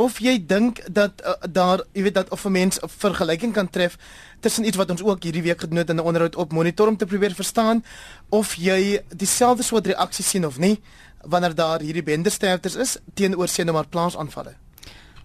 of 0.00 0.20
jy 0.24 0.38
dink 0.40 0.80
dat 0.88 1.20
uh, 1.20 1.34
daar 1.44 1.82
jy 1.92 2.06
weet 2.06 2.16
dat 2.16 2.32
of 2.32 2.46
'n 2.46 2.52
mens 2.52 2.80
'n 2.80 2.88
vergelyking 2.88 3.52
kan 3.52 3.68
tref 3.68 3.98
tussen 4.40 4.64
iets 4.64 4.76
wat 4.76 4.90
ons 4.90 5.02
ook 5.02 5.22
hierdie 5.22 5.42
week 5.42 5.60
genoot 5.60 5.90
in 5.90 5.96
'n 5.96 6.06
onderhoud 6.08 6.36
op 6.36 6.52
monitor 6.52 6.88
om 6.88 6.96
te 6.96 7.06
probeer 7.06 7.34
verstaan 7.34 7.84
of 8.30 8.54
jy 8.54 9.02
dieselfde 9.16 9.62
soort 9.62 9.86
reaksie 9.86 10.24
sien 10.24 10.46
of 10.46 10.58
nie 10.58 10.80
wanneer 11.20 11.54
daar 11.54 11.80
hierdie 11.80 12.02
bendersterftes 12.02 12.74
is 12.74 12.96
teenoor 13.14 13.48
sien 13.48 13.66
nou 13.66 13.76
maar 13.76 13.88
plaasaanvalle. 13.88 14.54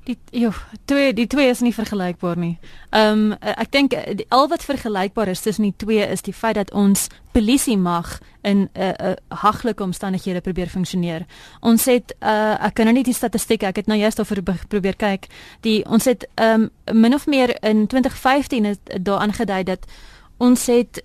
Die 0.08 0.18
jo, 0.32 0.54
twee 0.86 1.12
die 1.14 1.28
twee 1.28 1.50
is 1.52 1.60
nie 1.60 1.74
vergelykbaar 1.76 2.38
nie. 2.40 2.54
Ehm 2.96 3.32
um, 3.32 3.34
ek 3.42 3.72
dink 3.76 3.96
al 4.32 4.48
wat 4.48 4.64
vergelykbaar 4.64 5.28
is 5.34 5.44
tussen 5.44 5.68
die 5.68 5.76
twee 5.76 6.06
is 6.08 6.24
die 6.24 6.34
feit 6.34 6.56
dat 6.56 6.72
ons 6.72 7.10
polisie 7.36 7.76
mag 7.78 8.20
in 8.42 8.58
'n 8.58 8.70
uh, 8.80 8.94
uh, 9.10 9.14
haglike 9.28 9.84
omstandighede 9.84 10.42
probeer 10.42 10.70
funksioneer. 10.72 11.26
Ons 11.60 11.86
het 11.86 12.16
uh, 12.22 12.56
ek 12.66 12.74
kan 12.74 12.86
nou 12.86 12.96
nie 12.96 13.04
die 13.04 13.14
statistieke, 13.14 13.68
ek 13.68 13.76
het 13.76 13.88
nou 13.88 14.00
juist 14.00 14.20
oor 14.20 14.44
probeer 14.68 14.96
kyk. 14.96 15.28
Die 15.62 15.84
ons 15.86 16.06
het 16.06 16.28
ehm 16.36 16.70
um, 16.86 17.02
min 17.02 17.14
of 17.14 17.28
meer 17.28 17.58
in 17.64 17.88
2015 17.88 18.66
het 18.66 18.80
daar 19.02 19.20
aangedui 19.20 19.64
dat 19.64 19.86
ons 20.38 20.66
het 20.66 21.04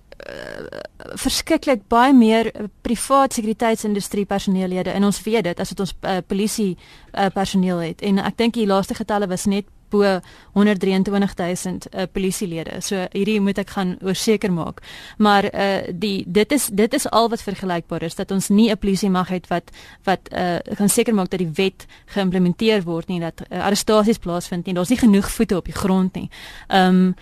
verskriklik 1.19 1.87
baie 1.91 2.13
meer 2.13 2.51
privaat 2.81 3.33
sekuriteitsindustrie 3.33 4.25
personeellede. 4.25 4.91
En 4.91 5.03
ons 5.03 5.21
weet 5.23 5.43
dit 5.43 5.59
as 5.59 5.69
dit 5.73 5.79
ons 5.79 5.93
uh, 6.01 6.17
polisie 6.27 6.73
uh, 6.75 7.27
personeel 7.33 7.83
het. 7.83 8.01
En 8.01 8.21
ek 8.23 8.37
dink 8.37 8.57
die 8.57 8.67
laaste 8.69 8.95
getalle 8.95 9.27
was 9.27 9.45
net 9.45 9.67
bo 9.93 10.19
123000 10.53 11.87
uh, 11.89 12.05
polisielede. 12.11 12.81
So 12.81 13.05
hierdie 13.13 13.39
moet 13.41 13.61
ek 13.61 13.73
gaan 13.75 13.95
oorseker 14.01 14.51
maak. 14.53 14.81
Maar 15.17 15.49
uh 15.53 15.71
die 15.93 16.23
dit 16.27 16.51
is 16.51 16.69
dit 16.73 16.93
is 16.93 17.07
al 17.09 17.29
wat 17.29 17.41
vergelykbaar 17.45 18.03
is 18.05 18.15
dat 18.15 18.31
ons 18.31 18.49
nie 18.49 18.69
'n 18.71 18.77
polisie 18.77 19.09
mag 19.09 19.29
het 19.29 19.47
wat 19.47 19.71
wat 20.03 20.29
uh 20.31 20.57
gaan 20.77 20.89
seker 20.89 21.13
maak 21.13 21.29
dat 21.29 21.39
die 21.39 21.51
wet 21.55 21.85
geïmplementeer 22.13 22.83
word 22.83 23.07
nie 23.07 23.19
dat 23.19 23.41
uh, 23.49 23.65
arrestasies 23.65 24.17
plaasvind 24.17 24.65
nie. 24.65 24.73
Daar's 24.73 24.89
nie 24.89 24.97
genoeg 24.97 25.31
voete 25.31 25.57
op 25.57 25.65
die 25.65 25.75
grond 25.75 26.15
nie. 26.15 26.29
Ehm 26.67 27.13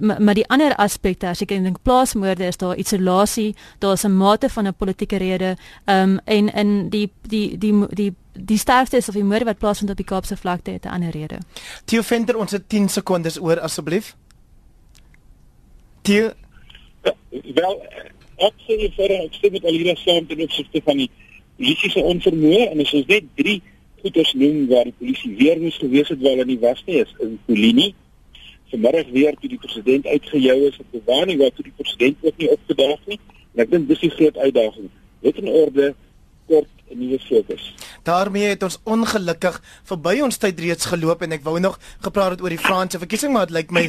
um, 0.00 0.24
maar 0.24 0.34
die 0.34 0.48
ander 0.48 0.74
aspekte 0.76 1.28
as 1.28 1.40
ek 1.42 1.48
dink 1.48 1.82
plaasmoorde 1.82 2.46
is 2.46 2.56
daar 2.56 2.76
isolasie, 2.76 3.54
daar's 3.78 4.04
'n 4.04 4.16
mate 4.16 4.48
van 4.48 4.66
'n 4.66 4.74
politieke 4.74 5.16
rede 5.16 5.56
ehm 5.84 6.10
um, 6.10 6.20
en 6.24 6.52
in 6.54 6.88
die 6.88 7.10
die 7.22 7.58
die 7.58 7.72
die, 7.72 7.86
die 7.94 8.12
die 8.32 8.58
sterftes 8.58 9.08
of 9.08 9.14
die 9.14 9.24
moorde 9.24 9.44
wat 9.44 9.58
plaasvind 9.58 9.90
op 9.90 9.96
die 9.96 10.06
Kaapse 10.06 10.36
vlakte 10.36 10.70
het 10.70 10.84
'n 10.84 10.88
ander 10.88 11.10
rede. 11.10 11.38
Theo 11.84 12.02
Venter, 12.02 12.36
ons 12.36 12.52
het 12.52 12.68
10 12.68 12.88
sekondes 12.88 13.40
oor 13.40 13.60
asseblief. 13.60 14.16
Theo 16.02 16.32
ja, 17.02 17.12
wel 17.54 17.82
ek 18.36 18.54
sê 18.66 18.76
vir 18.96 19.10
ek 19.18 19.34
sê 19.38 19.50
met 19.50 19.64
Alira 19.64 19.94
saam 19.94 20.26
ten 20.26 20.42
opsigte 20.42 20.80
van 20.84 20.96
die 20.96 21.10
polisie 21.56 21.90
se 21.90 22.02
onvermoë 22.02 22.70
en 22.70 22.80
as 22.80 22.94
ons 22.98 23.06
net 23.06 23.24
drie 23.38 23.62
goeders 24.02 24.32
noem 24.34 24.66
waar 24.70 24.88
die 24.90 24.98
polisie 24.98 25.34
weer 25.38 25.58
nie 25.58 25.70
gewees 25.70 26.08
het 26.08 26.22
waar 26.22 26.36
hulle 26.36 26.48
nie 26.50 26.58
was 26.62 26.82
nie 26.86 26.98
is 27.02 27.12
in 27.20 27.38
Polini. 27.46 27.92
Vanmiddag 28.72 29.10
weer 29.14 29.36
toe 29.40 29.50
die 29.52 29.60
president 29.62 30.06
uitgejou 30.06 30.58
is 30.68 30.78
op 30.82 30.96
Bewani 30.96 31.36
waar 31.36 31.52
toe 31.54 31.66
die 31.68 31.76
president 31.76 32.16
ook 32.22 32.36
nie 32.36 32.50
opgedaag 32.50 33.06
nie. 33.06 33.20
En 33.54 33.64
ek 33.66 33.70
dink 33.70 33.88
dis 33.88 34.02
die 34.02 34.10
groot 34.16 34.38
uitdaging. 34.38 34.88
Wet 35.22 35.38
en 35.42 35.50
orde 35.62 35.92
kort 36.50 36.81
nuwe 36.94 37.18
fokus. 37.18 37.74
daarmee 38.02 38.46
het 38.46 38.62
ons 38.62 38.78
ongelukkig 38.84 39.60
verby 39.88 40.20
ons 40.22 40.36
tyd 40.36 40.60
reeds 40.60 40.88
geloop 40.90 41.22
en 41.22 41.32
ek 41.32 41.44
wou 41.46 41.58
nog 41.60 41.78
gepraat 42.02 42.36
het 42.36 42.42
oor 42.42 42.54
die 42.54 42.58
Franse 42.58 42.98
verkiesing 42.98 43.32
maar 43.32 43.46
dit 43.46 43.56
lyk 43.56 43.70
my 43.70 43.84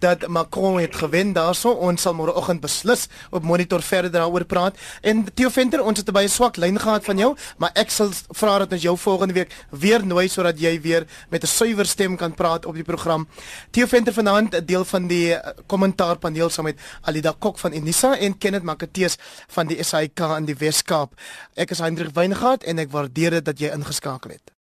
dat 0.00 0.26
Macron 0.28 0.78
het 0.80 0.94
gewen. 0.96 1.32
Daarso 1.32 1.70
ons 1.70 2.02
sal 2.02 2.14
môreoggend 2.14 2.60
beslis 2.60 3.08
op 3.30 3.42
monitor 3.42 3.82
verder 3.82 4.10
daaroor 4.10 4.44
praat. 4.44 4.76
En 5.02 5.24
Theo 5.34 5.50
Venter 5.50 5.82
ons 5.82 5.98
het 5.98 6.08
'n 6.08 6.12
baie 6.12 6.28
swak 6.28 6.56
lyn 6.56 6.78
gehad 6.78 7.04
van 7.04 7.18
jou 7.18 7.36
maar 7.58 7.70
ek 7.74 7.90
sal 7.90 8.10
vra 8.30 8.58
dat 8.58 8.72
ons 8.72 8.82
jou 8.82 8.96
volgende 8.98 9.34
week 9.34 9.54
weer 9.70 10.06
nooi 10.06 10.28
sodat 10.28 10.60
jy 10.60 10.80
weer 10.80 11.06
met 11.30 11.42
'n 11.42 11.46
suiwer 11.46 11.86
stem 11.86 12.16
kan 12.16 12.34
praat 12.34 12.66
op 12.66 12.74
die 12.74 12.84
program. 12.84 13.28
Theo 13.70 13.86
Venter 13.86 14.12
vanaand 14.12 14.54
'n 14.54 14.64
deel 14.64 14.84
van 14.84 15.06
die 15.06 15.34
eh, 15.34 15.50
kommentaarpaneel 15.66 16.50
saam 16.50 16.64
met 16.64 16.80
Alida 17.02 17.34
Kok 17.38 17.58
van 17.58 17.72
Unisa 17.72 18.18
en 18.18 18.38
Kenneth 18.38 18.62
Makatees 18.62 19.16
van 19.48 19.66
die 19.66 19.82
SAIK 19.82 20.20
in 20.20 20.44
die 20.44 20.56
Wes-Kaap. 20.56 21.12
Ek 21.54 21.70
is 21.70 21.78
Hendrik 21.78 22.14
Weingart 22.14 22.47
en 22.64 22.78
ek 22.78 22.90
waardeer 22.90 23.30
dit 23.30 23.44
dat 23.44 23.58
jy 23.60 23.72
ingeskakel 23.74 24.30
het 24.30 24.52